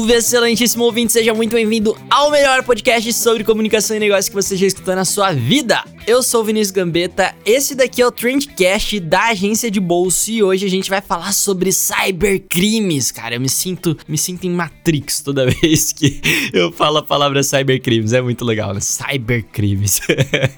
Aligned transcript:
Salve, 0.00 0.14
excelentíssimo 0.14 0.84
ouvinte, 0.84 1.12
seja 1.12 1.34
muito 1.34 1.52
bem-vindo 1.52 1.94
ao 2.08 2.30
melhor 2.30 2.62
podcast 2.64 3.12
sobre 3.12 3.44
comunicação 3.44 3.94
e 3.94 4.00
negócio 4.00 4.30
que 4.30 4.34
você 4.34 4.56
já 4.56 4.66
escutou 4.66 4.94
na 4.94 5.04
sua 5.04 5.32
vida. 5.32 5.84
Eu 6.06 6.22
sou 6.22 6.40
o 6.40 6.44
Vinícius 6.44 6.70
Gambetta, 6.70 7.34
esse 7.44 7.74
daqui 7.74 8.00
é 8.00 8.06
o 8.06 8.10
Trendcast 8.10 8.98
da 9.00 9.28
agência 9.28 9.70
de 9.70 9.78
bolsa 9.78 10.32
e 10.32 10.42
hoje 10.42 10.64
a 10.64 10.68
gente 10.68 10.88
vai 10.88 11.02
falar 11.02 11.32
sobre 11.32 11.70
cybercrimes. 11.70 13.12
Cara, 13.12 13.34
eu 13.34 13.40
me 13.40 13.50
sinto, 13.50 13.96
me 14.08 14.16
sinto 14.16 14.46
em 14.46 14.50
Matrix 14.50 15.20
toda 15.20 15.44
vez 15.60 15.92
que 15.92 16.20
eu 16.52 16.72
falo 16.72 16.98
a 16.98 17.02
palavra 17.02 17.42
cybercrimes, 17.42 18.14
é 18.14 18.22
muito 18.22 18.44
legal, 18.44 18.72
né? 18.72 18.80
Cybercrimes. 18.80 20.00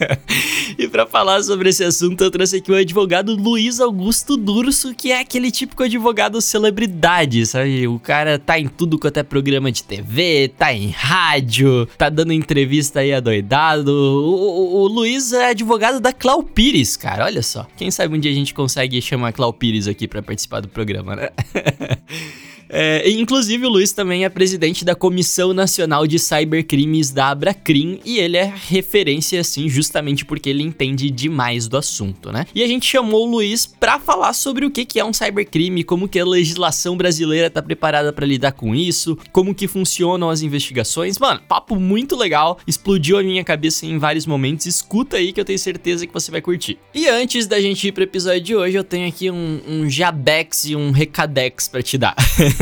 e 0.79 0.89
para 0.89 1.07
falar 1.07 1.43
sobre 1.43 1.71
esse 1.71 1.83
assunto, 1.83 2.23
eu 2.23 2.31
trouxe 2.31 2.59
aqui 2.59 2.71
o 2.71 2.77
advogado 2.77 3.35
Luiz 3.35 3.81
Augusto 3.81 4.37
Durso, 4.37 4.95
que 4.95 5.11
é 5.11 5.21
aquele 5.21 5.51
típico 5.51 5.83
advogado 5.83 6.41
celebridade, 6.41 7.45
sabe? 7.45 7.89
O 7.89 7.99
cara 7.99 8.39
tá 8.39 8.59
em 8.59 8.69
tudo 8.69 8.99
quanto 8.99 9.17
é 9.17 9.23
programa 9.33 9.73
de 9.73 9.83
TV, 9.83 10.53
tá 10.59 10.75
em 10.75 10.91
rádio, 10.91 11.87
tá 11.97 12.11
dando 12.11 12.35
entrevista 12.35 13.01
aí 13.01 13.15
adoidado. 13.15 13.91
O, 13.91 14.29
o, 14.29 14.83
o 14.83 14.87
Luiz 14.89 15.33
é 15.33 15.49
advogado 15.49 16.01
da 16.01 16.13
Clau 16.13 16.43
Pires, 16.43 16.99
cara. 16.99 17.25
Olha 17.25 17.43
só. 17.43 17.67
Quem 17.75 17.91
sabe 17.91 18.15
um 18.15 18.21
dia 18.21 18.31
a 18.31 18.35
gente 18.35 18.53
consegue 18.53 19.01
chamar 19.01 19.29
a 19.29 19.33
Clau 19.33 19.51
Pires 19.51 19.89
aqui 19.89 20.07
para 20.07 20.21
participar 20.21 20.61
do 20.61 20.69
programa, 20.69 21.17
né? 21.17 21.31
É, 22.73 23.09
inclusive, 23.11 23.67
o 23.67 23.69
Luiz 23.69 23.93
também 23.93 24.25
é 24.25 24.29
presidente 24.31 24.83
da 24.83 24.95
Comissão 24.95 25.53
Nacional 25.53 26.07
de 26.07 26.19
Cybercrimes 26.19 27.11
da 27.11 27.29
Abracrim 27.29 28.01
e 28.03 28.19
ele 28.19 28.39
é 28.39 28.51
referência, 28.69 29.39
assim, 29.39 29.69
justamente 29.69 30.25
porque 30.25 30.49
ele 30.49 30.63
entende 30.63 31.11
demais 31.11 31.69
do 31.69 31.77
assunto, 31.77 32.33
né? 32.33 32.47
E 32.55 32.63
a 32.63 32.67
gente 32.67 32.87
chamou 32.87 33.27
o 33.27 33.31
Luiz 33.31 33.67
para 33.67 34.01
falar 34.01 34.33
sobre 34.33 34.65
o 34.65 34.71
que, 34.71 34.99
é 34.99 35.05
um 35.05 35.13
cybercrime, 35.13 35.85
como 35.85 36.09
que 36.09 36.19
a 36.19 36.25
legislação 36.25 36.97
brasileira 36.97 37.51
tá 37.51 37.61
preparada 37.61 38.13
para 38.13 38.25
lidar 38.25 38.53
com 38.53 38.75
isso, 38.75 39.19
como 39.31 39.55
que 39.55 39.69
funcionam 39.69 40.31
as 40.31 40.41
investigações. 40.41 41.19
Mano, 41.19 41.41
papo 41.47 41.77
muito 41.77 42.17
legal, 42.17 42.59
explodiu 42.67 43.19
a 43.19 43.23
minha 43.23 43.45
cabeça 43.45 43.85
em 43.85 43.99
vários 43.99 44.25
momentos. 44.25 44.65
Escuta 44.65 45.19
aí 45.19 45.33
que 45.33 45.41
eu 45.41 45.45
tenho 45.45 45.59
certeza 45.59 46.07
que 46.07 46.13
você 46.13 46.31
vai 46.31 46.41
curtir. 46.41 46.79
E 46.95 47.07
antes 47.07 47.47
da 47.47 47.61
gente 47.61 47.89
ir 47.89 47.93
pro 47.93 48.03
episódio 48.03 48.41
de 48.41 48.57
hoje, 48.57 48.77
eu 48.79 48.85
tenho 48.85 49.07
aqui 49.07 49.31
um, 49.31 49.61
um 49.69 49.91
jabex 49.91 50.65
e 50.65 50.75
um 50.75 50.91
recadex 50.91 51.69
para 51.69 51.83
te 51.83 51.99
dar. 51.99 52.17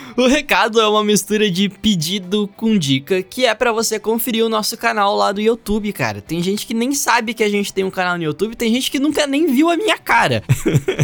O 0.21 0.27
recado 0.27 0.79
é 0.79 0.87
uma 0.87 1.03
mistura 1.03 1.49
de 1.49 1.67
pedido 1.67 2.47
com 2.55 2.77
dica, 2.77 3.23
que 3.23 3.43
é 3.47 3.55
para 3.55 3.71
você 3.71 3.99
conferir 3.99 4.45
o 4.45 4.49
nosso 4.49 4.77
canal 4.77 5.15
lá 5.15 5.31
do 5.31 5.41
YouTube, 5.41 5.91
cara. 5.91 6.21
Tem 6.21 6.43
gente 6.43 6.67
que 6.67 6.75
nem 6.75 6.93
sabe 6.93 7.33
que 7.33 7.43
a 7.43 7.49
gente 7.49 7.73
tem 7.73 7.83
um 7.83 7.89
canal 7.89 8.19
no 8.19 8.23
YouTube, 8.25 8.55
tem 8.55 8.71
gente 8.71 8.91
que 8.91 8.99
nunca 8.99 9.25
nem 9.25 9.51
viu 9.51 9.71
a 9.71 9.75
minha 9.75 9.97
cara. 9.97 10.43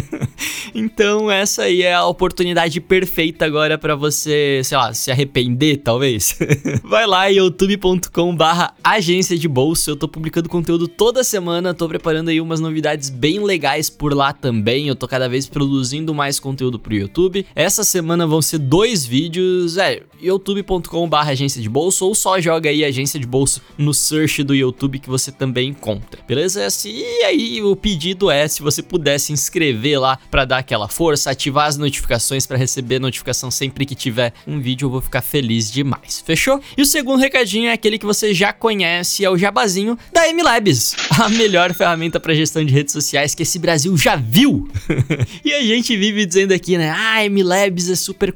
então, 0.72 1.28
essa 1.28 1.62
aí 1.62 1.82
é 1.82 1.94
a 1.94 2.06
oportunidade 2.06 2.80
perfeita 2.80 3.44
agora 3.44 3.76
para 3.76 3.96
você, 3.96 4.60
sei 4.62 4.78
lá, 4.78 4.94
se 4.94 5.10
arrepender, 5.10 5.78
talvez. 5.78 6.38
Vai 6.84 7.04
lá 7.04 7.26
youtube.com/barra 7.26 8.72
agência 8.84 9.36
de 9.36 9.48
bolsa. 9.48 9.90
Eu 9.90 9.96
tô 9.96 10.06
publicando 10.06 10.48
conteúdo 10.48 10.86
toda 10.86 11.24
semana, 11.24 11.74
tô 11.74 11.88
preparando 11.88 12.28
aí 12.28 12.40
umas 12.40 12.60
novidades 12.60 13.10
bem 13.10 13.42
legais 13.42 13.90
por 13.90 14.14
lá 14.14 14.32
também. 14.32 14.86
Eu 14.86 14.94
tô 14.94 15.08
cada 15.08 15.28
vez 15.28 15.48
produzindo 15.48 16.14
mais 16.14 16.38
conteúdo 16.38 16.78
pro 16.78 16.94
YouTube. 16.94 17.44
Essa 17.52 17.82
semana 17.82 18.24
vão 18.24 18.40
ser 18.40 18.58
dois 18.58 19.07
vídeos, 19.08 19.76
é, 19.76 20.02
youtube.com 20.20 21.08
barra 21.08 21.32
agência 21.32 21.60
de 21.60 21.68
bolsa 21.68 22.04
ou 22.04 22.14
só 22.14 22.40
joga 22.40 22.70
aí 22.70 22.84
agência 22.84 23.18
de 23.18 23.26
bolsa 23.26 23.60
no 23.76 23.94
search 23.94 24.42
do 24.42 24.54
YouTube 24.54 24.98
que 24.98 25.08
você 25.08 25.32
também 25.32 25.70
encontra, 25.70 26.20
beleza? 26.26 26.66
E 26.84 27.24
aí 27.24 27.62
o 27.62 27.74
pedido 27.74 28.30
é 28.30 28.46
se 28.46 28.62
você 28.62 28.82
puder 28.82 29.18
se 29.18 29.32
inscrever 29.32 30.00
lá 30.00 30.18
para 30.30 30.44
dar 30.44 30.58
aquela 30.58 30.88
força, 30.88 31.30
ativar 31.30 31.66
as 31.66 31.76
notificações 31.76 32.46
para 32.46 32.58
receber 32.58 32.98
notificação 32.98 33.50
sempre 33.50 33.86
que 33.86 33.94
tiver 33.94 34.32
um 34.46 34.60
vídeo, 34.60 34.86
eu 34.86 34.90
vou 34.90 35.00
ficar 35.00 35.22
feliz 35.22 35.70
demais, 35.70 36.22
fechou? 36.24 36.60
E 36.76 36.82
o 36.82 36.86
segundo 36.86 37.20
recadinho 37.20 37.68
é 37.68 37.72
aquele 37.72 37.98
que 37.98 38.06
você 38.06 38.34
já 38.34 38.52
conhece, 38.52 39.24
é 39.24 39.30
o 39.30 39.38
jabazinho 39.38 39.98
da 40.12 40.30
MLabs, 40.32 40.94
a 41.18 41.28
melhor 41.28 41.72
ferramenta 41.72 42.20
para 42.20 42.34
gestão 42.34 42.64
de 42.64 42.72
redes 42.72 42.92
sociais 42.92 43.34
que 43.34 43.42
esse 43.42 43.58
Brasil 43.58 43.96
já 43.96 44.16
viu. 44.16 44.68
e 45.44 45.52
a 45.52 45.62
gente 45.62 45.96
vive 45.96 46.26
dizendo 46.26 46.52
aqui, 46.52 46.76
né? 46.76 46.90
Ah, 46.90 47.24
MLabs 47.28 47.88
é 47.88 47.96
super 47.96 48.32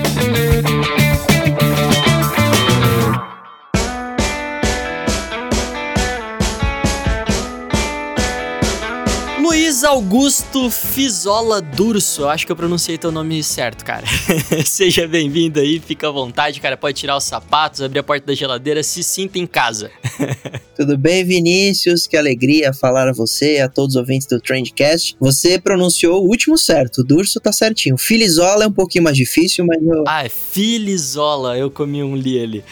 Luiz 9.81 9.83
Augusto 9.83 10.69
Fizola 10.69 11.59
Durso. 11.59 12.27
Acho 12.27 12.45
que 12.45 12.51
eu 12.51 12.55
pronunciei 12.55 12.97
teu 12.97 13.11
nome 13.11 13.43
certo, 13.43 13.83
cara. 13.83 14.05
Seja 14.65 15.07
bem-vindo 15.07 15.59
aí, 15.59 15.79
fica 15.79 16.07
à 16.07 16.11
vontade, 16.11 16.59
cara. 16.61 16.77
Pode 16.77 16.99
tirar 16.99 17.17
os 17.17 17.23
sapatos, 17.23 17.81
abrir 17.81 17.99
a 17.99 18.03
porta 18.03 18.27
da 18.27 18.35
geladeira, 18.35 18.83
se 18.83 19.03
sinta 19.03 19.39
em 19.39 19.47
casa. 19.47 19.89
Tudo 20.81 20.97
bem, 20.97 21.23
Vinícius? 21.23 22.07
Que 22.07 22.17
alegria 22.17 22.73
falar 22.73 23.07
a 23.07 23.13
você, 23.13 23.59
a 23.59 23.69
todos 23.69 23.95
os 23.95 23.99
ouvintes 23.99 24.27
do 24.27 24.39
Trendcast. 24.39 25.15
Você 25.19 25.59
pronunciou 25.59 26.23
o 26.23 26.27
último 26.27 26.57
certo, 26.57 27.01
o 27.01 27.03
Durso 27.03 27.39
tá 27.39 27.51
certinho. 27.51 27.97
Filizola 27.97 28.63
é 28.63 28.67
um 28.67 28.71
pouquinho 28.71 29.03
mais 29.03 29.15
difícil, 29.15 29.65
mas 29.65 29.79
eu. 29.83 30.03
Ah, 30.07 30.25
é 30.25 30.29
Filizola, 30.29 31.57
eu 31.57 31.69
comi 31.69 32.03
um 32.03 32.15
li 32.15 32.41
ali. 32.41 32.63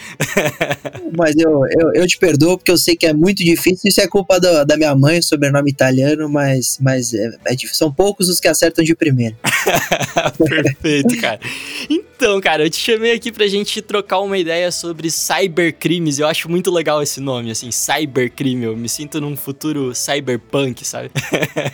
mas 1.16 1.36
eu, 1.36 1.60
eu, 1.78 1.94
eu, 1.94 2.06
te 2.06 2.18
perdoo 2.18 2.58
porque 2.58 2.72
eu 2.72 2.78
sei 2.78 2.96
que 2.96 3.06
é 3.06 3.12
muito 3.12 3.44
difícil. 3.44 3.88
Isso 3.88 4.00
é 4.00 4.08
culpa 4.08 4.40
do, 4.40 4.64
da 4.64 4.76
minha 4.76 4.94
mãe, 4.94 5.22
sobrenome 5.22 5.70
italiano, 5.70 6.28
mas, 6.28 6.78
mas 6.80 6.99
mas 7.00 7.14
é, 7.14 7.30
é, 7.46 7.56
são 7.72 7.90
poucos 7.90 8.28
os 8.28 8.38
que 8.38 8.46
acertam 8.46 8.84
de 8.84 8.94
primeira. 8.94 9.36
Perfeito, 10.36 11.18
cara. 11.20 11.40
Então, 11.88 12.40
cara, 12.40 12.64
eu 12.64 12.70
te 12.70 12.76
chamei 12.76 13.12
aqui 13.12 13.32
pra 13.32 13.46
gente 13.46 13.80
trocar 13.80 14.20
uma 14.20 14.36
ideia 14.36 14.70
sobre 14.70 15.10
cybercrimes. 15.10 16.18
Eu 16.18 16.26
acho 16.26 16.50
muito 16.50 16.70
legal 16.70 17.02
esse 17.02 17.20
nome, 17.20 17.50
assim, 17.50 17.70
cybercrime. 17.70 18.66
Eu 18.66 18.76
me 18.76 18.88
sinto 18.88 19.20
num 19.20 19.36
futuro 19.36 19.94
cyberpunk, 19.94 20.86
sabe? 20.86 21.10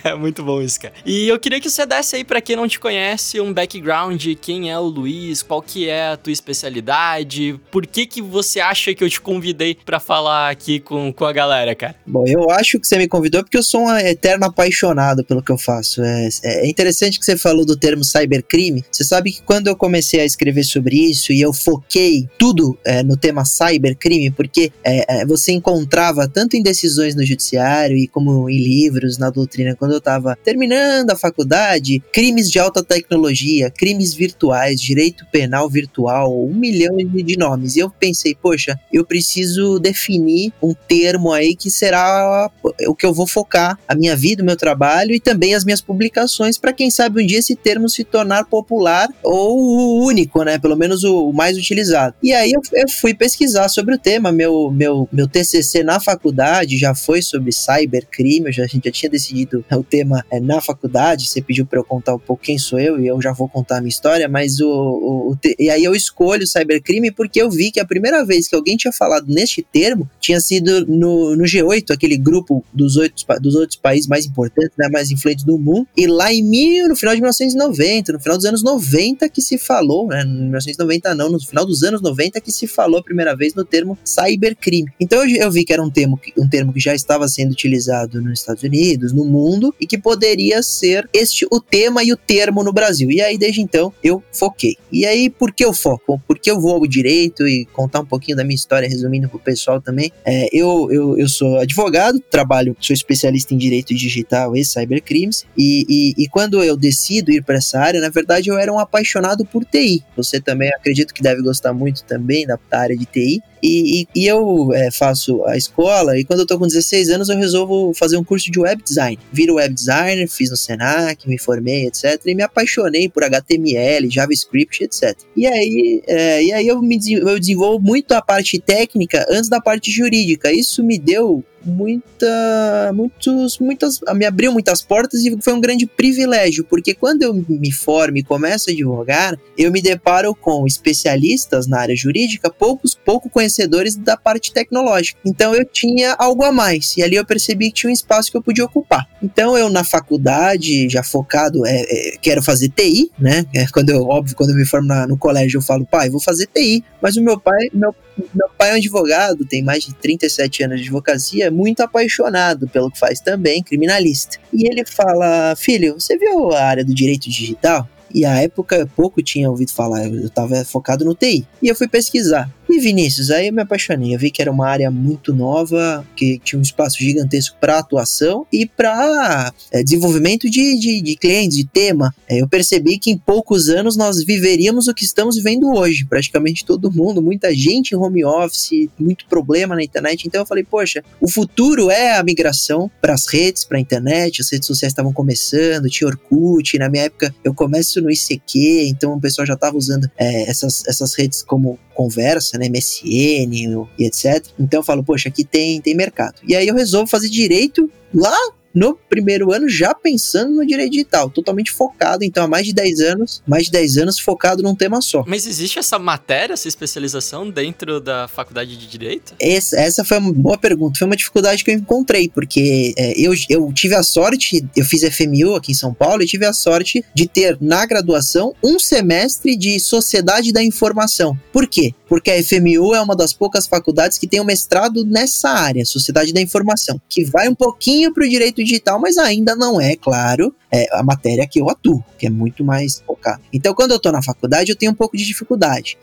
é 0.03 0.15
muito 0.15 0.43
bom 0.43 0.61
isso, 0.61 0.79
cara. 0.79 0.93
E 1.05 1.27
eu 1.27 1.37
queria 1.37 1.59
que 1.59 1.69
você 1.69 1.85
desse 1.85 2.15
aí 2.15 2.23
para 2.23 2.39
quem 2.39 2.55
não 2.55 2.67
te 2.67 2.79
conhece 2.79 3.41
um 3.41 3.51
background, 3.53 4.25
quem 4.41 4.71
é 4.71 4.79
o 4.79 4.83
Luiz, 4.83 5.43
qual 5.43 5.61
que 5.61 5.89
é 5.89 6.09
a 6.09 6.17
tua 6.17 6.31
especialidade, 6.31 7.59
por 7.69 7.85
que 7.85 8.05
que 8.05 8.21
você 8.21 8.59
acha 8.59 8.93
que 8.93 9.03
eu 9.03 9.09
te 9.09 9.19
convidei 9.19 9.77
para 9.85 9.99
falar 9.99 10.49
aqui 10.49 10.79
com, 10.79 11.11
com 11.11 11.25
a 11.25 11.33
galera, 11.33 11.75
cara? 11.75 11.95
Bom, 12.05 12.23
eu 12.25 12.49
acho 12.51 12.79
que 12.79 12.87
você 12.87 12.97
me 12.97 13.07
convidou 13.07 13.43
porque 13.43 13.57
eu 13.57 13.63
sou 13.63 13.81
um 13.81 13.97
eterno 13.97 14.45
apaixonado 14.45 15.16
pelo 15.23 15.43
que 15.43 15.51
eu 15.51 15.57
faço. 15.57 16.03
É, 16.03 16.29
é 16.43 16.67
interessante 16.67 17.19
que 17.19 17.25
você 17.25 17.37
falou 17.37 17.65
do 17.65 17.77
termo 17.77 18.03
cybercrime. 18.03 18.83
Você 18.91 19.03
sabe 19.03 19.31
que 19.31 19.41
quando 19.41 19.67
eu 19.67 19.75
comecei 19.75 20.19
a 20.19 20.25
escrever 20.25 20.63
sobre 20.63 20.95
isso 20.95 21.31
e 21.31 21.41
eu 21.41 21.53
foquei 21.53 22.27
tudo 22.37 22.77
é, 22.85 23.03
no 23.03 23.17
tema 23.17 23.45
cybercrime, 23.45 24.31
porque 24.31 24.71
é, 24.83 25.21
é, 25.21 25.25
você 25.25 25.51
encontrava 25.51 26.27
tanto 26.27 26.55
em 26.55 26.63
decisões 26.63 27.15
no 27.15 27.25
judiciário 27.25 27.97
e 27.97 28.07
como 28.07 28.49
em 28.49 28.57
livros, 28.57 29.17
na 29.17 29.29
doutrina, 29.29 29.75
quando 29.75 29.91
eu 29.91 29.97
estava 29.97 30.37
terminando 30.43 31.11
a 31.11 31.15
faculdade, 31.15 32.01
crimes 32.11 32.49
de 32.49 32.59
alta 32.59 32.83
tecnologia, 32.83 33.69
crimes 33.69 34.13
virtuais, 34.13 34.81
direito 34.81 35.25
penal 35.31 35.69
virtual, 35.69 36.45
um 36.45 36.53
milhão 36.53 36.97
de 36.97 37.37
nomes. 37.37 37.75
E 37.75 37.79
eu 37.79 37.89
pensei, 37.89 38.35
poxa, 38.35 38.79
eu 38.91 39.05
preciso 39.05 39.79
definir 39.79 40.53
um 40.61 40.73
termo 40.73 41.31
aí 41.31 41.55
que 41.55 41.69
será 41.69 42.49
o 42.87 42.95
que 42.95 43.05
eu 43.05 43.13
vou 43.13 43.27
focar 43.27 43.77
a 43.87 43.95
minha 43.95 44.15
vida, 44.15 44.41
o 44.41 44.45
meu 44.45 44.55
trabalho 44.55 45.06
e 45.13 45.19
também 45.19 45.55
as 45.55 45.63
minhas 45.63 45.81
publicações, 45.81 46.57
para 46.57 46.73
quem 46.73 46.89
sabe 46.89 47.21
um 47.21 47.25
dia 47.25 47.39
esse 47.39 47.55
termo 47.55 47.89
se 47.89 48.03
tornar 48.03 48.45
popular 48.45 49.09
ou 49.23 50.03
único, 50.03 50.43
né? 50.43 50.57
Pelo 50.57 50.75
menos 50.75 51.03
o, 51.03 51.31
mais 51.31 51.57
utilizado. 51.57 52.15
E 52.21 52.33
aí 52.33 52.51
eu, 52.51 52.61
eu, 52.73 52.89
fui 52.89 53.13
pesquisar 53.13 53.67
sobre 53.69 53.95
o 53.95 53.97
tema. 53.97 54.31
Meu, 54.31 54.71
meu, 54.71 55.07
meu 55.11 55.27
TCC 55.27 55.83
na 55.83 55.99
faculdade 55.99 56.77
já 56.77 56.95
foi 56.95 57.21
sobre 57.21 57.51
cybercrime. 57.51 58.51
Já, 58.51 58.63
a 58.63 58.67
gente 58.67 58.85
já 58.85 58.91
tinha 58.91 59.09
decidido 59.09 59.63
o 59.71 59.83
tema 59.83 60.25
é, 60.31 60.39
na 60.39 60.61
faculdade. 60.61 61.27
Você 61.27 61.41
pediu 61.41 61.65
para 61.65 61.79
eu 61.79 61.83
contar 61.83 62.15
um 62.15 62.19
pouco 62.19 62.43
quem 62.43 62.57
sou 62.57 62.79
eu 62.79 62.99
e 62.99 63.07
eu 63.07 63.21
já 63.21 63.33
vou 63.33 63.47
contar 63.47 63.77
a 63.77 63.81
minha 63.81 63.89
história. 63.89 64.27
Mas 64.27 64.59
o, 64.59 64.69
o, 64.69 65.31
o 65.31 65.37
e 65.59 65.69
aí 65.69 65.83
eu 65.83 65.95
escolho 65.95 66.45
cybercrime 66.47 67.11
porque 67.11 67.41
eu 67.41 67.49
vi 67.49 67.71
que 67.71 67.79
a 67.79 67.85
primeira 67.85 68.25
vez 68.25 68.47
que 68.47 68.55
alguém 68.55 68.77
tinha 68.77 68.91
falado 68.91 69.27
neste 69.27 69.61
termo 69.61 70.09
tinha 70.19 70.39
sido 70.39 70.85
no, 70.85 71.35
no 71.35 71.43
G8, 71.43 71.91
aquele 71.91 72.17
grupo 72.17 72.63
dos, 72.73 72.97
oito, 72.97 73.23
dos 73.41 73.55
outros 73.55 73.77
países 73.77 74.07
mais 74.07 74.25
importantes, 74.25 74.71
né, 74.77 74.87
mais 74.97 75.11
influentes 75.11 75.45
do 75.45 75.59
mundo. 75.59 75.87
E 75.95 76.07
lá 76.07 76.33
em 76.33 76.43
mil, 76.43 76.89
no 76.89 76.95
final 76.95 77.13
de 77.13 77.21
1990, 77.21 78.13
no 78.13 78.19
final 78.19 78.35
dos 78.35 78.45
anos 78.45 78.63
90 78.63 79.29
que 79.29 79.41
se 79.41 79.57
falou, 79.57 80.07
né, 80.07 80.23
1990 80.25 81.13
não, 81.13 81.29
no 81.29 81.39
final 81.39 81.65
dos 81.65 81.83
anos 81.83 82.01
90 82.01 82.41
que 82.41 82.51
se 82.51 82.65
falou 82.65 82.99
a 82.99 83.03
primeira 83.03 83.35
vez 83.35 83.53
no 83.53 83.63
termo 83.63 83.97
cybercrime. 84.03 84.91
Então 84.99 85.23
eu, 85.23 85.35
eu 85.35 85.51
vi 85.51 85.63
que 85.63 85.71
era 85.71 85.83
um 85.83 85.89
termo, 85.89 86.19
um 86.37 86.49
termo 86.49 86.73
que 86.73 86.79
já 86.79 86.95
estava 86.95 87.27
sendo 87.27 87.51
utilizado 87.51 88.21
nos 88.21 88.39
Estados 88.39 88.63
Unidos, 88.63 89.13
no 89.13 89.23
mundo, 89.25 89.73
e 89.79 89.85
que 89.85 89.97
poderia 89.97 90.63
ser 90.63 91.07
este 91.13 91.45
o 91.51 91.61
tema 91.61 92.03
e 92.03 92.11
o 92.11 92.17
termo 92.17 92.63
no 92.63 92.73
Brasil. 92.73 93.11
E 93.11 93.21
aí 93.21 93.37
desde 93.37 93.61
então 93.61 93.93
eu 94.03 94.23
foquei. 94.31 94.77
E 94.91 95.05
aí 95.05 95.29
por 95.29 95.53
que 95.53 95.63
eu 95.63 95.73
foco? 95.73 96.19
Porque 96.27 96.49
eu 96.49 96.59
vou 96.59 96.75
ao 96.75 96.87
direito 96.87 97.47
e 97.47 97.65
contar 97.65 97.99
um 97.99 98.05
pouquinho 98.05 98.35
da 98.35 98.43
minha 98.43 98.55
história, 98.55 98.89
resumindo 98.89 99.29
para 99.29 99.37
o 99.37 99.39
pessoal 99.39 99.79
também. 99.79 100.11
É, 100.25 100.49
eu, 100.51 100.89
eu, 100.91 101.19
eu 101.19 101.29
sou 101.29 101.57
advogado, 101.57 102.19
trabalho, 102.31 102.75
sou 102.79 102.93
especialista 102.93 103.53
em 103.53 103.57
direito 103.57 103.93
digital 103.93 104.55
e 104.55 104.63
cybercrimes, 104.79 105.45
e, 105.57 105.85
e, 105.89 106.23
e 106.23 106.27
quando 106.27 106.63
eu 106.63 106.77
decido 106.77 107.31
ir 107.31 107.43
para 107.43 107.57
essa 107.57 107.79
área, 107.79 108.01
na 108.01 108.09
verdade 108.09 108.49
eu 108.49 108.57
era 108.57 108.71
um 108.71 108.79
apaixonado 108.79 109.45
por 109.45 109.65
TI. 109.65 110.03
Você 110.15 110.39
também 110.39 110.69
acredito 110.69 111.13
que 111.13 111.21
deve 111.21 111.41
gostar 111.41 111.73
muito 111.73 112.03
também 112.03 112.45
da, 112.45 112.57
área 112.71 112.95
de 112.95 113.05
TI. 113.05 113.41
E, 113.61 114.01
e, 114.01 114.07
e 114.15 114.27
eu 114.27 114.71
é, 114.73 114.91
faço 114.91 115.43
a 115.45 115.57
escola 115.57 116.17
e 116.17 116.23
quando 116.23 116.41
eu 116.41 116.45
tô 116.45 116.57
com 116.57 116.67
16 116.67 117.09
anos 117.09 117.29
eu 117.29 117.37
resolvo 117.37 117.93
fazer 117.93 118.17
um 118.17 118.23
curso 118.23 118.51
de 118.51 118.59
web 118.59 118.81
design. 118.83 119.17
Viro 119.31 119.55
web 119.55 119.73
designer, 119.73 120.27
fiz 120.27 120.49
no 120.49 120.57
Senac, 120.57 121.27
me 121.27 121.37
formei, 121.37 121.87
etc. 121.87 122.21
E 122.25 122.35
me 122.35 122.43
apaixonei 122.43 123.09
por 123.09 123.23
HTML, 123.23 124.09
JavaScript, 124.09 124.83
etc. 124.83 125.17
E 125.35 125.47
aí, 125.47 126.01
é, 126.07 126.43
e 126.43 126.53
aí 126.53 126.67
eu, 126.67 126.81
me, 126.81 126.99
eu 127.11 127.39
desenvolvo 127.39 127.83
muito 127.83 128.13
a 128.13 128.21
parte 128.21 128.59
técnica 128.59 129.25
antes 129.29 129.49
da 129.49 129.59
parte 129.59 129.91
jurídica. 129.91 130.51
Isso 130.51 130.83
me 130.83 130.97
deu 130.97 131.43
muita, 131.67 132.91
muitos, 132.93 133.59
muitas, 133.59 133.99
me 134.15 134.25
abriu 134.25 134.51
muitas 134.51 134.81
portas 134.81 135.23
e 135.25 135.37
foi 135.41 135.53
um 135.53 135.59
grande 135.59 135.85
privilégio, 135.85 136.63
porque 136.63 136.93
quando 136.93 137.23
eu 137.23 137.33
me 137.33 137.71
formo 137.71 138.17
e 138.17 138.23
começo 138.23 138.69
a 138.69 138.73
advogar, 138.73 139.37
eu 139.57 139.71
me 139.71 139.81
deparo 139.81 140.33
com 140.33 140.65
especialistas 140.65 141.67
na 141.67 141.79
área 141.79 141.95
jurídica, 141.95 142.49
poucos, 142.49 142.95
pouco 142.95 143.29
conhecedores 143.47 143.95
da 143.95 144.17
parte 144.17 144.51
tecnológica. 144.51 145.19
Então 145.25 145.55
eu 145.55 145.65
tinha 145.65 146.13
algo 146.19 146.43
a 146.43 146.51
mais 146.51 146.95
e 146.97 147.03
ali 147.03 147.15
eu 147.15 147.25
percebi 147.25 147.67
que 147.67 147.73
tinha 147.73 147.89
um 147.89 147.93
espaço 147.93 148.29
que 148.29 148.37
eu 148.37 148.43
podia 148.43 148.65
ocupar. 148.65 149.07
Então 149.23 149.57
eu 149.57 149.69
na 149.69 149.83
faculdade, 149.83 150.89
já 150.89 151.01
focado, 151.01 151.65
é, 151.65 151.81
é 151.81 152.17
quero 152.21 152.43
fazer 152.43 152.69
TI, 152.69 153.11
né? 153.17 153.45
É, 153.53 153.65
quando 153.67 153.89
eu, 153.89 154.03
óbvio, 154.03 154.35
quando 154.35 154.51
eu 154.51 154.55
me 154.55 154.65
formo 154.65 154.87
na, 154.87 155.07
no 155.07 155.17
colégio, 155.17 155.57
eu 155.57 155.61
falo, 155.61 155.85
pai, 155.85 156.09
vou 156.09 156.21
fazer 156.21 156.47
TI. 156.47 156.83
Mas 157.01 157.15
o 157.15 157.23
meu 157.23 157.39
pai, 157.39 157.69
meu, 157.73 157.95
meu 158.17 158.49
pai 158.57 158.71
é 158.71 158.73
um 158.73 158.77
advogado, 158.77 159.45
tem 159.45 159.63
mais 159.63 159.85
de 159.85 159.93
37 159.95 160.63
anos 160.63 160.77
de 160.77 160.83
advocacia, 160.83 161.45
é 161.45 161.49
muito 161.49 161.81
apaixonado 161.81 162.67
pelo 162.67 162.91
que 162.91 162.99
faz 162.99 163.19
também, 163.19 163.63
criminalista. 163.63 164.37
E 164.53 164.67
ele 164.67 164.85
fala: 164.85 165.55
Filho, 165.55 165.93
você 165.93 166.17
viu 166.17 166.51
a 166.51 166.63
área 166.63 166.83
do 166.83 166.93
direito 166.93 167.29
digital? 167.29 167.87
E 168.13 168.25
a 168.25 168.41
época 168.41 168.89
pouco 168.95 169.21
tinha 169.21 169.49
ouvido 169.49 169.71
falar, 169.71 170.07
eu 170.07 170.25
estava 170.25 170.63
focado 170.63 171.03
no 171.05 171.13
TI. 171.13 171.45
E 171.61 171.67
eu 171.67 171.75
fui 171.75 171.87
pesquisar. 171.87 172.49
E 172.69 172.79
Vinícius, 172.79 173.31
aí 173.31 173.47
eu 173.47 173.53
me 173.53 173.61
apaixonei. 173.61 174.13
Eu 174.13 174.19
vi 174.19 174.29
que 174.29 174.41
era 174.41 174.51
uma 174.51 174.67
área 174.67 174.91
muito 174.91 175.33
nova, 175.33 176.05
que 176.15 176.37
tinha 176.43 176.59
um 176.59 176.61
espaço 176.61 176.97
gigantesco 176.99 177.55
para 177.61 177.79
atuação 177.79 178.45
e 178.51 178.65
para 178.65 179.53
é, 179.71 179.81
desenvolvimento 179.81 180.49
de, 180.49 180.77
de, 180.77 181.01
de, 181.01 181.15
clientes, 181.15 181.57
de 181.57 181.65
tema. 181.65 182.13
É, 182.27 182.41
eu 182.41 182.47
percebi 182.47 182.99
que 182.99 183.09
em 183.09 183.17
poucos 183.17 183.69
anos 183.69 183.95
nós 183.95 184.23
viveríamos 184.23 184.87
o 184.87 184.93
que 184.93 185.05
estamos 185.05 185.37
vivendo 185.37 185.69
hoje. 185.73 186.05
Praticamente 186.05 186.65
todo 186.65 186.91
mundo, 186.91 187.21
muita 187.21 187.55
gente 187.55 187.91
em 187.91 187.97
home 187.97 188.25
office, 188.25 188.89
muito 188.99 189.25
problema 189.27 189.73
na 189.73 189.83
internet. 189.83 190.27
Então 190.27 190.41
eu 190.41 190.45
falei, 190.45 190.65
poxa, 190.65 191.01
o 191.21 191.29
futuro 191.29 191.89
é 191.89 192.17
a 192.17 192.23
migração 192.23 192.91
para 193.01 193.13
as 193.13 193.27
redes, 193.27 193.63
para 193.63 193.77
a 193.77 193.81
internet. 193.81 194.41
As 194.41 194.51
redes 194.51 194.67
sociais 194.67 194.91
estavam 194.91 195.13
começando, 195.13 195.89
tinha 195.89 196.07
Orkut. 196.07 196.77
Na 196.77 196.89
minha 196.89 197.05
época 197.05 197.33
eu 197.45 197.53
começo 197.53 198.01
no 198.01 198.11
ICQ, 198.11 198.87
então 198.89 199.13
o 199.13 199.21
pessoal 199.21 199.45
já 199.45 199.53
estava 199.53 199.77
usando 199.77 200.11
é, 200.17 200.49
essas, 200.49 200.83
essas 200.85 201.13
redes 201.13 201.41
como 201.43 201.79
conversa, 201.97 202.56
MSN 202.65 203.87
e 203.97 204.05
etc. 204.05 204.45
Então 204.59 204.79
eu 204.79 204.83
falo, 204.83 205.03
poxa, 205.03 205.29
aqui 205.29 205.43
tem, 205.43 205.81
tem 205.81 205.95
mercado. 205.95 206.41
E 206.47 206.55
aí 206.55 206.67
eu 206.67 206.75
resolvo 206.75 207.09
fazer 207.09 207.29
direito 207.29 207.89
lá 208.13 208.37
no 208.77 208.95
primeiro 209.09 209.51
ano 209.51 209.67
já 209.67 209.93
pensando 209.93 210.55
no 210.55 210.65
direito 210.65 210.91
digital, 210.91 211.29
totalmente 211.29 211.71
focado, 211.71 212.23
então 212.23 212.43
há 212.43 212.47
mais 212.47 212.67
de 212.67 212.73
10 212.73 212.99
anos, 212.99 213.41
mais 213.47 213.65
de 213.65 213.71
10 213.71 213.97
anos 213.97 214.19
focado 214.19 214.61
num 214.61 214.75
tema 214.75 215.01
só. 215.01 215.23
Mas 215.27 215.47
existe 215.47 215.79
essa 215.79 215.97
matéria, 215.97 216.53
essa 216.53 216.67
especialização 216.67 217.49
dentro 217.49 217.99
da 217.99 218.27
faculdade 218.27 218.77
de 218.77 218.87
direito? 218.87 219.33
Essa, 219.39 219.79
essa 219.79 220.05
foi 220.05 220.19
uma 220.19 220.31
boa 220.31 220.57
pergunta, 220.57 220.99
foi 220.99 221.07
uma 221.07 221.15
dificuldade 221.15 221.63
que 221.63 221.71
eu 221.71 221.75
encontrei, 221.75 222.29
porque 222.29 222.93
é, 222.95 223.19
eu, 223.19 223.33
eu 223.49 223.73
tive 223.73 223.95
a 223.95 224.03
sorte, 224.03 224.63
eu 224.75 224.85
fiz 224.85 225.01
FMU 225.03 225.55
aqui 225.55 225.71
em 225.71 225.75
São 225.75 225.93
Paulo 225.93 226.21
e 226.21 226.27
tive 226.27 226.45
a 226.45 226.53
sorte 226.53 227.03
de 227.15 227.27
ter 227.27 227.57
na 227.59 227.83
graduação 227.85 228.53
um 228.63 228.77
semestre 228.77 229.57
de 229.57 229.79
sociedade 229.79 230.53
da 230.53 230.63
informação. 230.63 231.37
Por 231.51 231.67
quê? 231.67 231.93
Porque 232.07 232.29
a 232.29 232.43
FMU 232.43 232.93
é 232.93 233.01
uma 233.01 233.15
das 233.15 233.33
poucas 233.33 233.65
faculdades 233.65 234.17
que 234.17 234.27
tem 234.27 234.39
um 234.39 234.45
mestrado 234.45 235.03
nessa 235.03 235.49
área, 235.49 235.83
sociedade 235.83 236.31
da 236.31 236.41
informação, 236.41 237.01
que 237.09 237.25
vai 237.25 237.49
um 237.49 237.55
pouquinho 237.55 238.13
para 238.13 238.25
o 238.25 238.29
direito 238.29 238.63
digital, 238.67 238.99
mas 238.99 239.17
ainda 239.17 239.55
não 239.55 239.79
é, 239.79 239.95
claro, 239.95 240.53
é 240.71 240.87
a 240.91 241.03
matéria 241.03 241.47
que 241.47 241.59
eu 241.59 241.69
atuo, 241.69 242.03
que 242.17 242.27
é 242.27 242.29
muito 242.29 242.63
mais 242.63 243.01
focada. 243.05 243.41
Então, 243.51 243.73
quando 243.73 243.91
eu 243.91 243.97
estou 243.97 244.11
na 244.11 244.21
faculdade, 244.21 244.71
eu 244.71 244.75
tenho 244.75 244.91
um 244.91 244.95
pouco 244.95 245.17
de 245.17 245.25
dificuldade 245.25 245.97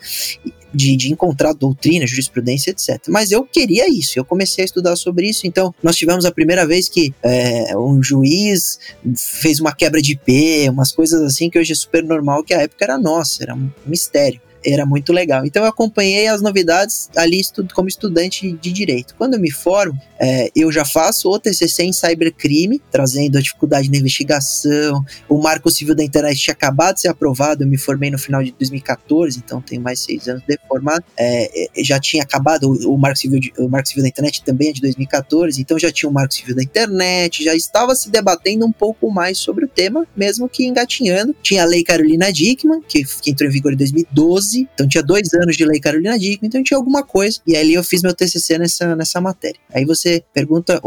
de, 0.74 0.96
de, 0.96 1.12
encontrar 1.12 1.52
doutrina, 1.52 2.06
jurisprudência, 2.06 2.70
etc. 2.70 3.00
Mas 3.08 3.30
eu 3.30 3.44
queria 3.44 3.88
isso, 3.88 4.18
eu 4.18 4.24
comecei 4.24 4.62
a 4.62 4.64
estudar 4.64 4.96
sobre 4.96 5.28
isso. 5.28 5.46
Então, 5.46 5.72
nós 5.82 5.96
tivemos 5.96 6.24
a 6.24 6.32
primeira 6.32 6.66
vez 6.66 6.88
que 6.88 7.14
é, 7.22 7.76
um 7.76 8.02
juiz 8.02 8.80
fez 9.16 9.60
uma 9.60 9.72
quebra 9.72 10.02
de 10.02 10.12
IP, 10.12 10.68
umas 10.68 10.90
coisas 10.90 11.22
assim 11.22 11.48
que 11.48 11.58
hoje 11.58 11.72
é 11.72 11.76
super 11.76 12.02
normal, 12.02 12.42
que 12.42 12.52
a 12.52 12.62
época 12.62 12.84
era 12.84 12.98
nossa, 12.98 13.44
era 13.44 13.54
um 13.54 13.70
mistério. 13.86 14.40
Era 14.64 14.86
muito 14.86 15.12
legal. 15.12 15.44
Então 15.44 15.62
eu 15.62 15.68
acompanhei 15.68 16.26
as 16.26 16.40
novidades 16.40 17.10
ali 17.16 17.40
como 17.74 17.88
estudante 17.88 18.52
de 18.52 18.72
direito. 18.72 19.14
Quando 19.16 19.34
eu 19.34 19.40
me 19.40 19.50
formo, 19.50 19.98
é, 20.18 20.50
eu 20.54 20.70
já 20.72 20.84
faço 20.84 21.30
o 21.30 21.38
TCC 21.38 21.84
em 21.84 21.92
cybercrime, 21.92 22.80
trazendo 22.90 23.38
a 23.38 23.40
dificuldade 23.40 23.90
na 23.90 23.98
investigação. 23.98 25.04
O 25.28 25.40
Marco 25.40 25.70
Civil 25.70 25.94
da 25.94 26.04
Internet 26.04 26.38
tinha 26.38 26.54
acabado 26.54 26.94
de 26.94 27.02
ser 27.02 27.08
aprovado, 27.08 27.64
eu 27.64 27.68
me 27.68 27.76
formei 27.76 28.10
no 28.10 28.18
final 28.18 28.42
de 28.42 28.52
2014, 28.52 29.38
então 29.44 29.60
tenho 29.60 29.82
mais 29.82 30.00
seis 30.00 30.28
anos 30.28 30.42
de 30.46 30.58
formado. 30.68 31.04
É, 31.16 31.64
é, 31.64 31.84
já 31.84 31.98
tinha 32.00 32.22
acabado 32.22 32.70
o, 32.70 32.96
Marco 32.96 33.18
Civil 33.18 33.40
o 33.58 33.68
Marco 33.68 33.88
Civil 33.88 34.02
da 34.02 34.08
Internet 34.08 34.42
também 34.44 34.68
é 34.68 34.72
de 34.72 34.80
2014, 34.80 35.60
então 35.60 35.78
já 35.78 35.90
tinha 35.90 36.08
o 36.08 36.12
Marco 36.12 36.34
Civil 36.34 36.54
da 36.54 36.62
Internet, 36.62 37.44
já 37.44 37.54
estava 37.54 37.94
se 37.94 38.10
debatendo 38.10 38.64
um 38.66 38.72
pouco 38.72 39.10
mais 39.10 39.38
sobre 39.38 39.64
o 39.64 39.68
tema, 39.68 40.06
mesmo 40.16 40.48
que 40.48 40.64
engatinhando. 40.64 41.34
Tinha 41.42 41.62
a 41.62 41.66
Lei 41.66 41.82
Carolina 41.82 42.32
Dickman, 42.32 42.80
que, 42.86 43.04
que 43.04 43.30
entrou 43.30 43.48
em 43.48 43.52
vigor 43.52 43.72
em 43.72 43.76
2012, 43.76 44.53
então 44.56 44.86
tinha 44.86 45.02
dois 45.02 45.32
anos 45.34 45.56
de 45.56 45.64
Lei 45.64 45.80
Carolina 45.80 46.18
Dickman, 46.18 46.48
então 46.48 46.62
tinha 46.62 46.76
alguma 46.78 47.02
coisa. 47.02 47.40
E 47.46 47.56
aí 47.56 47.74
eu 47.74 47.82
fiz 47.82 48.02
meu 48.02 48.14
TCC 48.14 48.58
nessa, 48.58 48.94
nessa 48.96 49.20
matéria. 49.20 49.58
Aí 49.72 49.84
você 49.84 50.22
pergunta 50.32 50.80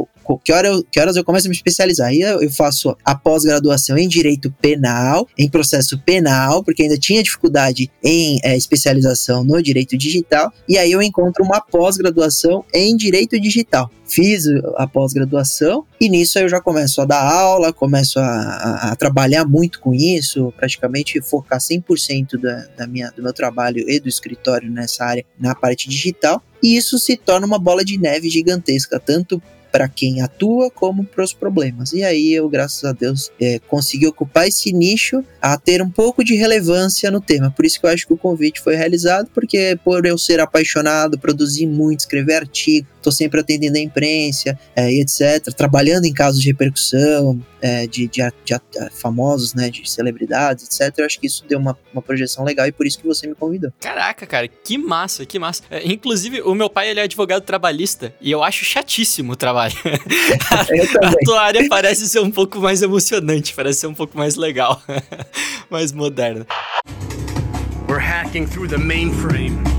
que, 0.44 0.52
hora 0.52 0.68
eu, 0.68 0.84
que 0.84 1.00
horas 1.00 1.16
eu 1.16 1.24
começo 1.24 1.48
a 1.48 1.50
me 1.50 1.56
especializar. 1.56 2.08
Aí 2.08 2.22
eu, 2.22 2.42
eu 2.42 2.52
faço 2.52 2.96
a 3.04 3.16
pós-graduação 3.16 3.98
em 3.98 4.08
Direito 4.08 4.52
Penal, 4.62 5.28
em 5.38 5.50
Processo 5.50 5.98
Penal, 6.00 6.64
porque 6.64 6.84
ainda 6.84 6.98
tinha 6.98 7.24
dificuldade 7.24 7.92
em 8.04 8.40
é, 8.44 8.56
especialização 8.56 9.44
no 9.44 9.62
Direito 9.62 9.98
Digital. 9.98 10.52
E 10.68 10.78
aí 10.78 10.92
eu 10.92 11.02
encontro 11.02 11.44
uma 11.44 11.62
pós-graduação 11.62 12.64
em 12.74 12.96
Direito 12.96 13.40
Digital 13.40 13.92
fiz 14.08 14.46
a 14.76 14.88
pós-graduação 14.88 15.86
e 16.00 16.10
nisso 16.10 16.40
eu 16.40 16.48
já 16.48 16.62
começo 16.62 17.02
a 17.02 17.06
dar 17.06 17.22
aula, 17.22 17.74
começo 17.74 18.20
a, 18.20 18.24
a, 18.24 18.92
a 18.92 18.96
trabalhar 18.96 19.46
muito 19.46 19.80
com 19.80 19.94
isso, 19.94 20.54
praticamente 20.56 21.22
focar 21.22 21.60
100% 21.60 22.40
da, 22.40 22.66
da 22.78 22.88
minha, 22.88 23.12
do 23.12 23.22
meu 23.22 23.34
trabalho 23.34 23.57
e 23.88 24.00
do 24.00 24.08
escritório 24.08 24.70
nessa 24.70 25.06
área, 25.06 25.26
na 25.40 25.56
parte 25.56 25.90
digital, 25.90 26.42
e 26.62 26.78
isso 26.78 26.98
se 26.98 27.18
torna 27.18 27.46
uma 27.46 27.60
bola 27.60 27.84
de 27.84 27.98
neve 27.98 28.30
gigantesca, 28.30 29.00
tanto 29.00 29.42
para 29.78 29.88
quem 29.88 30.24
atua 30.24 30.72
como 30.72 31.06
para 31.06 31.24
os 31.24 31.34
problemas. 31.34 31.94
E 31.94 32.02
aí 32.02 32.34
eu, 32.34 32.50
graças 32.50 32.84
a 32.84 32.94
Deus, 32.94 33.32
é, 33.40 33.60
consegui 33.68 34.08
ocupar 34.08 34.48
esse 34.48 34.74
nicho 34.74 35.24
a 35.40 35.56
ter 35.56 35.84
um 35.84 35.90
pouco 35.90 36.24
de 36.24 36.36
relevância 36.36 37.12
no 37.12 37.22
tema. 37.22 37.52
Por 37.52 37.64
isso 37.64 37.80
que 37.80 37.86
eu 37.86 37.92
acho 37.92 38.08
que 38.08 38.14
o 38.14 38.18
convite 38.18 38.60
foi 38.60 38.76
realizado, 38.76 39.30
porque 39.36 39.78
por 39.86 40.04
eu 40.08 40.18
ser 40.18 40.40
apaixonado, 40.40 41.20
produzir 41.20 41.68
muito, 41.68 42.00
escrever 42.00 42.38
artigo, 42.38 42.88
estou 43.08 43.12
sempre 43.12 43.40
atendendo 43.40 43.78
a 43.78 43.82
imprensa, 43.82 44.58
é, 44.76 44.92
etc., 44.94 45.54
trabalhando 45.56 46.06
em 46.06 46.14
casos 46.14 46.42
de 46.42 46.48
repercussão, 46.48 47.40
é, 47.62 47.88
de, 47.88 48.08
de, 48.08 48.22
de, 48.44 48.56
de, 48.56 48.90
famosos, 48.92 49.54
né, 49.54 49.70
de 49.70 49.90
celebridades, 49.90 50.66
etc., 50.66 50.94
eu 50.98 51.06
acho 51.06 51.20
que 51.20 51.28
isso 51.28 51.46
deu 51.48 51.60
uma, 51.60 51.78
uma 51.94 52.02
projeção 52.02 52.44
legal 52.44 52.68
e 52.68 52.72
por 52.72 52.86
isso 52.86 53.00
que 53.00 53.08
você 53.08 53.28
me 53.28 53.36
convidou. 53.36 53.72
Caraca, 53.80 54.26
cara, 54.26 54.48
que 54.48 54.78
massa, 54.78 55.26
que 55.26 55.40
massa. 55.40 55.64
É, 55.70 55.88
inclusive, 55.88 56.42
o 56.42 56.54
meu 56.54 56.70
pai, 56.70 56.90
ele 56.90 57.00
é 57.00 57.04
advogado 57.04 57.42
trabalhista 57.44 58.14
e 58.20 58.32
eu 58.32 58.44
acho 58.44 58.66
chatíssimo 58.66 59.34
o 59.34 59.36
trabalho. 59.36 59.67
A, 60.52 61.08
a 61.08 61.14
tua 61.24 61.42
área 61.42 61.68
parece 61.68 62.08
ser 62.08 62.20
um 62.20 62.32
pouco 62.32 62.60
mais 62.60 62.82
emocionante, 62.82 63.54
parece 63.54 63.82
ser 63.82 63.88
um 63.88 63.94
pouco 63.94 64.18
mais 64.18 64.36
legal, 64.36 64.82
mais 65.70 65.92
moderna. 65.92 66.46
We're 67.88 68.00
hacking 68.00 68.48
through 68.48 68.70
the 68.70 68.78
mainframe. 68.78 69.77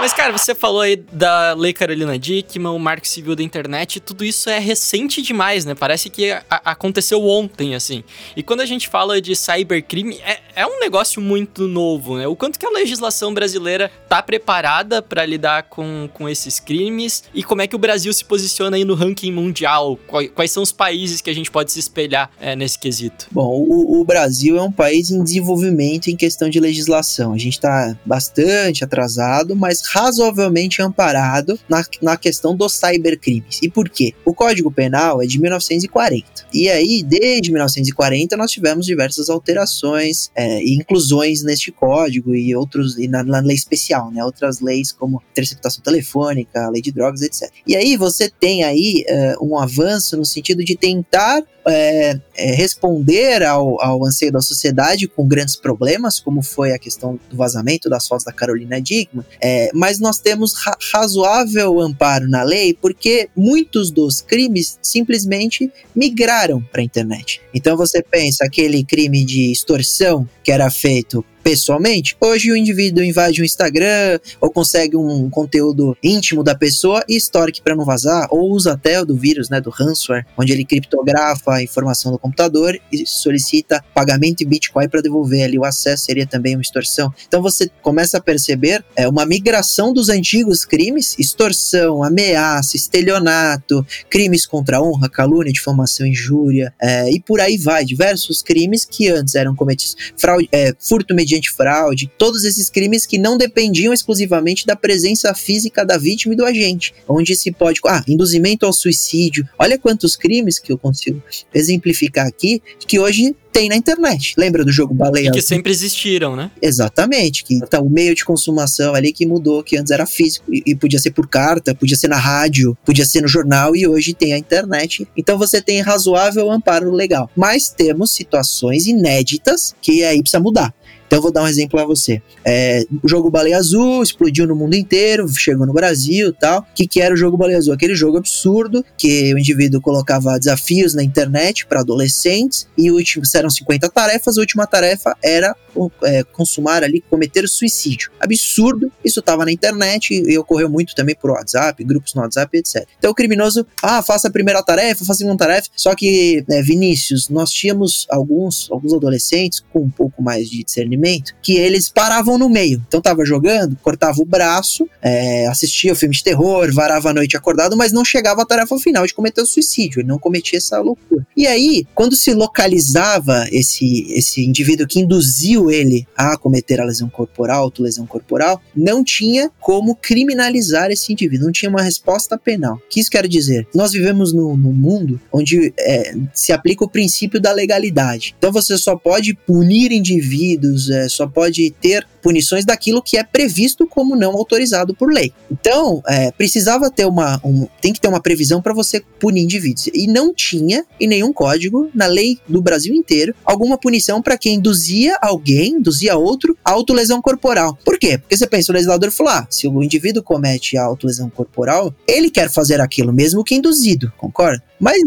Mas, 0.00 0.12
cara, 0.12 0.30
você 0.30 0.54
falou 0.54 0.80
aí 0.80 0.94
da 0.94 1.54
Lei 1.54 1.72
Carolina 1.72 2.16
Dickman, 2.16 2.72
o 2.72 2.78
Marco 2.78 3.06
Civil 3.06 3.34
da 3.34 3.42
Internet, 3.42 3.98
tudo 3.98 4.24
isso 4.24 4.48
é 4.48 4.58
recente 4.58 5.20
demais, 5.20 5.64
né? 5.64 5.74
Parece 5.74 6.08
que 6.08 6.30
aconteceu 6.48 7.26
ontem, 7.26 7.74
assim. 7.74 8.04
E 8.36 8.42
quando 8.42 8.60
a 8.60 8.66
gente 8.66 8.88
fala 8.88 9.20
de 9.20 9.34
cybercrime, 9.34 10.20
é, 10.24 10.38
é 10.54 10.66
um 10.66 10.78
negócio 10.78 11.20
muito 11.20 11.66
novo, 11.66 12.16
né? 12.16 12.28
O 12.28 12.36
quanto 12.36 12.60
que 12.60 12.66
a 12.66 12.70
legislação 12.70 13.34
brasileira 13.34 13.90
tá 14.08 14.22
preparada 14.22 15.02
para 15.02 15.26
lidar 15.26 15.64
com, 15.64 16.08
com 16.14 16.28
esses 16.28 16.60
crimes 16.60 17.24
e 17.34 17.42
como 17.42 17.62
é 17.62 17.66
que 17.66 17.74
o 17.74 17.78
Brasil 17.78 18.12
se 18.12 18.24
posiciona 18.24 18.76
aí 18.76 18.84
no 18.84 18.94
ranking 18.94 19.32
mundial? 19.32 19.98
Quais, 20.06 20.30
quais 20.32 20.50
são 20.52 20.62
os 20.62 20.70
países 20.70 21.20
que 21.20 21.28
a 21.28 21.34
gente 21.34 21.50
pode 21.50 21.72
se 21.72 21.80
espelhar 21.80 22.30
é, 22.40 22.54
nesse 22.54 22.78
quesito? 22.78 23.26
Bom, 23.32 23.48
o, 23.68 24.00
o 24.00 24.04
Brasil 24.04 24.56
é 24.56 24.62
um 24.62 24.72
país 24.72 25.10
em 25.10 25.24
desenvolvimento 25.24 26.08
em 26.08 26.16
questão 26.16 26.48
de 26.48 26.60
legislação. 26.60 27.32
A 27.32 27.38
gente 27.38 27.58
tá 27.58 27.96
bastante 28.06 28.84
atrasado, 28.84 29.56
mas 29.56 29.87
razoavelmente 29.92 30.82
amparado 30.82 31.58
na, 31.68 31.84
na 32.02 32.16
questão 32.16 32.56
dos 32.56 32.74
cybercrimes. 32.74 33.60
E 33.62 33.68
por 33.68 33.88
quê? 33.88 34.14
O 34.24 34.34
Código 34.34 34.70
Penal 34.70 35.22
é 35.22 35.26
de 35.26 35.40
1940. 35.40 36.46
E 36.52 36.68
aí, 36.68 37.02
desde 37.02 37.50
1940, 37.50 38.36
nós 38.36 38.50
tivemos 38.50 38.86
diversas 38.86 39.28
alterações 39.28 40.30
é, 40.34 40.62
e 40.62 40.74
inclusões 40.74 41.42
neste 41.42 41.70
código 41.70 42.34
e 42.34 42.54
outros, 42.54 42.98
e 42.98 43.08
na, 43.08 43.22
na, 43.22 43.40
lei 43.40 43.56
especial, 43.56 44.10
né? 44.10 44.24
Outras 44.24 44.60
leis 44.60 44.92
como 44.92 45.22
interceptação 45.32 45.82
telefônica, 45.82 46.68
lei 46.70 46.82
de 46.82 46.92
drogas, 46.92 47.22
etc. 47.22 47.50
E 47.66 47.76
aí 47.76 47.96
você 47.96 48.30
tem 48.30 48.64
aí 48.64 49.04
uh, 49.38 49.46
um 49.46 49.58
avanço 49.58 50.16
no 50.16 50.24
sentido 50.24 50.64
de 50.64 50.76
tentar 50.76 51.42
é, 51.68 52.20
é, 52.36 52.54
responder 52.54 53.42
ao, 53.42 53.80
ao 53.82 54.04
anseio 54.04 54.32
da 54.32 54.40
sociedade 54.40 55.06
com 55.06 55.26
grandes 55.26 55.56
problemas, 55.56 56.20
como 56.20 56.42
foi 56.42 56.72
a 56.72 56.78
questão 56.78 57.18
do 57.30 57.36
vazamento 57.36 57.88
das 57.88 58.06
fotos 58.06 58.24
da 58.24 58.32
Carolina 58.32 58.80
Dickman, 58.80 59.24
é, 59.40 59.70
mas 59.74 59.98
nós 59.98 60.18
temos 60.18 60.54
ra 60.54 60.76
razoável 60.92 61.80
amparo 61.80 62.28
na 62.28 62.42
lei 62.42 62.74
porque 62.74 63.28
muitos 63.36 63.90
dos 63.90 64.20
crimes 64.20 64.78
simplesmente 64.82 65.70
migraram 65.94 66.62
para 66.62 66.80
a 66.80 66.84
internet. 66.84 67.40
Então 67.52 67.76
você 67.76 68.02
pensa 68.02 68.44
aquele 68.44 68.84
crime 68.84 69.24
de 69.24 69.50
extorsão 69.52 70.28
que 70.42 70.52
era 70.52 70.70
feito 70.70 71.24
pessoalmente. 71.48 72.14
Hoje 72.20 72.52
o 72.52 72.56
indivíduo 72.56 73.02
invade 73.02 73.40
o 73.40 73.44
Instagram 73.44 74.20
ou 74.38 74.50
consegue 74.50 74.98
um 74.98 75.30
conteúdo 75.30 75.96
íntimo 76.02 76.44
da 76.44 76.54
pessoa 76.54 77.02
e 77.08 77.16
extorque 77.16 77.62
para 77.62 77.74
não 77.74 77.86
vazar, 77.86 78.28
ou 78.30 78.50
usa 78.50 78.74
até 78.74 79.00
o 79.00 79.06
do 79.06 79.16
vírus, 79.16 79.48
né, 79.48 79.58
do 79.58 79.70
ransomware, 79.70 80.26
onde 80.36 80.52
ele 80.52 80.62
criptografa 80.62 81.54
a 81.54 81.62
informação 81.62 82.12
do 82.12 82.18
computador 82.18 82.78
e 82.92 83.06
solicita 83.06 83.82
pagamento 83.94 84.42
em 84.42 84.46
Bitcoin 84.46 84.90
para 84.90 85.00
devolver 85.00 85.42
ali 85.42 85.58
o 85.58 85.64
acesso, 85.64 86.04
seria 86.04 86.26
também 86.26 86.54
uma 86.54 86.60
extorsão. 86.60 87.10
Então 87.26 87.40
você 87.40 87.70
começa 87.80 88.18
a 88.18 88.20
perceber 88.20 88.84
é, 88.94 89.08
uma 89.08 89.24
migração 89.24 89.94
dos 89.94 90.10
antigos 90.10 90.66
crimes, 90.66 91.16
extorsão, 91.18 92.02
ameaça, 92.02 92.76
estelionato, 92.76 93.86
crimes 94.10 94.44
contra 94.44 94.76
a 94.76 94.82
honra, 94.82 95.08
calúnia, 95.08 95.50
difamação, 95.50 96.06
injúria, 96.06 96.74
é, 96.78 97.10
e 97.10 97.18
por 97.18 97.40
aí 97.40 97.56
vai, 97.56 97.86
diversos 97.86 98.42
crimes 98.42 98.84
que 98.84 99.08
antes 99.08 99.34
eram 99.34 99.56
cometidos, 99.56 99.96
fraude, 100.14 100.46
é, 100.52 100.74
furto 100.78 101.14
mediante 101.14 101.37
fraude, 101.46 102.10
todos 102.18 102.44
esses 102.44 102.68
crimes 102.68 103.06
que 103.06 103.18
não 103.18 103.38
dependiam 103.38 103.92
exclusivamente 103.92 104.66
da 104.66 104.74
presença 104.74 105.32
física 105.34 105.84
da 105.84 105.96
vítima 105.96 106.34
e 106.34 106.36
do 106.36 106.44
agente, 106.44 106.94
onde 107.08 107.36
se 107.36 107.52
pode, 107.52 107.80
ah, 107.86 108.02
induzimento 108.08 108.66
ao 108.66 108.72
suicídio. 108.72 109.48
Olha 109.58 109.78
quantos 109.78 110.16
crimes 110.16 110.58
que 110.58 110.72
eu 110.72 110.78
consigo 110.78 111.22
exemplificar 111.54 112.26
aqui 112.26 112.60
que 112.86 112.98
hoje 112.98 113.34
tem 113.58 113.68
na 113.68 113.76
internet. 113.76 114.34
Lembra 114.38 114.64
do 114.64 114.70
jogo 114.70 114.94
Baleia? 114.94 115.28
E 115.28 115.32
que 115.32 115.42
sempre 115.42 115.72
existiram, 115.72 116.36
né? 116.36 116.50
Exatamente. 116.62 117.42
Que 117.42 117.58
tá 117.66 117.80
o 117.80 117.90
meio 117.90 118.14
de 118.14 118.24
consumação 118.24 118.94
ali 118.94 119.12
que 119.12 119.26
mudou, 119.26 119.64
que 119.64 119.76
antes 119.76 119.90
era 119.90 120.06
físico 120.06 120.46
e, 120.52 120.62
e, 120.64 120.76
podia 120.76 120.98
ser 120.98 121.10
por 121.10 121.26
carta, 121.26 121.74
podia 121.74 121.96
ser 121.96 122.06
na 122.06 122.16
rádio, 122.16 122.76
podia 122.84 123.04
ser 123.04 123.20
no 123.20 123.28
jornal 123.28 123.74
e 123.74 123.86
hoje 123.86 124.14
tem 124.14 124.32
a 124.32 124.38
internet. 124.38 125.08
Então 125.16 125.36
você 125.36 125.60
tem 125.60 125.80
razoável 125.80 126.50
amparo 126.50 126.92
legal. 126.92 127.28
Mas 127.34 127.68
temos 127.68 128.12
situações 128.12 128.86
inéditas 128.86 129.74
que 129.82 130.04
aí 130.04 130.20
precisa 130.20 130.40
mudar. 130.40 130.72
Então 131.08 131.18
eu 131.18 131.22
vou 131.22 131.32
dar 131.32 131.42
um 131.42 131.48
exemplo 131.48 131.80
a 131.80 131.86
você. 131.86 132.22
É, 132.44 132.84
o 133.02 133.08
jogo 133.08 133.30
Baleia 133.30 133.56
Azul 133.56 134.02
explodiu 134.02 134.46
no 134.46 134.54
mundo 134.54 134.74
inteiro, 134.74 135.26
chegou 135.28 135.66
no 135.66 135.72
Brasil 135.72 136.34
tal. 136.34 136.60
O 136.60 136.74
que, 136.74 136.86
que 136.86 137.00
era 137.00 137.14
o 137.14 137.16
jogo 137.16 137.36
Baleia 137.36 137.58
Azul? 137.58 137.72
Aquele 137.72 137.94
jogo 137.94 138.18
absurdo 138.18 138.84
que 138.96 139.32
o 139.34 139.38
indivíduo 139.38 139.80
colocava 139.80 140.38
desafios 140.38 140.94
na 140.94 141.02
internet 141.02 141.66
para 141.66 141.80
adolescentes 141.80 142.68
e 142.76 142.90
último 142.90 143.24
eram 143.34 143.48
50 143.48 143.88
tarefas, 143.88 144.36
a 144.36 144.40
última 144.40 144.66
tarefa 144.66 145.16
era 145.22 145.54
é, 146.02 146.24
consumar 146.24 146.82
ali, 146.82 147.00
cometer 147.00 147.48
suicídio. 147.48 148.10
Absurdo, 148.20 148.92
isso 149.04 149.20
estava 149.20 149.44
na 149.44 149.52
internet 149.52 150.12
e, 150.12 150.32
e, 150.32 150.38
ocorreu 150.38 150.68
muito 150.68 150.94
também 150.94 151.14
por 151.14 151.30
WhatsApp, 151.30 151.82
grupos 151.84 152.14
no 152.14 152.22
WhatsApp, 152.22 152.58
etc. 152.58 152.86
Então 152.98 153.10
o 153.10 153.14
criminoso, 153.14 153.66
ah, 153.82 154.02
faça 154.02 154.28
a 154.28 154.30
primeira 154.30 154.62
tarefa, 154.62 155.00
faça 155.00 155.12
a 155.12 155.16
segunda 155.16 155.36
tarefa. 155.36 155.68
Só 155.74 155.94
que, 155.94 156.44
né, 156.48 156.60
Vinícius, 156.60 157.28
nós 157.28 157.50
tínhamos 157.50 158.06
alguns, 158.10 158.68
alguns 158.70 158.92
adolescentes 158.92 159.62
com 159.72 159.84
um 159.84 159.90
pouco 159.90 160.22
mais 160.22 160.50
de 160.50 160.64
discernimento 160.64 160.97
que 161.42 161.56
eles 161.56 161.88
paravam 161.88 162.38
no 162.38 162.48
meio. 162.48 162.82
Então 162.86 163.00
tava 163.00 163.24
jogando, 163.24 163.76
cortava 163.82 164.20
o 164.20 164.24
braço, 164.24 164.88
é, 165.02 165.46
assistia 165.46 165.92
o 165.92 165.96
filme 165.96 166.14
de 166.14 166.22
terror, 166.22 166.72
varava 166.72 167.10
a 167.10 167.14
noite 167.14 167.36
acordado, 167.36 167.76
mas 167.76 167.92
não 167.92 168.04
chegava 168.04 168.42
à 168.42 168.46
tarefa 168.46 168.78
final 168.78 169.06
de 169.06 169.14
cometer 169.14 169.40
o 169.40 169.46
suicídio. 169.46 170.00
Ele 170.00 170.08
não 170.08 170.18
cometia 170.18 170.58
essa 170.58 170.80
loucura. 170.80 171.26
E 171.36 171.46
aí, 171.46 171.86
quando 171.94 172.14
se 172.14 172.32
localizava 172.34 173.46
esse, 173.50 174.12
esse 174.12 174.44
indivíduo 174.44 174.86
que 174.86 175.00
induziu 175.00 175.70
ele 175.70 176.06
a 176.16 176.36
cometer 176.36 176.80
a 176.80 176.84
lesão 176.84 177.08
corporal, 177.08 177.62
autolesão 177.62 178.06
corporal, 178.06 178.60
não 178.76 179.02
tinha 179.04 179.50
como 179.60 179.94
criminalizar 179.94 180.90
esse 180.90 181.12
indivíduo, 181.12 181.46
não 181.46 181.52
tinha 181.52 181.70
uma 181.70 181.82
resposta 181.82 182.36
penal. 182.38 182.76
O 182.76 182.88
que 182.88 183.00
isso 183.00 183.10
quer 183.10 183.26
dizer? 183.26 183.66
Nós 183.74 183.92
vivemos 183.92 184.32
num, 184.32 184.56
mundo 184.56 185.20
onde 185.32 185.72
é, 185.78 186.14
se 186.32 186.52
aplica 186.52 186.84
o 186.84 186.88
princípio 186.88 187.40
da 187.40 187.52
legalidade. 187.52 188.34
Então 188.38 188.52
você 188.52 188.76
só 188.76 188.96
pode 188.96 189.34
punir 189.34 189.92
indivíduos 189.92 190.87
é, 190.90 191.08
só 191.08 191.26
pode 191.26 191.70
ter 191.80 192.06
punições 192.22 192.64
daquilo 192.64 193.02
que 193.02 193.16
é 193.16 193.24
previsto 193.24 193.86
como 193.86 194.16
não 194.16 194.32
autorizado 194.32 194.94
por 194.94 195.12
lei. 195.12 195.32
Então, 195.50 196.02
é, 196.06 196.30
precisava 196.30 196.90
ter 196.90 197.06
uma. 197.06 197.40
Um, 197.44 197.66
tem 197.80 197.92
que 197.92 198.00
ter 198.00 198.08
uma 198.08 198.20
previsão 198.20 198.60
para 198.60 198.74
você 198.74 199.00
punir 199.18 199.42
indivíduos. 199.42 199.88
E 199.94 200.06
não 200.06 200.34
tinha 200.34 200.84
em 201.00 201.06
nenhum 201.06 201.32
código, 201.32 201.90
na 201.94 202.06
lei 202.06 202.38
do 202.46 202.60
Brasil 202.60 202.94
inteiro, 202.94 203.34
alguma 203.44 203.78
punição 203.78 204.20
para 204.20 204.36
quem 204.36 204.56
induzia 204.56 205.16
alguém, 205.22 205.74
induzia 205.74 206.16
outro, 206.16 206.56
a 206.64 206.72
autolesão 206.72 207.22
corporal. 207.22 207.78
Por 207.84 207.98
quê? 207.98 208.18
Porque 208.18 208.36
você 208.36 208.46
pensa, 208.46 208.72
o 208.72 208.74
legislador 208.74 209.10
falou: 209.10 209.32
ah, 209.32 209.46
se 209.48 209.66
o 209.66 209.82
indivíduo 209.82 210.22
comete 210.22 210.76
a 210.76 210.84
autolesão 210.84 211.30
corporal, 211.30 211.94
ele 212.06 212.30
quer 212.30 212.50
fazer 212.50 212.80
aquilo, 212.80 213.12
mesmo 213.12 213.44
que 213.44 213.54
induzido, 213.54 214.12
concorda? 214.16 214.62
Mas 214.78 214.98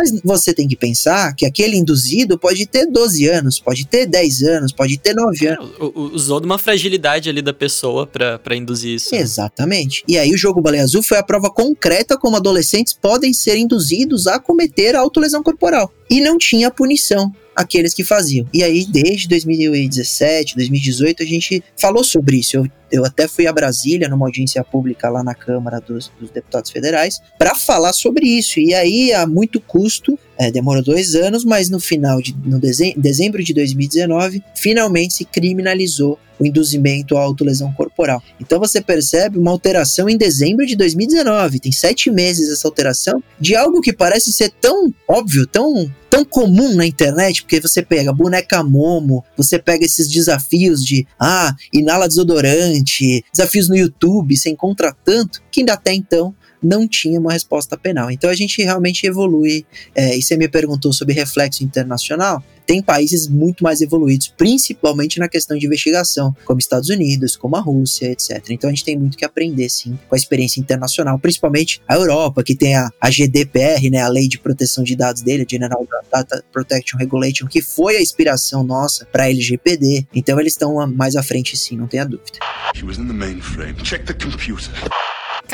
mas 0.00 0.18
você 0.24 0.54
tem 0.54 0.66
que 0.66 0.76
pensar 0.76 1.34
que 1.34 1.44
aquele 1.44 1.76
induzido 1.76 2.38
pode 2.38 2.64
ter 2.66 2.86
12 2.86 3.28
anos, 3.28 3.60
pode 3.60 3.86
ter 3.86 4.06
10 4.06 4.42
anos, 4.42 4.72
pode 4.72 4.98
ter 4.98 5.14
9 5.14 5.46
anos. 5.46 5.70
Usou 5.94 6.40
de 6.40 6.46
uma 6.46 6.56
fragilidade 6.56 7.28
ali 7.28 7.42
da 7.42 7.52
pessoa 7.52 8.06
para 8.06 8.56
induzir 8.56 8.94
isso. 8.94 9.14
Exatamente. 9.14 10.02
E 10.08 10.16
aí 10.16 10.32
o 10.32 10.38
jogo 10.38 10.62
Baleia 10.62 10.84
Azul 10.84 11.02
foi 11.02 11.18
a 11.18 11.22
prova 11.22 11.50
concreta 11.50 12.16
como 12.16 12.36
adolescentes 12.36 12.94
podem 12.94 13.34
ser 13.34 13.56
induzidos 13.56 14.26
a 14.26 14.38
cometer 14.38 14.96
autolesão 14.96 15.42
corporal. 15.42 15.92
E 16.08 16.20
não 16.20 16.38
tinha 16.38 16.70
punição 16.70 17.32
aqueles 17.60 17.92
que 17.94 18.02
faziam. 18.02 18.46
E 18.52 18.62
aí, 18.62 18.86
desde 18.86 19.28
2017, 19.28 20.56
2018, 20.56 21.22
a 21.22 21.26
gente 21.26 21.62
falou 21.76 22.02
sobre 22.02 22.38
isso. 22.38 22.56
Eu, 22.56 22.66
eu 22.90 23.04
até 23.04 23.28
fui 23.28 23.46
a 23.46 23.52
Brasília 23.52 24.08
numa 24.08 24.26
audiência 24.26 24.64
pública 24.64 25.08
lá 25.08 25.22
na 25.22 25.34
Câmara 25.34 25.80
dos, 25.80 26.10
dos 26.18 26.30
Deputados 26.30 26.70
Federais 26.70 27.20
para 27.38 27.54
falar 27.54 27.92
sobre 27.92 28.26
isso. 28.26 28.58
E 28.58 28.74
aí, 28.74 29.12
a 29.12 29.26
muito 29.26 29.60
custo, 29.60 30.18
é, 30.40 30.50
demorou 30.50 30.82
dois 30.82 31.14
anos, 31.14 31.44
mas 31.44 31.68
no 31.68 31.78
final 31.78 32.22
de 32.22 32.34
no 32.42 32.58
dezembro 32.58 33.44
de 33.44 33.52
2019, 33.52 34.42
finalmente 34.54 35.12
se 35.12 35.24
criminalizou 35.26 36.18
o 36.38 36.46
induzimento 36.46 37.18
à 37.18 37.20
autolesão 37.20 37.70
corporal. 37.74 38.22
Então 38.40 38.58
você 38.58 38.80
percebe 38.80 39.36
uma 39.36 39.50
alteração 39.50 40.08
em 40.08 40.16
dezembro 40.16 40.64
de 40.64 40.74
2019, 40.76 41.60
tem 41.60 41.70
sete 41.70 42.10
meses 42.10 42.48
essa 42.48 42.66
alteração, 42.66 43.22
de 43.38 43.54
algo 43.54 43.82
que 43.82 43.92
parece 43.92 44.32
ser 44.32 44.50
tão 44.58 44.90
óbvio, 45.06 45.46
tão 45.46 45.92
tão 46.08 46.24
comum 46.24 46.74
na 46.74 46.84
internet, 46.84 47.42
porque 47.42 47.60
você 47.60 47.82
pega 47.82 48.12
boneca 48.12 48.64
Momo, 48.64 49.24
você 49.36 49.60
pega 49.60 49.84
esses 49.84 50.08
desafios 50.08 50.84
de, 50.84 51.06
ah, 51.20 51.54
inala 51.72 52.08
desodorante, 52.08 53.24
desafios 53.32 53.68
no 53.68 53.76
YouTube, 53.76 54.36
você 54.36 54.50
encontra 54.50 54.92
tanto, 55.04 55.40
que 55.52 55.60
ainda 55.60 55.74
até 55.74 55.92
então 55.92 56.34
não 56.62 56.86
tinha 56.86 57.18
uma 57.18 57.32
resposta 57.32 57.76
penal. 57.76 58.10
Então 58.10 58.30
a 58.30 58.34
gente 58.34 58.62
realmente 58.62 59.06
evolui. 59.06 59.64
É, 59.94 60.16
e 60.16 60.22
você 60.22 60.36
me 60.36 60.48
perguntou 60.48 60.92
sobre 60.92 61.14
reflexo 61.14 61.64
internacional. 61.64 62.42
Tem 62.66 62.80
países 62.80 63.26
muito 63.26 63.64
mais 63.64 63.80
evoluídos, 63.80 64.28
principalmente 64.28 65.18
na 65.18 65.28
questão 65.28 65.58
de 65.58 65.66
investigação, 65.66 66.34
como 66.44 66.60
Estados 66.60 66.88
Unidos, 66.88 67.36
como 67.36 67.56
a 67.56 67.60
Rússia, 67.60 68.12
etc. 68.12 68.44
Então 68.50 68.70
a 68.70 68.72
gente 68.72 68.84
tem 68.84 68.96
muito 68.96 69.18
que 69.18 69.24
aprender, 69.24 69.68
sim, 69.68 69.98
com 70.08 70.14
a 70.14 70.18
experiência 70.18 70.60
internacional, 70.60 71.18
principalmente 71.18 71.82
a 71.88 71.96
Europa, 71.96 72.44
que 72.44 72.54
tem 72.54 72.76
a, 72.76 72.88
a 73.00 73.10
GDPR, 73.10 73.90
né, 73.90 74.02
a 74.02 74.08
Lei 74.08 74.28
de 74.28 74.38
Proteção 74.38 74.84
de 74.84 74.94
Dados 74.94 75.22
dele, 75.22 75.44
a 75.44 75.50
General 75.50 75.84
Data 76.12 76.44
Protection 76.52 76.96
Regulation, 76.96 77.48
que 77.48 77.60
foi 77.60 77.96
a 77.96 78.00
inspiração 78.00 78.62
nossa 78.62 79.04
para 79.06 79.24
a 79.24 79.30
LGPD. 79.30 80.06
Então 80.14 80.38
eles 80.38 80.52
estão 80.52 80.86
mais 80.86 81.16
à 81.16 81.24
frente, 81.24 81.56
sim, 81.56 81.76
não 81.76 81.88
tenha 81.88 82.04
dúvida. 82.04 82.38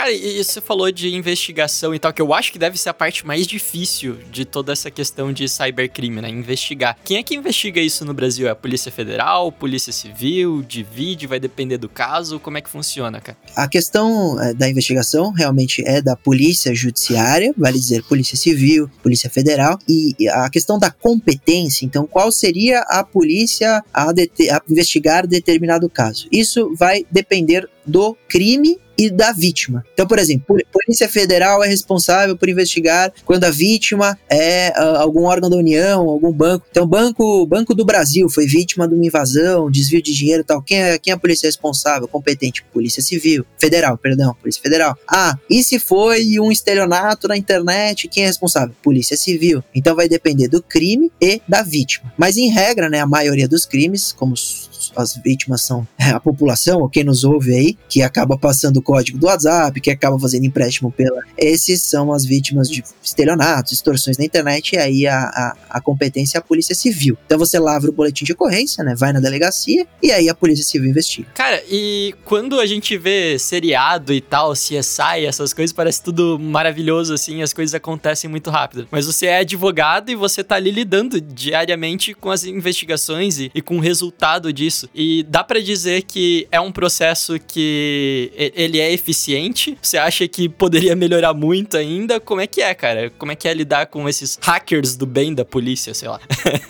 Cara, 0.07 0.15
e 0.15 0.45
você 0.45 0.61
falou 0.61 0.93
de 0.93 1.13
investigação 1.17 1.93
e 1.93 1.99
tal, 1.99 2.13
que 2.13 2.23
eu 2.23 2.33
acho 2.33 2.53
que 2.53 2.61
deve 2.61 2.79
ser 2.79 2.91
a 2.91 2.95
parte 2.95 3.27
mais 3.27 3.45
difícil 3.45 4.17
de 4.31 4.45
toda 4.45 4.73
essa 4.73 4.89
questão 4.89 5.33
de 5.33 5.49
cybercrime, 5.49 6.21
né? 6.21 6.29
Investigar. 6.29 6.97
Quem 7.05 7.17
é 7.17 7.25
que 7.25 7.35
investiga 7.35 7.81
isso 7.81 8.05
no 8.05 8.15
Brasil? 8.15 8.47
É 8.47 8.51
a 8.51 8.55
Polícia 8.55 8.93
Federal, 8.93 9.51
Polícia 9.51 9.93
Civil, 9.93 10.63
divide, 10.63 11.27
vai 11.27 11.41
depender 11.41 11.77
do 11.77 11.89
caso? 11.89 12.39
Como 12.39 12.57
é 12.57 12.61
que 12.61 12.71
funciona, 12.71 13.21
cara? 13.21 13.37
A 13.57 13.67
questão 13.67 14.41
é, 14.41 14.55
da 14.55 14.69
investigação 14.71 15.33
realmente 15.33 15.83
é 15.85 16.01
da 16.01 16.15
Polícia 16.15 16.73
Judiciária, 16.73 17.53
vale 17.59 17.77
dizer 17.77 18.05
Polícia 18.05 18.37
Civil, 18.37 18.89
Polícia 19.03 19.29
Federal, 19.29 19.77
e 19.89 20.15
a 20.29 20.49
questão 20.49 20.79
da 20.79 20.93
competência, 20.93 21.85
então 21.85 22.07
qual 22.07 22.31
seria 22.31 22.79
a 22.83 23.03
polícia 23.03 23.83
a, 23.93 24.11
a 24.11 24.63
investigar 24.71 25.27
determinado 25.27 25.91
caso? 25.91 26.29
Isso 26.31 26.73
vai 26.77 27.05
depender 27.11 27.69
do 27.87 28.17
crime 28.29 28.79
e 28.99 29.11
da 29.11 29.33
vítima. 29.33 29.85
Então, 29.93 30.07
por 30.07 30.19
exemplo, 30.19 30.57
Polícia 30.73 31.09
Federal 31.09 31.63
é 31.63 31.69
responsável 31.69 32.37
por 32.37 32.49
investigar 32.49 33.13
quando 33.25 33.45
a 33.45 33.51
vítima 33.51 34.19
é 34.29 34.73
uh, 34.77 34.97
algum 34.97 35.25
órgão 35.25 35.51
da 35.51 35.57
União, 35.57 36.09
algum 36.09 36.33
banco. 36.33 36.67
Então, 36.71 36.87
banco, 36.87 37.47
banco 37.47 37.75
do 37.75 37.85
Brasil 37.85 38.29
foi 38.29 38.47
vítima 38.47 38.89
de 38.89 38.95
uma 38.95 39.05
invasão, 39.05 39.71
desvio 39.71 40.03
de 40.03 40.15
dinheiro 40.15 40.45
tal. 40.45 40.63
Quem 40.63 40.83
é, 40.83 40.99
quem 40.99 41.11
é 41.11 41.15
a 41.15 41.19
polícia 41.19 41.47
responsável? 41.47 42.09
Competente? 42.09 42.65
Polícia 42.73 43.03
Civil. 43.03 43.45
Federal, 43.59 43.99
perdão, 43.99 44.35
Polícia 44.41 44.63
Federal. 44.63 44.97
Ah, 45.09 45.37
e 45.51 45.63
se 45.63 45.79
foi 45.79 46.39
um 46.41 46.51
estelionato 46.51 47.29
na 47.29 47.37
internet? 47.37 48.09
Quem 48.09 48.25
é 48.25 48.27
responsável? 48.27 48.75
Polícia 48.83 49.17
Civil. 49.17 49.63
Então, 49.75 49.95
vai 49.95 50.09
depender 50.09 50.49
do 50.49 50.63
crime 50.63 51.11
e 51.21 51.41
da 51.47 51.63
vítima. 51.63 52.13
Mas, 52.17 52.37
em 52.37 52.51
regra, 52.51 52.89
né, 52.89 53.01
a 53.01 53.07
maioria 53.07 53.49
dos 53.49 53.67
crimes, 53.67 54.13
como 54.13 54.35
as 54.97 55.17
vítimas 55.17 55.63
são 55.63 55.87
a 55.99 56.21
população, 56.21 56.81
ou 56.81 56.89
quem 56.89 57.05
nos 57.05 57.25
ouve 57.25 57.55
aí, 57.55 57.79
que 57.89 58.03
acaba 58.03 58.37
passando 58.37 58.83
código 58.83 59.19
do 59.19 59.27
WhatsApp, 59.27 59.81
que 59.81 59.91
acaba 59.91 60.19
fazendo 60.19 60.45
empréstimo 60.45 60.91
pela. 60.91 61.21
Esses 61.37 61.83
são 61.83 62.13
as 62.13 62.25
vítimas 62.25 62.71
de 62.71 62.83
estelionatos, 63.03 63.73
extorsões 63.73 64.19
na 64.19 64.25
internet, 64.25 64.75
e 64.75 64.79
aí 64.79 65.07
a, 65.07 65.19
a, 65.19 65.57
a 65.71 65.81
competência 65.81 66.39
é 66.39 66.41
a 66.41 66.43
Polícia 66.43 66.75
Civil. 66.75 67.17
Então 67.27 67.39
você 67.39 67.59
lavra 67.59 67.91
o 67.91 67.93
boletim 67.93 68.25
de 68.25 68.33
ocorrência, 68.33 68.85
né? 68.85 68.95
Vai 68.97 69.13
na 69.13 69.21
delegacia 69.21 69.87
e 70.03 70.13
aí 70.13 70.29
a 70.29 70.35
Polícia 70.35 70.65
Civil 70.65 70.91
investiga. 70.91 71.29
Cara, 71.35 71.63
e 71.71 72.15
quando 72.25 72.61
a 72.61 72.67
gente 72.67 72.97
vê 72.97 73.39
seriado 73.39 74.13
e 74.13 74.21
tal, 74.21 74.53
CSI, 74.53 75.27
essas 75.27 75.53
coisas, 75.53 75.73
parece 75.73 76.03
tudo 76.03 76.39
maravilhoso, 76.39 77.15
assim, 77.15 77.43
as 77.43 77.53
coisas 77.53 77.75
acontecem 77.75 78.29
muito 78.29 78.51
rápido. 78.51 78.87
Mas 78.91 79.07
você 79.07 79.27
é 79.27 79.39
advogado 79.39 80.11
e 80.11 80.15
você 80.15 80.43
tá 80.43 80.57
ali 80.57 80.71
lidando 80.71 81.21
diariamente 81.21 82.15
com 82.15 82.31
as 82.31 82.45
investigações 82.45 83.39
e, 83.39 83.51
e 83.55 83.63
com 83.63 83.77
o 83.77 83.81
resultado 83.81 84.53
disso. 84.53 84.76
E 84.95 85.23
dá 85.25 85.43
para 85.43 85.61
dizer 85.61 86.03
que 86.03 86.47
é 86.51 86.61
um 86.61 86.73
processo 86.73 87.39
que 87.39 88.33
ele 88.55 88.79
é 88.81 88.93
eficiente? 88.93 89.77
Você 89.81 89.97
acha 89.97 90.27
que 90.29 90.49
poderia 90.49 90.95
melhorar 90.97 91.35
muito 91.35 91.77
ainda? 91.77 92.21
Como 92.21 92.41
é 92.41 92.47
que 92.47 92.61
é, 92.61 92.75
cara? 92.75 93.11
Como 93.19 93.33
é 93.33 93.37
que 93.37 93.49
é 93.49 93.55
lidar 93.55 93.87
com 93.87 94.09
esses 94.09 94.39
hackers 94.41 94.97
do 94.97 95.07
bem 95.07 95.35
da 95.35 95.45
polícia, 95.45 95.95
sei 95.95 96.09
lá? 96.09 96.21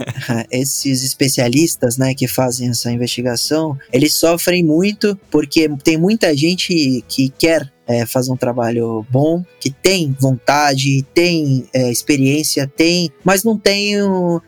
esses 0.50 1.02
especialistas, 1.02 1.96
né, 1.96 2.14
que 2.14 2.28
fazem 2.28 2.68
essa 2.68 2.90
investigação, 2.90 3.78
eles 3.92 4.14
sofrem 4.14 4.62
muito 4.62 5.18
porque 5.30 5.68
tem 5.82 5.96
muita 5.96 6.36
gente 6.36 7.04
que 7.08 7.30
quer 7.30 7.72
é, 7.86 8.04
fazer 8.04 8.32
um 8.32 8.36
trabalho 8.36 9.06
bom, 9.10 9.44
que 9.60 9.70
tem 9.70 10.14
vontade, 10.18 11.04
tem 11.14 11.68
é, 11.72 11.90
experiência, 11.90 12.70
tem, 12.76 13.10
mas 13.24 13.44
não 13.44 13.56
tem, 13.58 13.94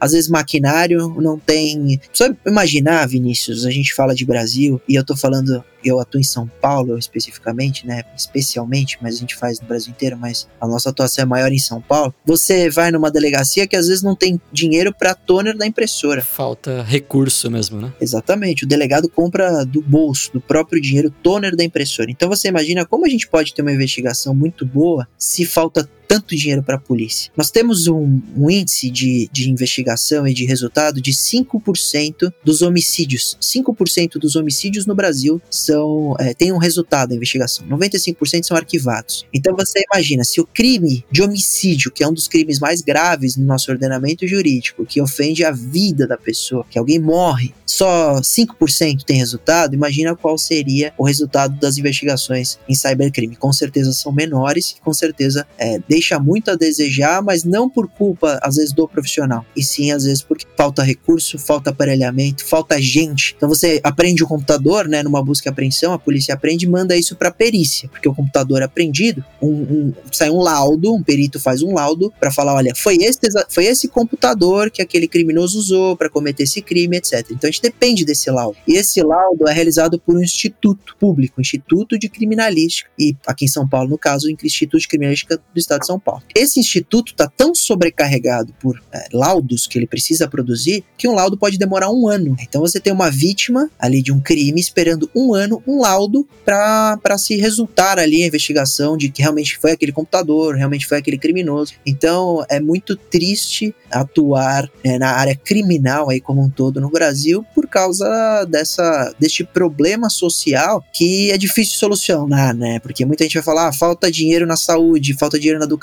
às 0.01 0.12
vezes, 0.12 0.29
maquinário, 0.29 1.14
não 1.20 1.38
tem. 1.38 2.01
Só 2.12 2.29
imaginar, 2.46 3.07
Vinícius, 3.07 3.64
a 3.64 3.70
gente 3.70 3.94
fala 3.94 4.14
de 4.14 4.24
Brasil 4.24 4.81
e 4.88 4.94
eu 4.94 5.05
tô 5.05 5.16
falando 5.16 5.64
eu 5.85 6.01
atuo 6.01 6.21
em 6.21 6.25
São 6.25 6.51
Paulo 6.61 6.99
especificamente, 6.99 7.87
né? 7.87 8.03
Especialmente, 8.17 8.99
mas 9.01 9.17
a 9.17 9.19
gente 9.19 9.37
faz 9.37 9.61
no 9.61 9.67
Brasil 9.67 9.91
inteiro, 9.91 10.17
mas 10.17 10.49
a 10.61 10.67
nossa 10.67 10.91
atuação 10.91 11.23
é 11.23 11.27
maior 11.27 11.53
em 11.53 11.59
São 11.59 11.81
Paulo. 11.81 12.14
Você 12.25 12.69
vai 12.71 12.91
numa 12.91 13.11
delegacia 13.11 13.67
que 13.67 13.77
às 13.77 13.87
vezes 13.87 14.03
não 14.03 14.14
tem 14.14 14.41
dinheiro 14.53 14.93
para 14.93 15.14
toner 15.14 15.57
da 15.57 15.67
impressora. 15.67 16.23
Falta 16.23 16.83
recurso 16.83 17.51
mesmo, 17.51 17.81
né? 17.81 17.93
Exatamente. 18.01 18.64
O 18.64 18.69
delegado 18.69 19.09
compra 19.09 19.64
do 19.64 19.83
bolso, 19.83 20.33
do 20.33 20.41
próprio 20.41 20.81
dinheiro, 20.81 21.11
toner 21.23 21.57
da 21.57 21.64
impressora. 21.64 22.11
Então 22.11 22.29
você 22.29 22.49
imagina 22.49 22.85
como 22.85 23.07
a 23.07 23.09
gente 23.09 23.29
pode 23.29 23.55
ter 23.55 23.62
uma 23.62 23.73
investigação 23.73 24.35
muito 24.35 24.67
boa 24.67 25.09
se 25.17 25.45
falta 25.45 25.88
tanto 26.09 26.35
dinheiro 26.35 26.62
para 26.62 26.77
a 26.77 26.81
polícia. 26.81 27.31
Nós 27.37 27.51
temos 27.51 27.87
um, 27.87 28.21
um 28.35 28.51
índice 28.51 28.90
de, 28.90 29.29
de 29.31 29.51
investigação 29.51 30.27
e 30.27 30.33
de 30.33 30.47
resultado 30.47 31.01
de 31.01 31.12
5% 31.12 32.33
dos 32.42 32.62
homicídios. 32.62 33.37
5% 33.40 34.18
dos 34.18 34.35
homicídios 34.35 34.87
no 34.87 34.94
Brasil 34.94 35.40
são 35.51 36.16
é, 36.18 36.33
tem 36.33 36.51
um 36.53 36.59
resultado 36.59 37.11
da 37.11 37.14
investigação. 37.14 37.66
95% 37.68 38.44
são 38.44 38.57
arquivados. 38.57 39.27
Então 39.33 39.55
você 39.55 39.83
imagina, 39.92 40.25
se 40.25 40.40
o 40.40 40.47
crime 40.47 41.05
de 41.11 41.23
homicídio, 41.23 41.92
que 41.92 42.03
é 42.03 42.09
um 42.09 42.12
dos 42.12 42.27
crimes 42.27 42.59
mais 42.59 42.81
graves 42.81 43.37
no 43.37 43.44
nosso 43.44 43.71
ordenamento 43.71 44.27
jurídico, 44.27 44.87
que 44.87 45.01
ofende 45.01 45.44
a 45.44 45.51
vida 45.51 46.07
da 46.07 46.16
pessoa, 46.16 46.64
que 46.71 46.79
alguém 46.79 46.99
morre, 46.99 47.53
só 47.66 48.21
5% 48.21 49.03
tem 49.05 49.18
resultado, 49.18 49.75
imagina 49.75 50.16
qual 50.16 50.38
seria 50.38 50.92
o 50.97 51.05
resultado 51.05 51.59
das 51.61 51.77
investigações 51.77 52.59
em 52.68 52.75
cybercrime. 52.75 53.37
Com 53.37 53.53
certeza 53.53 53.92
são 53.92 54.11
menores 54.11 54.77
com 54.83 54.92
certeza 54.92 55.47
é, 55.59 55.79
deixa 55.99 56.19
muito 56.19 56.51
a 56.51 56.55
desejar, 56.55 57.21
mas 57.21 57.43
não 57.43 57.69
por 57.69 57.89
culpa, 57.89 58.39
às 58.41 58.57
vezes, 58.57 58.73
do 58.73 58.87
profissional, 58.87 59.45
e 59.57 59.63
sim, 59.63 59.91
às 59.91 60.05
vezes, 60.05 60.23
porque 60.23 60.47
falta 60.57 60.83
recurso, 60.83 61.39
falta 61.39 61.71
aparelhamento, 61.71 62.45
falta 62.45 62.81
gente. 62.81 63.35
Então 63.37 63.49
você 63.49 63.81
aprende 63.83 64.23
o 64.23 64.27
computador, 64.27 64.87
né, 64.87 65.03
numa 65.03 65.23
busca 65.23 65.49
e 65.49 65.51
apreensão, 65.51 65.93
a 65.93 65.99
polícia 65.99 66.35
aprende 66.35 66.67
e 66.67 66.69
manda 66.69 66.97
isso 66.97 67.17
para 67.17 67.33
perícia, 67.33 67.89
porque 67.89 68.09
o 68.09 68.15
computador 68.15 68.63
é 68.63 68.65
apreendido, 68.65 69.25
um, 69.43 69.49
um, 69.51 69.95
sai 70.13 70.31
um 70.31 70.41
laudo, 70.41 70.95
um 70.95 71.03
perito 71.03 71.41
faz 71.41 71.63
um 71.63 71.75
laudo 71.75 72.13
para 72.21 72.31
falar, 72.31 72.55
olha, 72.55 72.73
foi 72.77 72.97
esse, 72.97 73.19
foi 73.49 73.65
esse 73.65 73.89
computador 73.89 74.71
que 74.71 74.81
aquele 74.81 75.09
criminoso 75.09 75.59
usou 75.59 75.97
para 75.97 76.09
cometer 76.09 76.45
esse 76.45 76.63
crime, 76.63 76.97
etc. 76.97 77.27
Então 77.31 77.49
a 77.49 77.51
gente 77.51 77.63
depende 77.63 78.05
desse 78.05 78.31
laudo. 78.31 78.57
E 78.67 78.77
esse 78.77 79.03
laudo 79.03 79.49
é 79.49 79.53
realizado 79.53 79.99
por 79.99 80.17
um 80.17 80.23
instituto 80.23 80.97
público, 80.99 81.41
Instituto 81.41 81.99
de 81.99 82.09
Criminalística, 82.09 82.89
e 82.99 83.17
aqui 83.27 83.47
em 83.47 83.49
São 83.49 83.69
Paulo, 83.69 83.91
no 83.91 83.99
caso, 83.99 84.29
o 84.29 84.31
Instituto 84.31 84.81
de 84.81 84.89
Criminalística 84.89 85.37
do 85.37 85.59
Estado 85.59 85.85
São 85.88 85.98
Paulo. 85.98 86.22
Esse 86.35 86.61
instituto 86.61 87.12
está 87.12 87.27
tão 87.27 87.55
sobrecarregado 87.55 88.55
por 88.61 88.81
é, 88.92 89.09
laudos 89.12 89.66
que 89.66 89.79
ele 89.79 89.87
precisa 89.87 90.29
produzir 90.29 90.85
que 90.98 91.09
um 91.09 91.14
laudo 91.14 91.38
pode 91.38 91.57
demorar 91.57 91.90
um 91.90 92.07
ano. 92.07 92.37
Então 92.40 92.61
você 92.61 92.79
tem 92.79 92.92
uma 92.92 93.11
vítima 93.11 93.70
ali 93.79 94.03
de 94.03 94.12
um 94.12 94.20
crime 94.20 94.61
esperando 94.61 95.11
um 95.14 95.35
ano, 95.35 95.62
um 95.66 95.81
laudo 95.81 96.29
para 96.44 97.16
se 97.16 97.37
resultar 97.37 97.98
ali 97.98 98.22
a 98.22 98.27
investigação 98.27 98.96
de 98.96 99.09
que 99.09 99.22
realmente 99.22 99.57
foi 99.59 99.72
aquele 99.72 99.92
computador, 99.92 100.57
realmente 100.57 100.87
foi 100.87 100.98
aquele 100.98 101.16
criminoso. 101.16 101.72
Então 101.87 102.44
é 102.51 102.61
muito 102.61 102.96
triste 102.96 103.74
atuar 103.90 104.70
é, 104.85 104.98
na 104.98 105.12
área 105.12 105.35
criminal 105.35 106.11
aí 106.11 106.20
como 106.20 106.42
um 106.42 106.51
todo 106.51 106.81
no 106.81 106.90
Brasil 106.90 107.44
por 107.55 107.66
causa 107.66 108.44
dessa 108.44 109.14
deste 109.18 109.42
problema 109.44 110.11
social 110.11 110.85
que 110.92 111.31
é 111.31 111.38
difícil 111.38 111.72
de 111.72 111.79
solucionar, 111.79 112.55
né? 112.55 112.79
Porque 112.81 113.05
muita 113.07 113.24
gente 113.24 113.35
vai 113.35 113.42
falar, 113.42 113.68
ah, 113.68 113.72
falta 113.72 114.11
dinheiro 114.11 114.46
na 114.46 114.57
saúde, 114.57 115.14
falta 115.14 115.38
dinheiro 115.38 115.59
na 115.59 115.64
educação, 115.64 115.78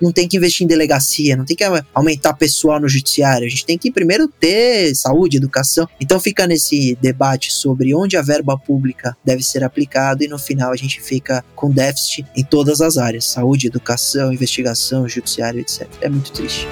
não 0.00 0.12
tem 0.12 0.28
que 0.28 0.36
investir 0.36 0.64
em 0.64 0.68
delegacia, 0.68 1.36
não 1.36 1.44
tem 1.44 1.56
que 1.56 1.64
aumentar 1.94 2.34
pessoal 2.34 2.80
no 2.80 2.88
judiciário, 2.88 3.46
a 3.46 3.50
gente 3.50 3.64
tem 3.64 3.78
que 3.78 3.90
primeiro 3.90 4.28
ter 4.28 4.94
saúde, 4.94 5.36
educação. 5.36 5.88
Então 6.00 6.20
fica 6.20 6.46
nesse 6.46 6.96
debate 7.00 7.52
sobre 7.52 7.94
onde 7.94 8.16
a 8.16 8.22
verba 8.22 8.58
pública 8.58 9.16
deve 9.24 9.42
ser 9.42 9.64
aplicada 9.64 10.24
e 10.24 10.28
no 10.28 10.38
final 10.38 10.72
a 10.72 10.76
gente 10.76 11.00
fica 11.00 11.44
com 11.54 11.70
déficit 11.70 12.26
em 12.36 12.44
todas 12.44 12.80
as 12.80 12.98
áreas, 12.98 13.24
saúde, 13.26 13.66
educação, 13.66 14.32
investigação, 14.32 15.08
judiciário, 15.08 15.60
etc. 15.60 15.88
É 16.00 16.08
muito 16.08 16.32
triste. 16.32 16.66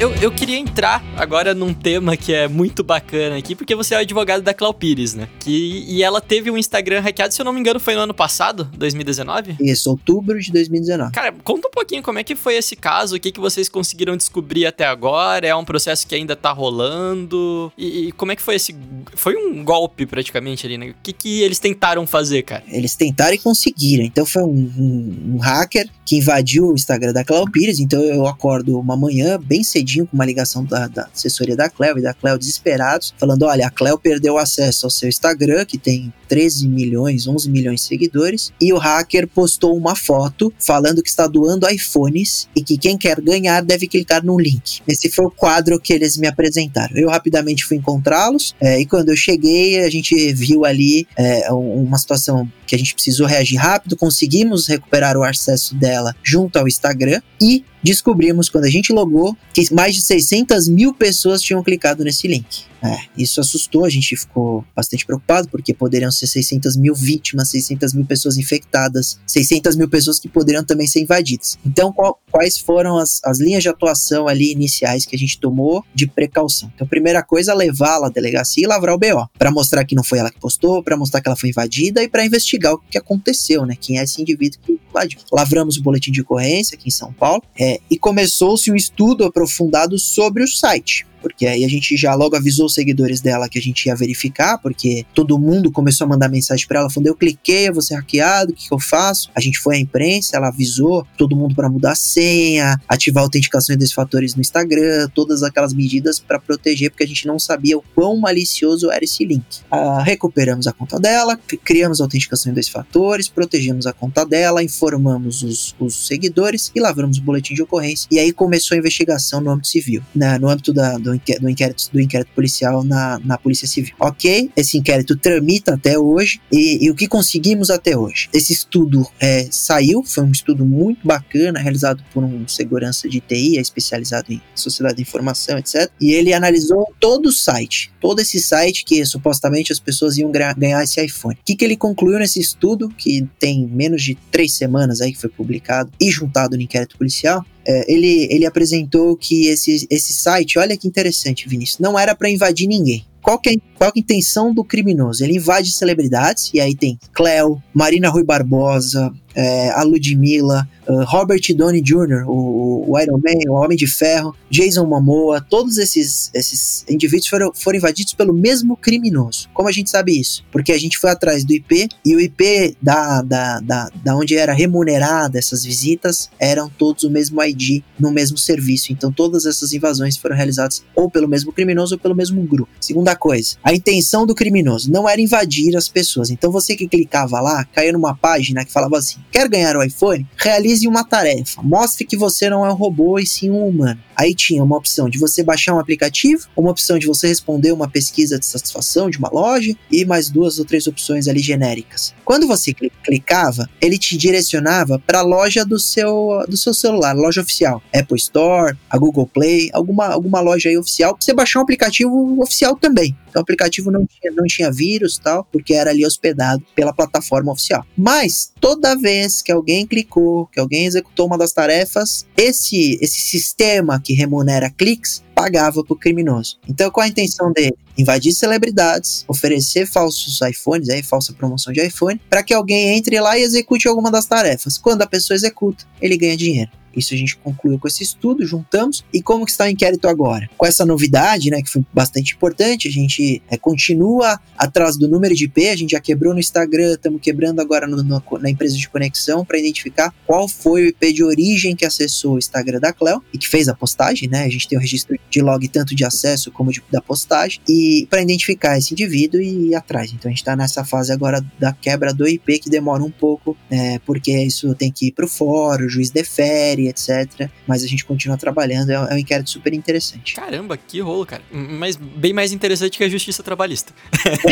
Eu, 0.00 0.14
eu 0.14 0.32
queria 0.32 0.56
entrar 0.56 1.04
agora 1.14 1.52
num 1.52 1.74
tema 1.74 2.16
que 2.16 2.32
é 2.32 2.48
muito 2.48 2.82
bacana 2.82 3.36
aqui, 3.36 3.54
porque 3.54 3.74
você 3.74 3.92
é 3.92 3.98
o 3.98 4.00
advogado 4.00 4.40
da 4.40 4.54
Clau 4.54 4.72
Pires, 4.72 5.12
né? 5.12 5.28
Que, 5.38 5.84
e 5.86 6.02
ela 6.02 6.22
teve 6.22 6.50
um 6.50 6.56
Instagram 6.56 7.00
hackeado, 7.00 7.34
se 7.34 7.42
eu 7.42 7.44
não 7.44 7.52
me 7.52 7.60
engano, 7.60 7.78
foi 7.78 7.94
no 7.94 8.00
ano 8.00 8.14
passado, 8.14 8.64
2019? 8.78 9.56
Isso, 9.60 9.90
outubro 9.90 10.40
de 10.40 10.50
2019. 10.50 11.12
Cara, 11.12 11.34
conta 11.44 11.68
um 11.68 11.70
pouquinho 11.70 12.02
como 12.02 12.18
é 12.18 12.24
que 12.24 12.34
foi 12.34 12.56
esse 12.56 12.74
caso, 12.74 13.16
o 13.16 13.20
que, 13.20 13.30
que 13.30 13.38
vocês 13.38 13.68
conseguiram 13.68 14.16
descobrir 14.16 14.64
até 14.64 14.86
agora, 14.86 15.46
é 15.46 15.54
um 15.54 15.66
processo 15.66 16.06
que 16.06 16.14
ainda 16.14 16.34
tá 16.34 16.50
rolando, 16.50 17.70
e, 17.76 18.06
e 18.08 18.12
como 18.12 18.32
é 18.32 18.36
que 18.36 18.42
foi 18.42 18.54
esse... 18.54 18.74
Foi 19.14 19.36
um 19.36 19.62
golpe, 19.62 20.06
praticamente, 20.06 20.66
ali, 20.66 20.78
né? 20.78 20.90
O 20.90 20.94
que, 21.02 21.12
que 21.12 21.42
eles 21.42 21.58
tentaram 21.58 22.06
fazer, 22.06 22.42
cara? 22.42 22.64
Eles 22.68 22.96
tentaram 22.96 23.34
e 23.34 23.38
conseguiram. 23.38 24.02
Então 24.02 24.24
foi 24.24 24.42
um, 24.44 24.72
um, 24.78 25.34
um 25.34 25.38
hacker 25.38 25.90
que 26.06 26.16
invadiu 26.16 26.68
o 26.68 26.74
Instagram 26.74 27.12
da 27.12 27.22
Clau 27.22 27.44
Pires, 27.44 27.78
então 27.78 28.00
eu 28.00 28.26
acordo 28.26 28.78
uma 28.78 28.96
manhã 28.96 29.38
bem 29.38 29.62
cedinho 29.90 30.06
com 30.06 30.16
uma 30.16 30.24
ligação 30.24 30.64
da, 30.64 30.86
da 30.86 31.08
assessoria 31.12 31.56
da 31.56 31.68
Cleo 31.68 31.98
e 31.98 32.02
da 32.02 32.14
Cleo 32.14 32.38
desesperados, 32.38 33.12
falando: 33.18 33.42
olha, 33.42 33.66
a 33.66 33.70
Cleo 33.70 33.98
perdeu 33.98 34.38
acesso 34.38 34.86
ao 34.86 34.90
seu 34.90 35.08
Instagram, 35.08 35.64
que 35.64 35.76
tem 35.76 36.12
13 36.30 36.68
milhões, 36.68 37.26
11 37.26 37.50
milhões 37.50 37.80
de 37.80 37.86
seguidores, 37.88 38.52
e 38.60 38.72
o 38.72 38.78
hacker 38.78 39.26
postou 39.26 39.76
uma 39.76 39.96
foto 39.96 40.52
falando 40.60 41.02
que 41.02 41.10
está 41.10 41.26
doando 41.26 41.68
iPhones 41.68 42.48
e 42.54 42.62
que 42.62 42.78
quem 42.78 42.96
quer 42.96 43.20
ganhar 43.20 43.62
deve 43.62 43.88
clicar 43.88 44.24
no 44.24 44.38
link. 44.38 44.80
Esse 44.86 45.10
foi 45.10 45.24
o 45.24 45.30
quadro 45.30 45.80
que 45.80 45.92
eles 45.92 46.16
me 46.16 46.28
apresentaram. 46.28 46.96
Eu 46.96 47.08
rapidamente 47.10 47.64
fui 47.64 47.78
encontrá-los 47.78 48.54
é, 48.60 48.80
e 48.80 48.86
quando 48.86 49.08
eu 49.08 49.16
cheguei, 49.16 49.80
a 49.80 49.90
gente 49.90 50.32
viu 50.32 50.64
ali 50.64 51.04
é, 51.16 51.50
uma 51.52 51.98
situação 51.98 52.48
que 52.64 52.76
a 52.76 52.78
gente 52.78 52.94
precisou 52.94 53.26
reagir 53.26 53.56
rápido, 53.56 53.96
conseguimos 53.96 54.68
recuperar 54.68 55.16
o 55.16 55.24
acesso 55.24 55.74
dela 55.74 56.14
junto 56.22 56.56
ao 56.56 56.68
Instagram 56.68 57.20
e 57.42 57.64
descobrimos 57.82 58.48
quando 58.48 58.66
a 58.66 58.70
gente 58.70 58.92
logou 58.92 59.36
que 59.52 59.74
mais 59.74 59.96
de 59.96 60.02
600 60.02 60.68
mil 60.68 60.94
pessoas 60.94 61.42
tinham 61.42 61.64
clicado 61.64 62.04
nesse 62.04 62.28
link. 62.28 62.70
É, 62.82 62.98
isso 63.16 63.40
assustou, 63.40 63.84
a 63.84 63.90
gente 63.90 64.16
ficou 64.16 64.64
bastante 64.74 65.04
preocupado, 65.04 65.48
porque 65.48 65.74
poderiam 65.74 66.10
ser 66.20 66.26
600 66.26 66.76
mil 66.76 66.94
vítimas, 66.94 67.50
600 67.50 67.94
mil 67.94 68.04
pessoas 68.04 68.36
infectadas, 68.36 69.18
600 69.26 69.76
mil 69.76 69.88
pessoas 69.88 70.18
que 70.18 70.28
poderiam 70.28 70.64
também 70.64 70.86
ser 70.86 71.00
invadidas. 71.00 71.58
Então, 71.64 71.92
qual, 71.92 72.18
quais 72.30 72.58
foram 72.58 72.98
as, 72.98 73.20
as 73.24 73.40
linhas 73.40 73.62
de 73.62 73.68
atuação 73.68 74.28
ali 74.28 74.52
iniciais 74.52 75.06
que 75.06 75.16
a 75.16 75.18
gente 75.18 75.38
tomou 75.38 75.84
de 75.94 76.06
precaução? 76.06 76.70
Então, 76.74 76.86
primeira 76.86 77.22
coisa, 77.22 77.54
levá-la 77.54 78.08
à 78.08 78.10
delegacia 78.10 78.64
e 78.64 78.66
lavrar 78.66 78.94
o 78.94 78.98
BO, 78.98 79.28
para 79.38 79.50
mostrar 79.50 79.84
que 79.84 79.94
não 79.94 80.04
foi 80.04 80.18
ela 80.18 80.30
que 80.30 80.40
postou, 80.40 80.82
para 80.82 80.96
mostrar 80.96 81.20
que 81.20 81.28
ela 81.28 81.36
foi 81.36 81.50
invadida 81.50 82.02
e 82.02 82.08
para 82.08 82.24
investigar 82.24 82.74
o 82.74 82.78
que 82.78 82.98
aconteceu, 82.98 83.64
né? 83.64 83.76
Quem 83.80 83.98
é 83.98 84.04
esse 84.04 84.20
indivíduo 84.20 84.60
que 84.62 84.78
invadiu. 84.88 85.20
Lavramos 85.32 85.76
o 85.76 85.82
boletim 85.82 86.10
de 86.12 86.20
ocorrência 86.20 86.76
aqui 86.76 86.88
em 86.88 86.92
São 86.92 87.12
Paulo 87.12 87.42
é, 87.58 87.80
e 87.90 87.98
começou-se 87.98 88.70
um 88.70 88.76
estudo 88.76 89.24
aprofundado 89.24 89.98
sobre 89.98 90.42
o 90.42 90.48
site 90.48 91.06
porque 91.20 91.46
aí 91.46 91.64
a 91.64 91.68
gente 91.68 91.96
já 91.96 92.14
logo 92.14 92.36
avisou 92.36 92.66
os 92.66 92.74
seguidores 92.74 93.20
dela 93.20 93.48
que 93.48 93.58
a 93.58 93.62
gente 93.62 93.86
ia 93.86 93.96
verificar, 93.96 94.58
porque 94.58 95.04
todo 95.14 95.38
mundo 95.38 95.70
começou 95.72 96.04
a 96.04 96.08
mandar 96.08 96.28
mensagem 96.28 96.66
para 96.66 96.80
ela, 96.80 96.90
falando: 96.90 97.08
eu 97.08 97.16
cliquei, 97.16 97.68
eu 97.68 97.72
vou 97.72 97.82
ser 97.82 97.94
hackeado, 97.94 98.52
o 98.52 98.54
que, 98.54 98.68
que, 98.68 98.74
eu 98.74 98.78
faço? 98.78 99.30
A 99.34 99.40
gente 99.40 99.58
foi 99.58 99.76
à 99.76 99.78
imprensa, 99.78 100.36
ela 100.36 100.48
avisou 100.48 101.06
todo 101.16 101.36
mundo 101.36 101.54
para 101.54 101.68
mudar 101.68 101.92
a 101.92 101.96
senha, 101.96 102.80
ativar 102.88 103.22
a 103.22 103.26
autenticação 103.26 103.74
dois 103.80 103.92
fatores 103.92 104.34
no 104.34 104.40
Instagram, 104.40 105.08
todas 105.14 105.42
aquelas 105.42 105.72
medidas 105.72 106.20
para 106.20 106.38
proteger, 106.38 106.90
porque 106.90 107.04
a 107.04 107.06
gente 107.06 107.26
não 107.26 107.38
sabia 107.38 107.76
o 107.76 107.82
quão 107.94 108.16
malicioso 108.16 108.90
era 108.90 109.04
esse 109.04 109.24
link. 109.24 109.44
Ah, 109.70 110.02
recuperamos 110.04 110.66
a 110.66 110.72
conta 110.72 111.00
dela, 111.00 111.38
criamos 111.64 112.00
a 112.00 112.04
autenticação 112.04 112.52
em 112.52 112.54
dois 112.54 112.68
fatores, 112.68 113.28
protegemos 113.28 113.86
a 113.86 113.92
conta 113.92 114.24
dela, 114.24 114.62
informamos 114.62 115.42
os, 115.42 115.74
os 115.80 116.06
seguidores 116.06 116.70
e 116.74 116.80
lavramos 116.80 117.18
o 117.18 117.22
boletim 117.22 117.54
de 117.54 117.62
ocorrência. 117.62 118.06
E 118.10 118.18
aí 118.18 118.32
começou 118.32 118.74
a 118.74 118.78
investigação 118.78 119.40
no 119.40 119.50
âmbito 119.50 119.68
civil, 119.68 120.02
né, 120.14 120.38
no 120.38 120.48
âmbito 120.48 120.72
da, 120.72 120.98
do 120.98 121.09
do, 121.10 121.16
inquérito, 121.16 121.42
do 121.42 121.50
inquérito, 121.50 121.90
do 121.92 122.00
inquérito 122.00 122.30
policial 122.34 122.84
na, 122.84 123.18
na 123.24 123.38
Polícia 123.38 123.66
Civil. 123.66 123.94
Ok, 123.98 124.50
esse 124.56 124.78
inquérito 124.78 125.16
tramita 125.16 125.74
até 125.74 125.98
hoje 125.98 126.40
e, 126.50 126.84
e 126.84 126.90
o 126.90 126.94
que 126.94 127.06
conseguimos 127.06 127.70
até 127.70 127.96
hoje? 127.96 128.28
Esse 128.32 128.52
estudo 128.52 129.06
é, 129.18 129.46
saiu, 129.50 130.02
foi 130.02 130.24
um 130.24 130.30
estudo 130.30 130.64
muito 130.64 131.06
bacana, 131.06 131.58
realizado 131.58 132.02
por 132.12 132.24
um 132.24 132.46
segurança 132.46 133.08
de 133.08 133.20
TI, 133.20 133.58
é 133.58 133.60
especializado 133.60 134.32
em 134.32 134.40
sociedade 134.54 134.96
de 134.96 135.02
informação, 135.02 135.58
etc. 135.58 135.90
E 136.00 136.12
ele 136.12 136.32
analisou 136.32 136.92
todo 136.98 137.26
o 137.26 137.32
site, 137.32 137.92
todo 138.00 138.20
esse 138.20 138.40
site 138.40 138.84
que 138.84 139.04
supostamente 139.04 139.72
as 139.72 139.78
pessoas 139.78 140.16
iam 140.18 140.30
ganhar 140.30 140.82
esse 140.82 141.02
iPhone. 141.04 141.36
O 141.40 141.44
que, 141.44 141.56
que 141.56 141.64
ele 141.64 141.76
concluiu 141.76 142.18
nesse 142.18 142.40
estudo, 142.40 142.88
que 142.88 143.26
tem 143.38 143.66
menos 143.66 144.02
de 144.02 144.16
três 144.30 144.54
semanas 144.54 145.00
aí 145.00 145.12
que 145.12 145.18
foi 145.18 145.30
publicado 145.30 145.90
e 146.00 146.10
juntado 146.10 146.56
no 146.56 146.62
inquérito 146.62 146.96
policial? 146.96 147.44
É, 147.70 147.84
ele, 147.86 148.26
ele 148.30 148.44
apresentou 148.44 149.16
que 149.16 149.46
esse, 149.46 149.86
esse 149.88 150.12
site, 150.12 150.58
olha 150.58 150.76
que 150.76 150.88
interessante, 150.88 151.48
Vinícius, 151.48 151.78
não 151.78 151.96
era 151.96 152.16
para 152.16 152.28
invadir 152.28 152.66
ninguém. 152.66 153.04
Qual 153.22 153.38
que, 153.38 153.50
é, 153.50 153.52
qual 153.76 153.92
que 153.92 154.00
é 154.00 154.02
a 154.02 154.04
intenção 154.04 154.52
do 154.52 154.64
criminoso? 154.64 155.22
Ele 155.22 155.36
invade 155.36 155.72
celebridades, 155.72 156.50
e 156.54 156.60
aí 156.60 156.74
tem 156.74 156.98
Cleo, 157.12 157.62
Marina 157.74 158.08
Rui 158.08 158.24
Barbosa, 158.24 159.12
é, 159.34 159.70
a 159.70 159.82
Ludmilla, 159.82 160.68
uh, 160.88 161.04
Robert 161.04 161.40
Downey 161.54 161.82
Jr., 161.82 162.24
o, 162.26 162.90
o, 162.90 162.98
Iron 162.98 163.18
Man, 163.18 163.50
o 163.50 163.54
Homem 163.54 163.76
de 163.76 163.86
Ferro, 163.86 164.34
Jason 164.50 164.84
Momoa, 164.86 165.40
todos 165.40 165.78
esses, 165.78 166.30
esses 166.34 166.84
indivíduos 166.88 167.28
foram, 167.28 167.52
foram 167.54 167.78
invadidos 167.78 168.14
pelo 168.14 168.32
mesmo 168.32 168.76
criminoso. 168.76 169.48
Como 169.54 169.68
a 169.68 169.72
gente 169.72 169.90
sabe 169.90 170.18
isso? 170.18 170.44
Porque 170.50 170.72
a 170.72 170.78
gente 170.78 170.98
foi 170.98 171.10
atrás 171.10 171.44
do 171.44 171.52
IP 171.52 171.88
e 172.04 172.16
o 172.16 172.20
IP 172.20 172.76
da, 172.82 173.22
da, 173.22 173.60
da, 173.60 173.90
da 174.02 174.16
onde 174.16 174.36
era 174.36 174.52
remunerada 174.52 175.38
essas 175.38 175.64
visitas 175.64 176.30
eram 176.38 176.68
todos 176.68 177.04
o 177.04 177.10
mesmo 177.10 177.42
ID 177.42 177.82
no 177.98 178.10
mesmo 178.10 178.36
serviço. 178.36 178.92
Então 178.92 179.12
todas 179.12 179.46
essas 179.46 179.72
invasões 179.72 180.16
foram 180.16 180.36
realizadas 180.36 180.82
ou 180.94 181.10
pelo 181.10 181.28
mesmo 181.28 181.52
criminoso 181.52 181.94
ou 181.94 182.00
pelo 182.00 182.14
mesmo 182.14 182.42
grupo. 182.42 182.70
Segundo 182.80 183.08
Segunda 183.10 183.16
coisa, 183.16 183.56
a 183.64 183.74
intenção 183.74 184.24
do 184.24 184.34
criminoso 184.34 184.90
não 184.90 185.08
era 185.08 185.20
invadir 185.20 185.76
as 185.76 185.88
pessoas. 185.88 186.30
Então 186.30 186.52
você 186.52 186.76
que 186.76 186.86
clicava 186.86 187.40
lá, 187.40 187.64
caiu 187.64 187.92
numa 187.92 188.14
página 188.14 188.64
que 188.64 188.72
falava 188.72 188.98
assim: 188.98 189.18
quer 189.32 189.48
ganhar 189.48 189.76
o 189.76 189.82
iPhone? 189.82 190.26
Realize 190.36 190.86
uma 190.86 191.02
tarefa. 191.02 191.60
Mostre 191.62 192.06
que 192.06 192.16
você 192.16 192.48
não 192.48 192.64
é 192.64 192.70
um 192.70 192.76
robô 192.76 193.18
e 193.18 193.26
sim 193.26 193.50
um 193.50 193.66
humano. 193.66 194.00
Aí 194.16 194.34
tinha 194.34 194.62
uma 194.62 194.76
opção 194.76 195.08
de 195.08 195.18
você 195.18 195.42
baixar 195.42 195.74
um 195.74 195.78
aplicativo, 195.78 196.46
uma 196.56 196.70
opção 196.70 196.98
de 196.98 197.06
você 197.06 197.26
responder 197.26 197.72
uma 197.72 197.88
pesquisa 197.88 198.38
de 198.38 198.46
satisfação 198.46 199.10
de 199.10 199.18
uma 199.18 199.30
loja 199.32 199.74
e 199.90 200.04
mais 200.04 200.28
duas 200.28 200.58
ou 200.58 200.64
três 200.64 200.86
opções 200.86 201.26
ali 201.26 201.40
genéricas. 201.40 202.14
Quando 202.30 202.46
você 202.46 202.72
clicava, 202.72 203.68
ele 203.80 203.98
te 203.98 204.16
direcionava 204.16 205.00
para 205.04 205.18
a 205.18 205.22
loja 205.22 205.64
do 205.64 205.80
seu, 205.80 206.44
do 206.48 206.56
seu 206.56 206.72
celular, 206.72 207.12
loja 207.12 207.40
oficial, 207.40 207.82
Apple 207.92 208.16
Store, 208.18 208.78
a 208.88 208.96
Google 208.96 209.26
Play, 209.26 209.68
alguma, 209.72 210.06
alguma 210.06 210.38
loja 210.38 210.68
aí 210.68 210.78
oficial, 210.78 211.12
pra 211.12 211.24
você 211.24 211.34
baixar 211.34 211.58
um 211.58 211.62
aplicativo 211.62 212.40
oficial 212.40 212.76
também. 212.76 213.16
Então 213.28 213.40
o 213.40 213.42
aplicativo 213.42 213.90
não 213.90 214.06
tinha, 214.06 214.32
não 214.32 214.44
tinha 214.46 214.70
vírus 214.70 215.18
tal, 215.18 215.44
porque 215.50 215.74
era 215.74 215.90
ali 215.90 216.06
hospedado 216.06 216.62
pela 216.72 216.92
plataforma 216.92 217.50
oficial. 217.50 217.84
Mas 217.98 218.52
toda 218.60 218.96
vez 218.96 219.42
que 219.42 219.50
alguém 219.50 219.84
clicou, 219.84 220.46
que 220.46 220.60
alguém 220.60 220.86
executou 220.86 221.26
uma 221.26 221.36
das 221.36 221.52
tarefas, 221.52 222.24
esse, 222.36 222.96
esse 223.02 223.20
sistema 223.22 224.00
que 224.00 224.12
remunera 224.12 224.70
cliques 224.70 225.20
pagava 225.40 225.82
pro 225.82 225.96
criminoso. 225.96 226.58
Então, 226.68 226.90
qual 226.90 227.04
a 227.04 227.08
intenção 227.08 227.50
dele? 227.50 227.74
Invadir 227.96 228.32
celebridades, 228.32 229.24
oferecer 229.26 229.86
falsos 229.86 230.38
iPhones, 230.42 230.90
aí, 230.90 231.02
falsa 231.02 231.32
promoção 231.32 231.72
de 231.72 231.82
iPhone, 231.82 232.20
para 232.28 232.42
que 232.42 232.52
alguém 232.52 232.96
entre 232.96 233.18
lá 233.18 233.38
e 233.38 233.42
execute 233.42 233.88
alguma 233.88 234.10
das 234.10 234.26
tarefas. 234.26 234.76
Quando 234.76 235.00
a 235.00 235.06
pessoa 235.06 235.34
executa, 235.34 235.86
ele 236.00 236.18
ganha 236.18 236.36
dinheiro. 236.36 236.70
Isso 236.94 237.14
a 237.14 237.16
gente 237.16 237.36
concluiu 237.36 237.78
com 237.78 237.88
esse 237.88 238.02
estudo, 238.02 238.46
juntamos. 238.46 239.04
E 239.12 239.22
como 239.22 239.44
que 239.44 239.52
está 239.52 239.64
o 239.64 239.68
inquérito 239.68 240.08
agora? 240.08 240.48
Com 240.56 240.66
essa 240.66 240.84
novidade, 240.84 241.50
né, 241.50 241.62
que 241.62 241.70
foi 241.70 241.84
bastante 241.92 242.34
importante, 242.34 242.88
a 242.88 242.90
gente 242.90 243.42
é, 243.50 243.56
continua 243.56 244.38
atrás 244.56 244.96
do 244.96 245.08
número 245.08 245.34
de 245.34 245.44
IP, 245.44 245.68
a 245.68 245.76
gente 245.76 245.92
já 245.92 246.00
quebrou 246.00 246.34
no 246.34 246.40
Instagram, 246.40 246.92
estamos 246.92 247.20
quebrando 247.20 247.60
agora 247.60 247.86
no, 247.86 248.02
no, 248.02 248.22
na 248.40 248.50
empresa 248.50 248.76
de 248.76 248.88
conexão 248.88 249.44
para 249.44 249.58
identificar 249.58 250.14
qual 250.26 250.48
foi 250.48 250.82
o 250.82 250.86
IP 250.88 251.12
de 251.12 251.24
origem 251.24 251.74
que 251.74 251.84
acessou 251.84 252.34
o 252.34 252.38
Instagram 252.38 252.80
da 252.80 252.92
Cleo 252.92 253.22
e 253.32 253.38
que 253.38 253.48
fez 253.48 253.68
a 253.68 253.74
postagem, 253.74 254.28
né? 254.28 254.44
A 254.44 254.48
gente 254.48 254.68
tem 254.68 254.78
o 254.78 254.80
registro 254.80 255.18
de 255.30 255.40
log 255.40 255.66
tanto 255.68 255.94
de 255.94 256.04
acesso 256.04 256.50
como 256.50 256.72
de, 256.72 256.82
da 256.90 257.00
postagem 257.00 257.60
e 257.68 258.06
para 258.10 258.22
identificar 258.22 258.76
esse 258.76 258.92
indivíduo 258.92 259.40
e 259.40 259.68
ir 259.68 259.74
atrás. 259.74 260.12
Então 260.12 260.28
a 260.28 260.32
gente 260.32 260.40
está 260.40 260.56
nessa 260.56 260.84
fase 260.84 261.12
agora 261.12 261.44
da 261.58 261.72
quebra 261.72 262.12
do 262.12 262.28
IP 262.28 262.58
que 262.58 262.70
demora 262.70 263.02
um 263.02 263.10
pouco, 263.10 263.56
é, 263.70 263.98
porque 264.00 264.32
isso 264.42 264.74
tem 264.74 264.90
que 264.90 265.08
ir 265.08 265.12
para 265.12 265.24
o 265.24 265.28
fórum, 265.28 265.86
o 265.86 265.88
juiz 265.88 266.10
defere 266.10 266.79
etc. 266.88 267.48
Mas 267.66 267.84
a 267.84 267.86
gente 267.86 268.04
continua 268.04 268.36
trabalhando, 268.36 268.90
é, 268.90 268.94
é 268.94 269.14
um 269.14 269.18
inquérito 269.18 269.50
super 269.50 269.72
interessante. 269.72 270.34
Caramba, 270.34 270.76
que 270.76 271.00
rolo, 271.00 271.26
cara. 271.26 271.42
Mas 271.50 271.96
bem 271.96 272.32
mais 272.32 272.52
interessante 272.52 272.98
que 272.98 273.04
a 273.04 273.08
justiça 273.08 273.42
trabalhista. 273.42 273.92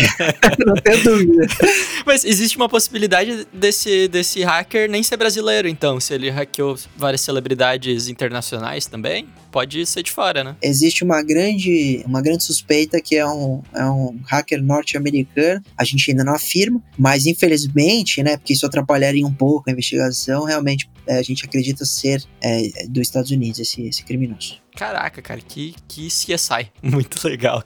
Não 0.65 0.75
tenho 0.75 1.03
dúvida. 1.03 1.47
Mas 2.05 2.25
existe 2.25 2.57
uma 2.57 2.69
possibilidade 2.69 3.47
desse, 3.53 4.09
desse 4.09 4.43
hacker 4.43 4.89
nem 4.89 5.03
ser 5.03 5.17
brasileiro, 5.17 5.69
então, 5.69 6.01
se 6.01 6.15
ele 6.15 6.31
hackeou 6.31 6.79
várias 6.97 7.21
celebridades 7.21 8.09
internacionais 8.09 8.87
também? 8.87 9.29
Pode 9.51 9.85
ser 9.87 10.03
de 10.03 10.11
fora, 10.11 10.45
né? 10.45 10.57
Existe 10.63 11.03
uma 11.03 11.23
grande, 11.23 12.03
uma 12.05 12.21
grande 12.21 12.45
suspeita 12.45 13.01
que 13.01 13.17
é 13.17 13.27
um, 13.27 13.63
é 13.75 13.85
um 13.85 14.19
hacker 14.27 14.63
norte-americano. 14.63 15.63
A 15.77 15.85
gente 15.85 16.11
ainda 16.11 16.23
não 16.23 16.35
afirma, 16.35 16.83
mas 16.99 17.27
infelizmente, 17.27 18.23
né, 18.23 18.37
porque 18.37 18.53
isso 18.53 18.67
atrapalharia 18.67 19.27
um 19.27 19.33
pouco 19.33 19.69
a 19.69 19.73
investigação, 19.73 20.45
realmente 20.45 20.89
é, 21.07 21.19
a 21.19 21.23
gente 21.23 21.45
acredita 21.45 21.85
ser 21.85 22.18
é, 22.43 22.87
dos 22.89 23.03
Estados 23.03 23.31
Unidos 23.31 23.59
esse, 23.59 23.87
esse 23.87 24.05
criminoso. 24.05 24.61
Caraca, 24.77 25.21
cara, 25.21 25.41
que, 25.41 25.75
que 25.87 26.09
CSI. 26.09 26.71
Muito 26.83 27.27
legal. 27.27 27.63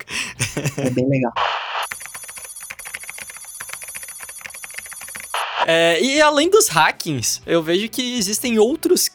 É 0.77 0.91
bem 0.91 1.09
legal. 1.09 1.33
É, 5.67 6.03
e 6.03 6.21
além 6.21 6.51
dos 6.51 6.69
hackings, 6.69 7.41
eu 7.47 7.63
vejo 7.63 7.89
que 7.89 8.17
existem 8.17 8.59
outros, 8.59 9.09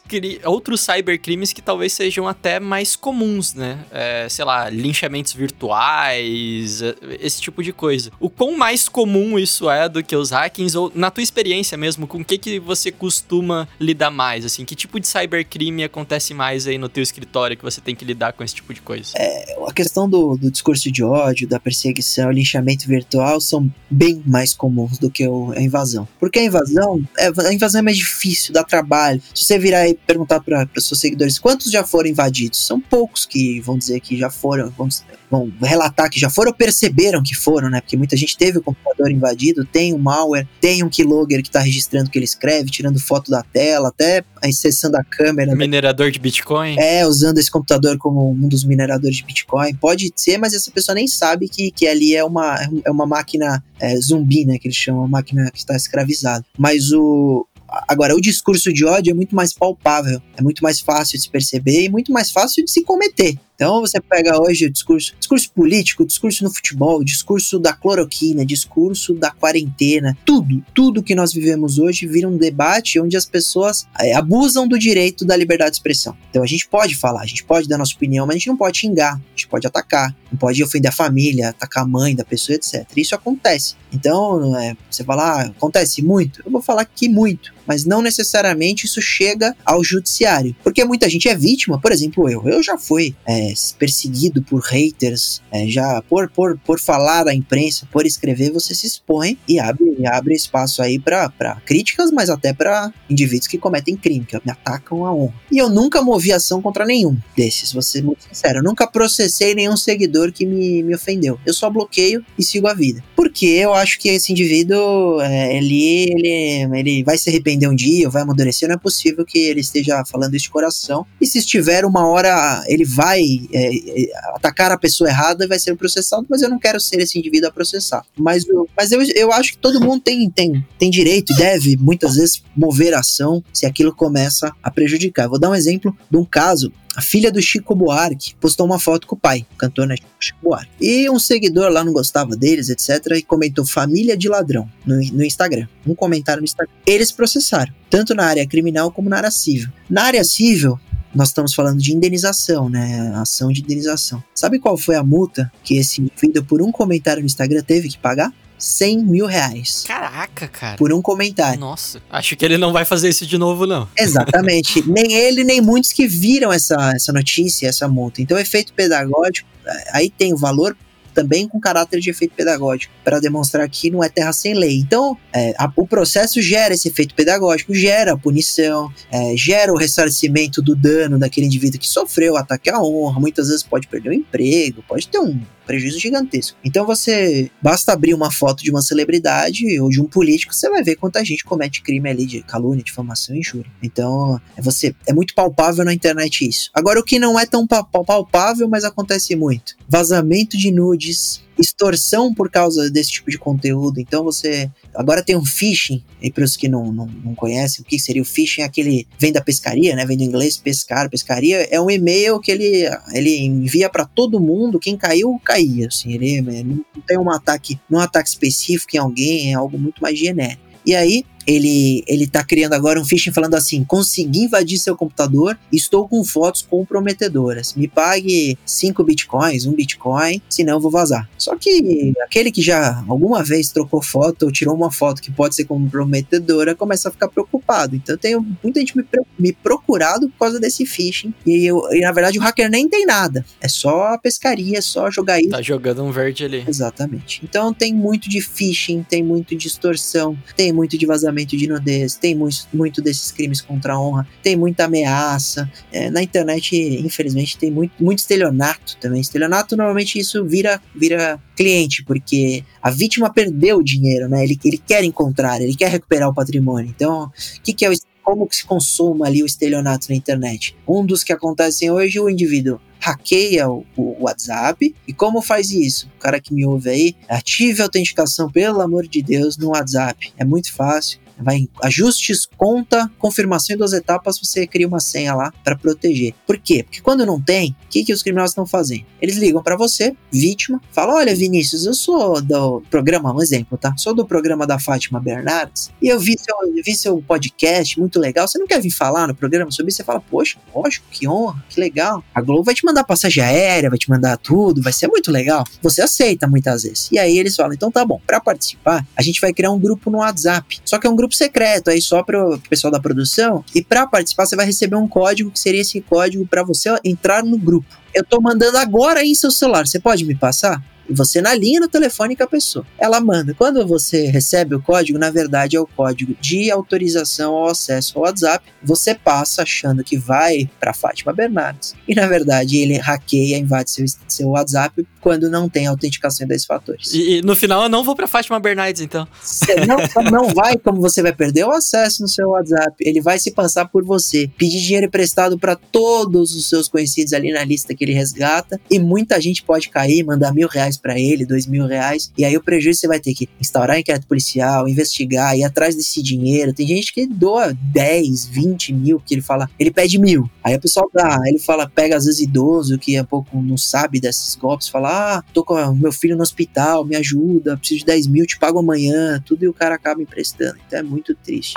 outros 0.44 0.80
cybercrimes 0.80 1.52
que 1.52 1.62
talvez 1.62 1.92
sejam 1.92 2.26
até 2.26 2.58
mais 2.60 2.96
comuns, 2.96 3.54
né? 3.54 3.78
É, 3.90 4.26
sei 4.28 4.44
lá, 4.44 4.68
linchamentos 4.68 5.32
virtuais, 5.32 6.82
é, 6.82 6.94
esse 7.20 7.40
tipo 7.40 7.62
de 7.62 7.72
coisa. 7.72 8.10
O 8.20 8.30
quão 8.30 8.56
mais 8.56 8.88
comum 8.88 9.38
isso 9.38 9.70
é 9.70 9.88
do 9.88 10.02
que 10.02 10.16
os 10.16 10.30
hackings, 10.30 10.76
ou 10.76 10.90
na 10.94 11.10
tua 11.10 11.22
experiência 11.22 11.76
mesmo, 11.76 12.06
com 12.06 12.18
o 12.18 12.24
que, 12.24 12.38
que 12.38 12.58
você 12.58 12.90
costuma 12.90 13.68
lidar 13.80 14.10
mais? 14.10 14.44
Assim, 14.44 14.64
que 14.64 14.74
tipo 14.74 14.98
de 14.98 15.06
cybercrime 15.06 15.84
acontece 15.84 16.34
mais 16.34 16.66
aí 16.66 16.78
no 16.78 16.88
teu 16.88 17.02
escritório 17.02 17.56
que 17.56 17.64
você 17.64 17.80
tem 17.80 17.94
que 17.94 18.04
lidar 18.04 18.32
com 18.32 18.42
esse 18.42 18.54
tipo 18.54 18.72
de 18.72 18.80
coisa? 18.80 19.12
É, 19.16 19.56
a 19.66 19.72
questão 19.72 20.08
do, 20.08 20.36
do 20.36 20.50
discurso 20.50 20.90
de 20.90 21.02
ódio, 21.02 21.48
da 21.48 21.60
perseguição, 21.60 22.30
linchamento 22.30 22.86
virtual 22.86 23.40
são 23.40 23.70
bem 23.90 24.22
mais 24.24 24.54
comuns 24.54 24.98
do 24.98 25.10
que 25.10 25.24
a 25.24 25.60
invasão. 25.60 26.06
Porque 26.18 26.37
a 26.38 26.44
invasão, 26.44 27.02
é, 27.18 27.30
a 27.46 27.52
invasão 27.52 27.80
é 27.80 27.82
mais 27.82 27.96
difícil, 27.96 28.52
dá 28.52 28.62
trabalho. 28.62 29.20
Se 29.34 29.44
você 29.44 29.58
virar 29.58 29.88
e 29.88 29.94
perguntar 29.94 30.40
para 30.40 30.68
os 30.76 30.86
seus 30.86 31.00
seguidores 31.00 31.38
quantos 31.38 31.70
já 31.70 31.84
foram 31.84 32.08
invadidos, 32.08 32.64
são 32.64 32.80
poucos 32.80 33.26
que 33.26 33.60
vão 33.60 33.78
dizer 33.78 34.00
que 34.00 34.16
já 34.16 34.30
foram, 34.30 34.70
vão, 34.70 34.88
vão 35.30 35.52
relatar 35.62 36.10
que 36.10 36.18
já 36.18 36.30
foram 36.30 36.50
ou 36.50 36.56
perceberam 36.56 37.22
que 37.22 37.34
foram, 37.34 37.68
né? 37.70 37.80
Porque 37.80 37.96
muita 37.96 38.16
gente 38.16 38.36
teve 38.36 38.58
o 38.58 38.62
computador 38.62 39.10
invadido, 39.10 39.64
tem 39.64 39.94
um 39.94 39.98
malware, 39.98 40.46
tem 40.60 40.82
um 40.82 40.88
keylogger 40.88 41.42
que 41.42 41.48
está 41.48 41.60
registrando 41.60 42.08
o 42.08 42.10
que 42.10 42.18
ele 42.18 42.24
escreve, 42.24 42.70
tirando 42.70 42.98
foto 43.00 43.30
da 43.30 43.42
tela, 43.42 43.88
até 43.88 44.24
acessando 44.42 44.96
a 44.96 45.04
câmera. 45.04 45.54
Minerador 45.54 46.10
de 46.10 46.18
Bitcoin. 46.18 46.78
É, 46.78 47.06
usando 47.06 47.38
esse 47.38 47.50
computador 47.50 47.98
como 47.98 48.30
um 48.30 48.48
dos 48.48 48.64
mineradores 48.64 49.16
de 49.16 49.24
Bitcoin. 49.24 49.74
Pode 49.74 50.12
ser, 50.16 50.38
mas 50.38 50.54
essa 50.54 50.70
pessoa 50.70 50.94
nem 50.94 51.06
sabe 51.06 51.48
que, 51.48 51.70
que 51.70 51.86
ali 51.86 52.14
é 52.14 52.24
uma, 52.24 52.56
é 52.84 52.90
uma 52.90 53.06
máquina 53.06 53.62
é, 53.80 53.96
zumbi, 53.96 54.44
né? 54.44 54.58
Que 54.58 54.68
eles 54.68 54.76
chamam, 54.76 55.02
uma 55.02 55.08
máquina 55.08 55.50
que 55.50 55.58
está 55.58 55.74
escravizada. 55.76 56.27
Mas 56.56 56.92
o, 56.92 57.46
Agora, 57.86 58.14
o 58.14 58.20
discurso 58.20 58.72
de 58.72 58.84
ódio 58.84 59.10
é 59.10 59.14
muito 59.14 59.36
mais 59.36 59.52
palpável, 59.52 60.22
é 60.36 60.42
muito 60.42 60.62
mais 60.62 60.80
fácil 60.80 61.18
de 61.18 61.24
se 61.24 61.30
perceber 61.30 61.84
e 61.84 61.88
muito 61.88 62.10
mais 62.12 62.30
fácil 62.30 62.64
de 62.64 62.70
se 62.70 62.82
cometer. 62.82 63.38
Então 63.54 63.80
você 63.80 64.00
pega 64.00 64.40
hoje 64.40 64.66
o 64.66 64.70
discurso, 64.70 65.12
discurso 65.18 65.50
político, 65.50 66.06
discurso 66.06 66.44
no 66.44 66.54
futebol, 66.54 67.02
discurso 67.02 67.58
da 67.58 67.72
cloroquina, 67.72 68.46
discurso 68.46 69.14
da 69.14 69.32
quarentena, 69.32 70.16
tudo, 70.24 70.64
tudo 70.72 71.02
que 71.02 71.12
nós 71.12 71.32
vivemos 71.32 71.76
hoje 71.76 72.06
vira 72.06 72.28
um 72.28 72.36
debate 72.36 73.00
onde 73.00 73.16
as 73.16 73.26
pessoas 73.26 73.84
é, 73.98 74.14
abusam 74.14 74.68
do 74.68 74.78
direito 74.78 75.24
da 75.24 75.36
liberdade 75.36 75.72
de 75.72 75.78
expressão. 75.78 76.16
Então 76.30 76.40
a 76.40 76.46
gente 76.46 76.68
pode 76.68 76.94
falar, 76.94 77.22
a 77.22 77.26
gente 77.26 77.42
pode 77.42 77.66
dar 77.66 77.76
nossa 77.76 77.94
opinião, 77.96 78.26
mas 78.26 78.36
a 78.36 78.38
gente 78.38 78.48
não 78.48 78.56
pode 78.56 78.78
xingar, 78.78 79.14
a 79.14 79.30
gente 79.30 79.48
pode 79.48 79.66
atacar, 79.66 80.14
não 80.30 80.38
pode 80.38 80.62
ofender 80.62 80.90
a 80.90 80.94
família, 80.94 81.48
atacar 81.48 81.82
a 81.82 81.88
mãe 81.88 82.14
da 82.14 82.24
pessoa, 82.24 82.54
etc. 82.54 82.86
Isso 82.96 83.16
acontece. 83.16 83.74
Então, 83.92 84.56
é, 84.56 84.76
você 84.90 85.04
fala, 85.04 85.22
ah, 85.22 85.42
acontece 85.46 86.02
muito? 86.02 86.42
Eu 86.44 86.50
vou 86.50 86.62
falar 86.62 86.84
que 86.84 87.08
muito, 87.08 87.52
mas 87.66 87.84
não 87.84 88.02
necessariamente 88.02 88.86
isso 88.86 89.00
chega 89.00 89.54
ao 89.64 89.82
judiciário. 89.84 90.54
Porque 90.62 90.84
muita 90.84 91.08
gente 91.08 91.28
é 91.28 91.34
vítima, 91.34 91.80
por 91.80 91.92
exemplo, 91.92 92.28
eu. 92.28 92.46
Eu 92.48 92.62
já 92.62 92.78
fui 92.78 93.14
é, 93.26 93.52
perseguido 93.78 94.42
por 94.42 94.60
haters, 94.60 95.42
é, 95.50 95.66
já 95.66 96.02
por, 96.08 96.30
por, 96.30 96.58
por 96.58 96.80
falar 96.80 97.28
à 97.28 97.34
imprensa, 97.34 97.86
por 97.90 98.06
escrever, 98.06 98.52
você 98.52 98.74
se 98.74 98.86
expõe 98.86 99.38
e 99.48 99.58
abre, 99.58 99.96
e 99.98 100.06
abre 100.06 100.34
espaço 100.34 100.82
aí 100.82 100.98
para 100.98 101.30
críticas, 101.64 102.10
mas 102.10 102.30
até 102.30 102.52
para 102.52 102.92
indivíduos 103.08 103.48
que 103.48 103.58
cometem 103.58 103.96
crime, 103.96 104.24
que 104.24 104.36
me 104.36 104.52
atacam 104.52 105.04
a 105.04 105.12
honra. 105.12 105.34
E 105.50 105.58
eu 105.58 105.68
nunca 105.68 106.02
movi 106.02 106.32
ação 106.32 106.62
contra 106.62 106.84
nenhum 106.84 107.16
desses, 107.36 107.72
vou 107.72 107.82
ser 107.82 108.02
muito 108.02 108.24
sincero. 108.24 108.58
Eu 108.58 108.62
nunca 108.62 108.86
processei 108.86 109.54
nenhum 109.54 109.76
seguidor 109.76 110.32
que 110.32 110.46
me, 110.46 110.82
me 110.82 110.94
ofendeu. 110.94 111.38
Eu 111.44 111.54
só 111.54 111.68
bloqueio 111.70 112.24
e 112.38 112.42
sigo 112.42 112.66
a 112.66 112.74
vida. 112.74 113.02
Porque 113.14 113.46
eu 113.46 113.74
acho 113.78 113.98
que 113.98 114.08
esse 114.08 114.32
indivíduo, 114.32 115.20
é, 115.20 115.56
ele, 115.56 116.10
ele, 116.10 116.78
ele 116.78 117.04
vai 117.04 117.16
se 117.16 117.28
arrepender 117.30 117.68
um 117.68 117.74
dia, 117.74 118.08
vai 118.08 118.22
amadurecer, 118.22 118.68
não 118.68 118.74
é 118.74 118.78
possível 118.78 119.24
que 119.24 119.38
ele 119.38 119.60
esteja 119.60 120.04
falando 120.04 120.34
isso 120.34 120.44
de 120.44 120.50
coração. 120.50 121.06
E 121.20 121.26
se 121.26 121.38
estiver 121.38 121.84
uma 121.84 122.06
hora, 122.06 122.62
ele 122.66 122.84
vai 122.84 123.22
é, 123.52 124.02
é, 124.02 124.10
atacar 124.34 124.70
a 124.72 124.78
pessoa 124.78 125.08
errada 125.08 125.44
e 125.44 125.48
vai 125.48 125.58
ser 125.58 125.76
processado, 125.76 126.26
mas 126.28 126.42
eu 126.42 126.48
não 126.48 126.58
quero 126.58 126.80
ser 126.80 127.00
esse 127.00 127.18
indivíduo 127.18 127.48
a 127.48 127.52
processar. 127.52 128.02
Mas, 128.16 128.46
eu, 128.46 128.68
mas 128.76 128.92
eu, 128.92 129.02
eu 129.14 129.32
acho 129.32 129.52
que 129.52 129.58
todo 129.58 129.80
mundo 129.80 130.00
tem, 130.00 130.28
tem, 130.30 130.64
tem 130.78 130.90
direito 130.90 131.32
e 131.32 131.36
deve, 131.36 131.76
muitas 131.76 132.16
vezes, 132.16 132.42
mover 132.56 132.94
ação 132.94 133.42
se 133.52 133.66
aquilo 133.66 133.94
começa 133.94 134.52
a 134.62 134.70
prejudicar. 134.70 135.24
Eu 135.24 135.30
vou 135.30 135.38
dar 135.38 135.50
um 135.50 135.54
exemplo 135.54 135.96
de 136.10 136.16
um 136.16 136.24
caso 136.24 136.72
a 136.98 137.00
filha 137.00 137.30
do 137.30 137.40
Chico 137.40 137.76
Buarque 137.76 138.34
postou 138.40 138.66
uma 138.66 138.76
foto 138.76 139.06
com 139.06 139.14
o 139.14 139.18
pai, 139.18 139.46
o 139.54 139.56
cantor 139.56 139.86
né, 139.86 139.94
Chico 140.18 140.40
Buarque. 140.42 140.68
E 140.80 141.08
um 141.08 141.16
seguidor 141.16 141.70
lá 141.70 141.84
não 141.84 141.92
gostava 141.92 142.34
deles, 142.34 142.70
etc. 142.70 143.12
E 143.16 143.22
comentou 143.22 143.64
família 143.64 144.16
de 144.16 144.28
ladrão 144.28 144.68
no, 144.84 144.96
no 144.96 145.22
Instagram. 145.22 145.68
Um 145.86 145.94
comentário 145.94 146.40
no 146.40 146.44
Instagram. 146.44 146.74
Eles 146.84 147.12
processaram, 147.12 147.72
tanto 147.88 148.16
na 148.16 148.24
área 148.24 148.44
criminal 148.48 148.90
como 148.90 149.08
na 149.08 149.18
área 149.18 149.30
civil. 149.30 149.68
Na 149.88 150.06
área 150.06 150.24
civil, 150.24 150.76
nós 151.14 151.28
estamos 151.28 151.54
falando 151.54 151.78
de 151.80 151.94
indenização, 151.94 152.68
né? 152.68 153.12
Ação 153.14 153.52
de 153.52 153.60
indenização. 153.60 154.20
Sabe 154.34 154.58
qual 154.58 154.76
foi 154.76 154.96
a 154.96 155.04
multa 155.04 155.52
que 155.62 155.76
esse 155.76 156.00
indivíduo, 156.00 156.42
por 156.42 156.60
um 156.60 156.72
comentário 156.72 157.22
no 157.22 157.26
Instagram, 157.26 157.62
teve 157.62 157.90
que 157.90 157.98
pagar? 157.98 158.34
100 158.58 158.98
mil 159.04 159.26
reais. 159.26 159.84
Caraca, 159.86 160.48
cara. 160.48 160.76
Por 160.76 160.92
um 160.92 161.00
comentário. 161.00 161.58
Nossa, 161.58 162.02
acho 162.10 162.36
que 162.36 162.44
ele 162.44 162.58
não 162.58 162.72
vai 162.72 162.84
fazer 162.84 163.08
isso 163.08 163.26
de 163.26 163.38
novo, 163.38 163.66
não. 163.66 163.88
Exatamente. 163.96 164.82
nem 164.90 165.12
ele, 165.12 165.44
nem 165.44 165.60
muitos 165.60 165.92
que 165.92 166.06
viram 166.06 166.52
essa, 166.52 166.92
essa 166.94 167.12
notícia, 167.12 167.68
essa 167.68 167.88
multa. 167.88 168.20
Então, 168.20 168.38
efeito 168.38 168.72
pedagógico, 168.72 169.48
aí 169.92 170.10
tem 170.10 170.32
o 170.32 170.36
valor 170.36 170.76
também 171.18 171.48
com 171.48 171.58
caráter 171.58 171.98
de 171.98 172.10
efeito 172.10 172.32
pedagógico, 172.36 172.94
para 173.02 173.18
demonstrar 173.18 173.68
que 173.68 173.90
não 173.90 174.04
é 174.04 174.08
terra 174.08 174.32
sem 174.32 174.54
lei. 174.54 174.78
Então, 174.78 175.18
é, 175.32 175.52
a, 175.58 175.68
o 175.74 175.84
processo 175.84 176.40
gera 176.40 176.72
esse 176.72 176.86
efeito 176.86 177.12
pedagógico, 177.12 177.74
gera 177.74 178.12
a 178.12 178.16
punição, 178.16 178.88
é, 179.10 179.36
gera 179.36 179.72
o 179.72 179.76
ressarcimento 179.76 180.62
do 180.62 180.76
dano 180.76 181.18
daquele 181.18 181.46
indivíduo 181.46 181.80
que 181.80 181.88
sofreu 181.88 182.36
ataque 182.36 182.70
à 182.70 182.80
honra, 182.80 183.18
muitas 183.18 183.48
vezes 183.48 183.64
pode 183.64 183.88
perder 183.88 184.10
o 184.10 184.14
emprego, 184.14 184.84
pode 184.86 185.08
ter 185.08 185.18
um 185.18 185.40
prejuízo 185.68 186.00
gigantesco. 186.00 186.56
Então 186.64 186.86
você 186.86 187.50
basta 187.62 187.92
abrir 187.92 188.14
uma 188.14 188.32
foto 188.32 188.64
de 188.64 188.70
uma 188.70 188.80
celebridade 188.80 189.78
ou 189.78 189.90
de 189.90 190.00
um 190.00 190.06
político, 190.06 190.54
você 190.54 190.68
vai 190.70 190.82
ver 190.82 190.96
quanta 190.96 191.22
gente 191.22 191.44
comete 191.44 191.82
crime 191.82 192.08
ali 192.08 192.24
de 192.24 192.42
calúnia, 192.42 192.82
difamação 192.82 193.36
e 193.36 193.40
injúria. 193.40 193.70
Então, 193.82 194.40
é 194.56 194.62
você 194.62 194.94
é 195.06 195.12
muito 195.12 195.34
palpável 195.34 195.84
na 195.84 195.92
internet 195.92 196.48
isso. 196.48 196.70
Agora 196.72 196.98
o 196.98 197.04
que 197.04 197.18
não 197.18 197.38
é 197.38 197.44
tão 197.44 197.66
palpável, 197.66 198.66
mas 198.66 198.82
acontece 198.82 199.36
muito. 199.36 199.76
Vazamento 199.86 200.56
de 200.56 200.72
nudes, 200.72 201.42
extorsão 201.58 202.32
por 202.32 202.50
causa 202.50 202.90
desse 202.90 203.12
tipo 203.12 203.30
de 203.30 203.38
conteúdo. 203.38 204.00
Então 204.00 204.24
você. 204.24 204.70
Agora 204.94 205.22
tem 205.22 205.36
um 205.36 205.44
phishing, 205.44 206.02
e 206.20 206.30
para 206.30 206.44
os 206.44 206.56
que 206.56 206.68
não, 206.68 206.92
não, 206.92 207.06
não 207.06 207.34
conhecem, 207.34 207.82
o 207.82 207.84
que 207.84 207.98
seria 207.98 208.22
o 208.22 208.24
phishing? 208.24 208.62
É 208.62 208.64
aquele. 208.64 209.06
Vem 209.18 209.32
da 209.32 209.40
pescaria, 209.40 209.94
né? 209.94 210.04
Vem 210.06 210.16
do 210.16 210.24
inglês 210.24 210.56
pescar, 210.56 211.10
pescaria. 211.10 211.66
É 211.70 211.80
um 211.80 211.90
e-mail 211.90 212.40
que 212.40 212.50
ele, 212.50 212.88
ele 213.12 213.38
envia 213.38 213.88
para 213.88 214.04
todo 214.04 214.40
mundo. 214.40 214.78
Quem 214.78 214.96
caiu, 214.96 215.40
caía. 215.44 215.88
Assim, 215.88 216.12
ele, 216.12 216.36
ele 216.36 216.64
não 216.64 217.02
tem 217.06 217.18
um 217.18 217.30
ataque, 217.30 217.78
não 217.88 217.98
é 217.98 218.02
um 218.02 218.04
ataque 218.04 218.28
específico 218.28 218.96
em 218.96 218.98
alguém, 218.98 219.52
é 219.52 219.54
algo 219.54 219.78
muito 219.78 220.00
mais 220.02 220.18
genérico. 220.18 220.68
E 220.84 220.94
aí, 220.94 221.24
ele, 221.48 222.04
ele 222.06 222.26
tá 222.26 222.44
criando 222.44 222.74
agora 222.74 223.00
um 223.00 223.04
phishing 223.04 223.32
falando 223.32 223.54
assim: 223.54 223.82
consegui 223.82 224.40
invadir 224.40 224.78
seu 224.78 224.94
computador, 224.94 225.58
estou 225.72 226.06
com 226.06 226.22
fotos 226.22 226.60
comprometedoras. 226.60 227.74
Me 227.74 227.88
pague 227.88 228.58
5 228.66 229.02
bitcoins, 229.02 229.64
um 229.64 229.72
bitcoin, 229.72 230.42
senão 230.50 230.74
eu 230.74 230.80
vou 230.80 230.90
vazar. 230.90 231.28
Só 231.38 231.56
que 231.56 232.12
aquele 232.22 232.52
que 232.52 232.60
já 232.60 233.02
alguma 233.08 233.42
vez 233.42 233.72
trocou 233.72 234.02
foto 234.02 234.44
ou 234.44 234.52
tirou 234.52 234.74
uma 234.74 234.90
foto 234.90 235.22
que 235.22 235.32
pode 235.32 235.54
ser 235.54 235.64
comprometedora 235.64 236.74
começa 236.74 237.08
a 237.08 237.12
ficar 237.12 237.28
preocupado. 237.28 237.96
Então 237.96 238.14
eu 238.14 238.18
tenho 238.18 238.46
muita 238.62 238.80
gente 238.80 238.94
me, 238.94 239.04
me 239.38 239.52
procurado 239.52 240.28
por 240.28 240.38
causa 240.38 240.60
desse 240.60 240.84
phishing. 240.84 241.32
E, 241.46 241.64
eu, 241.64 241.80
e 241.92 242.00
na 242.00 242.12
verdade 242.12 242.38
o 242.38 242.42
hacker 242.42 242.68
nem 242.68 242.86
tem 242.86 243.06
nada. 243.06 243.44
É 243.58 243.68
só 243.68 244.08
a 244.08 244.18
pescaria, 244.18 244.76
é 244.76 244.82
só 244.82 245.10
jogar 245.10 245.34
aí. 245.34 245.48
Tá 245.48 245.62
jogando 245.62 246.04
um 246.04 246.12
verde 246.12 246.44
ali. 246.44 246.62
Exatamente. 246.68 247.40
Então 247.42 247.72
tem 247.72 247.94
muito 247.94 248.28
de 248.28 248.42
phishing, 248.42 249.02
tem 249.02 249.22
muito 249.22 249.56
de 249.56 249.66
extorsão, 249.66 250.36
tem 250.54 250.72
muito 250.72 250.98
de 250.98 251.06
vazamento 251.06 251.37
de 251.44 251.66
nudez, 251.66 252.14
tem 252.14 252.34
muito, 252.34 252.66
muito 252.72 253.02
desses 253.02 253.30
crimes 253.30 253.60
contra 253.60 253.94
a 253.94 254.00
honra, 254.00 254.26
tem 254.42 254.56
muita 254.56 254.84
ameaça. 254.84 255.70
É, 255.92 256.10
na 256.10 256.22
internet, 256.22 256.76
infelizmente, 256.76 257.58
tem 257.58 257.70
muito, 257.70 257.92
muito 258.02 258.20
estelionato 258.20 258.96
também. 258.98 259.20
Estelionato, 259.20 259.76
normalmente, 259.76 260.18
isso 260.18 260.44
vira, 260.44 260.80
vira 260.94 261.40
cliente, 261.56 262.04
porque 262.04 262.64
a 262.82 262.90
vítima 262.90 263.32
perdeu 263.32 263.78
o 263.78 263.84
dinheiro, 263.84 264.28
né? 264.28 264.42
Ele, 264.42 264.58
ele 264.64 264.78
quer 264.78 265.04
encontrar, 265.04 265.60
ele 265.60 265.74
quer 265.74 265.90
recuperar 265.90 266.28
o 266.28 266.34
patrimônio. 266.34 266.90
Então, 266.94 267.24
o 267.24 267.62
que, 267.62 267.72
que 267.72 267.84
é 267.84 267.90
o 267.90 267.94
como 268.28 268.46
que 268.46 268.56
se 268.56 268.66
consuma 268.66 269.26
ali 269.26 269.42
o 269.42 269.46
estelionato 269.46 270.08
na 270.10 270.14
internet. 270.14 270.76
Um 270.86 271.02
dos 271.02 271.24
que 271.24 271.32
acontecem 271.32 271.90
hoje, 271.90 272.20
o 272.20 272.28
indivíduo 272.28 272.78
hackeia 273.00 273.70
o, 273.70 273.86
o, 273.96 274.24
WhatsApp. 274.24 274.94
E 275.06 275.12
como 275.12 275.40
faz 275.40 275.70
isso? 275.70 276.10
O 276.16 276.20
cara 276.20 276.40
que 276.40 276.52
me 276.52 276.66
ouve 276.66 276.90
aí, 276.90 277.16
ative 277.28 277.80
a 277.80 277.84
autenticação, 277.84 278.50
pelo 278.50 278.80
amor 278.80 279.06
de 279.06 279.22
Deus, 279.22 279.56
no 279.56 279.68
WhatsApp. 279.68 280.32
É 280.36 280.44
muito 280.44 280.72
fácil 280.72 281.20
vai 281.42 281.56
em 281.56 281.68
ajustes, 281.82 282.48
conta, 282.56 283.10
confirmação 283.18 283.74
em 283.74 283.78
duas 283.78 283.92
etapas, 283.92 284.38
você 284.38 284.66
cria 284.66 284.86
uma 284.86 285.00
senha 285.00 285.34
lá 285.34 285.52
para 285.62 285.76
proteger. 285.76 286.34
Por 286.46 286.58
quê? 286.58 286.82
Porque 286.82 287.00
quando 287.00 287.24
não 287.26 287.40
tem, 287.40 287.76
o 287.84 287.88
que, 287.88 288.04
que 288.04 288.12
os 288.12 288.22
criminosos 288.22 288.52
estão 288.52 288.66
fazendo? 288.66 289.04
Eles 289.20 289.36
ligam 289.36 289.62
para 289.62 289.76
você, 289.76 290.14
vítima, 290.32 290.80
falam: 290.92 291.16
Olha, 291.16 291.34
Vinícius, 291.34 291.86
eu 291.86 291.94
sou 291.94 292.40
do 292.40 292.82
programa, 292.90 293.34
um 293.34 293.42
exemplo, 293.42 293.76
tá? 293.76 293.94
Sou 293.96 294.14
do 294.14 294.26
programa 294.26 294.66
da 294.66 294.78
Fátima 294.78 295.20
Bernardes 295.20 295.90
e 296.00 296.08
eu 296.08 296.18
vi 296.18 296.36
seu, 296.38 296.54
vi 296.84 296.94
seu 296.94 297.22
podcast, 297.22 297.98
muito 297.98 298.18
legal. 298.18 298.46
Você 298.46 298.58
não 298.58 298.66
quer 298.66 298.80
vir 298.80 298.90
falar 298.90 299.26
no 299.26 299.34
programa 299.34 299.70
sobre 299.70 299.90
isso? 299.90 299.98
Você 299.98 300.04
fala: 300.04 300.20
Poxa, 300.20 300.58
lógico, 300.74 301.06
que 301.10 301.28
honra, 301.28 301.64
que 301.68 301.80
legal. 301.80 302.22
A 302.34 302.40
Globo 302.40 302.64
vai 302.64 302.74
te 302.74 302.84
mandar 302.84 303.04
passagem 303.04 303.42
aérea, 303.42 303.90
vai 303.90 303.98
te 303.98 304.08
mandar 304.08 304.36
tudo, 304.38 304.82
vai 304.82 304.92
ser 304.92 305.08
muito 305.08 305.30
legal. 305.30 305.64
Você 305.82 306.02
aceita 306.02 306.46
muitas 306.46 306.82
vezes. 306.82 307.08
E 307.10 307.18
aí 307.18 307.38
eles 307.38 307.56
falam: 307.56 307.72
Então 307.72 307.90
tá 307.90 308.04
bom, 308.04 308.20
para 308.26 308.40
participar, 308.40 309.06
a 309.16 309.22
gente 309.22 309.40
vai 309.40 309.52
criar 309.52 309.70
um 309.70 309.78
grupo 309.78 310.10
no 310.10 310.18
WhatsApp. 310.18 310.80
Só 310.84 310.98
que 310.98 311.06
é 311.06 311.10
um 311.10 311.16
grupo 311.16 311.27
grupo 311.28 311.34
secreto 311.34 311.90
aí 311.90 312.00
só 312.00 312.22
para 312.22 312.42
o 312.42 312.58
pessoal 312.58 312.90
da 312.90 312.98
produção. 312.98 313.64
E 313.74 313.84
para 313.84 314.06
participar, 314.06 314.46
você 314.46 314.56
vai 314.56 314.66
receber 314.66 314.96
um 314.96 315.06
código 315.06 315.50
que 315.50 315.60
seria 315.60 315.82
esse 315.82 316.00
código 316.00 316.46
para 316.46 316.62
você 316.62 316.98
entrar 317.04 317.44
no 317.44 317.58
grupo. 317.58 317.86
Eu 318.14 318.24
tô 318.24 318.40
mandando 318.40 318.78
agora 318.78 319.20
aí 319.20 319.30
em 319.30 319.34
seu 319.34 319.50
celular. 319.50 319.86
Você 319.86 320.00
pode 320.00 320.24
me 320.24 320.34
passar? 320.34 320.82
E 321.08 321.14
você 321.14 321.40
na 321.40 321.54
linha 321.54 321.80
no 321.80 321.88
telefone 321.88 322.36
com 322.36 322.44
a 322.44 322.46
pessoa. 322.46 322.86
Ela 322.98 323.20
manda. 323.20 323.54
Quando 323.54 323.86
você 323.86 324.26
recebe 324.26 324.74
o 324.74 324.82
código, 324.82 325.18
na 325.18 325.30
verdade 325.30 325.76
é 325.76 325.80
o 325.80 325.86
código 325.86 326.36
de 326.40 326.70
autorização 326.70 327.54
ao 327.54 327.68
acesso 327.68 328.18
ao 328.18 328.24
WhatsApp. 328.24 328.64
Você 328.82 329.14
passa 329.14 329.62
achando 329.62 330.04
que 330.04 330.16
vai 330.16 330.68
para 330.78 330.92
Fátima 330.92 331.32
Bernardes 331.32 331.94
e 332.06 332.14
na 332.14 332.26
verdade 332.26 332.76
ele 332.76 332.98
hackeia, 332.98 333.56
invade 333.56 333.90
seu, 333.90 334.04
seu 334.28 334.48
WhatsApp 334.48 335.06
quando 335.20 335.50
não 335.50 335.68
tem 335.68 335.86
autenticação 335.86 336.44
em 336.44 336.48
dois 336.48 336.64
fatores. 336.64 337.12
E, 337.12 337.38
e 337.38 337.42
no 337.42 337.56
final 337.56 337.82
eu 337.82 337.88
não 337.88 338.04
vou 338.04 338.14
para 338.14 338.26
Fátima 338.26 338.60
Bernardes 338.60 339.02
então. 339.02 339.26
Você 339.42 339.74
não, 339.86 339.96
não 340.30 340.48
vai, 340.48 340.76
como 340.76 341.00
você 341.00 341.22
vai 341.22 341.32
perder 341.32 341.64
o 341.64 341.70
acesso 341.70 342.22
no 342.22 342.28
seu 342.28 342.50
WhatsApp. 342.50 342.96
Ele 343.00 343.20
vai 343.20 343.38
se 343.38 343.50
passar 343.50 343.86
por 343.86 344.04
você, 344.04 344.50
pedir 344.56 344.80
dinheiro 344.80 345.06
emprestado 345.06 345.58
para 345.58 345.74
todos 345.76 346.54
os 346.54 346.68
seus 346.68 346.88
conhecidos 346.88 347.32
ali 347.32 347.52
na 347.52 347.64
lista 347.64 347.94
que 347.94 348.04
ele 348.04 348.12
resgata 348.12 348.80
e 348.90 348.98
muita 348.98 349.40
gente 349.40 349.62
pode 349.62 349.88
cair, 349.88 350.24
mandar 350.24 350.52
mil 350.52 350.68
reais 350.68 350.97
para 350.98 351.18
ele, 351.18 351.46
dois 351.46 351.66
mil 351.66 351.86
reais, 351.86 352.32
e 352.36 352.44
aí 352.44 352.56
o 352.56 352.62
prejuízo 352.62 353.00
você 353.00 353.08
vai 353.08 353.20
ter 353.20 353.34
que 353.34 353.48
instaurar 353.60 353.98
inquérito 353.98 354.26
policial, 354.26 354.88
investigar, 354.88 355.56
ir 355.56 355.64
atrás 355.64 355.94
desse 355.94 356.22
dinheiro. 356.22 356.72
Tem 356.72 356.86
gente 356.86 357.12
que 357.12 357.26
doa 357.26 357.72
10, 357.72 358.46
20 358.46 358.92
mil, 358.92 359.22
que 359.24 359.34
ele 359.34 359.42
fala, 359.42 359.68
ele 359.78 359.90
pede 359.90 360.18
mil. 360.18 360.48
Aí 360.62 360.76
o 360.76 360.80
pessoal 360.80 361.10
dá, 361.12 361.38
ele 361.46 361.58
fala, 361.58 361.88
pega 361.88 362.16
às 362.16 362.24
vezes 362.24 362.40
idoso 362.40 362.98
que 362.98 363.16
é 363.16 363.22
pouco 363.22 363.60
não 363.62 363.76
sabe 363.76 364.20
desses 364.20 364.54
golpes, 364.54 364.88
fala, 364.88 365.38
ah, 365.38 365.44
tô 365.52 365.64
com 365.64 365.92
meu 365.94 366.12
filho 366.12 366.36
no 366.36 366.42
hospital, 366.42 367.04
me 367.04 367.16
ajuda, 367.16 367.76
preciso 367.76 368.00
de 368.00 368.06
10 368.06 368.26
mil, 368.26 368.46
te 368.46 368.58
pago 368.58 368.78
amanhã, 368.78 369.42
tudo 369.44 369.64
e 369.64 369.68
o 369.68 369.74
cara 369.74 369.94
acaba 369.94 370.22
emprestando. 370.22 370.78
Então 370.86 370.98
é 370.98 371.02
muito 371.02 371.34
triste. 371.34 371.74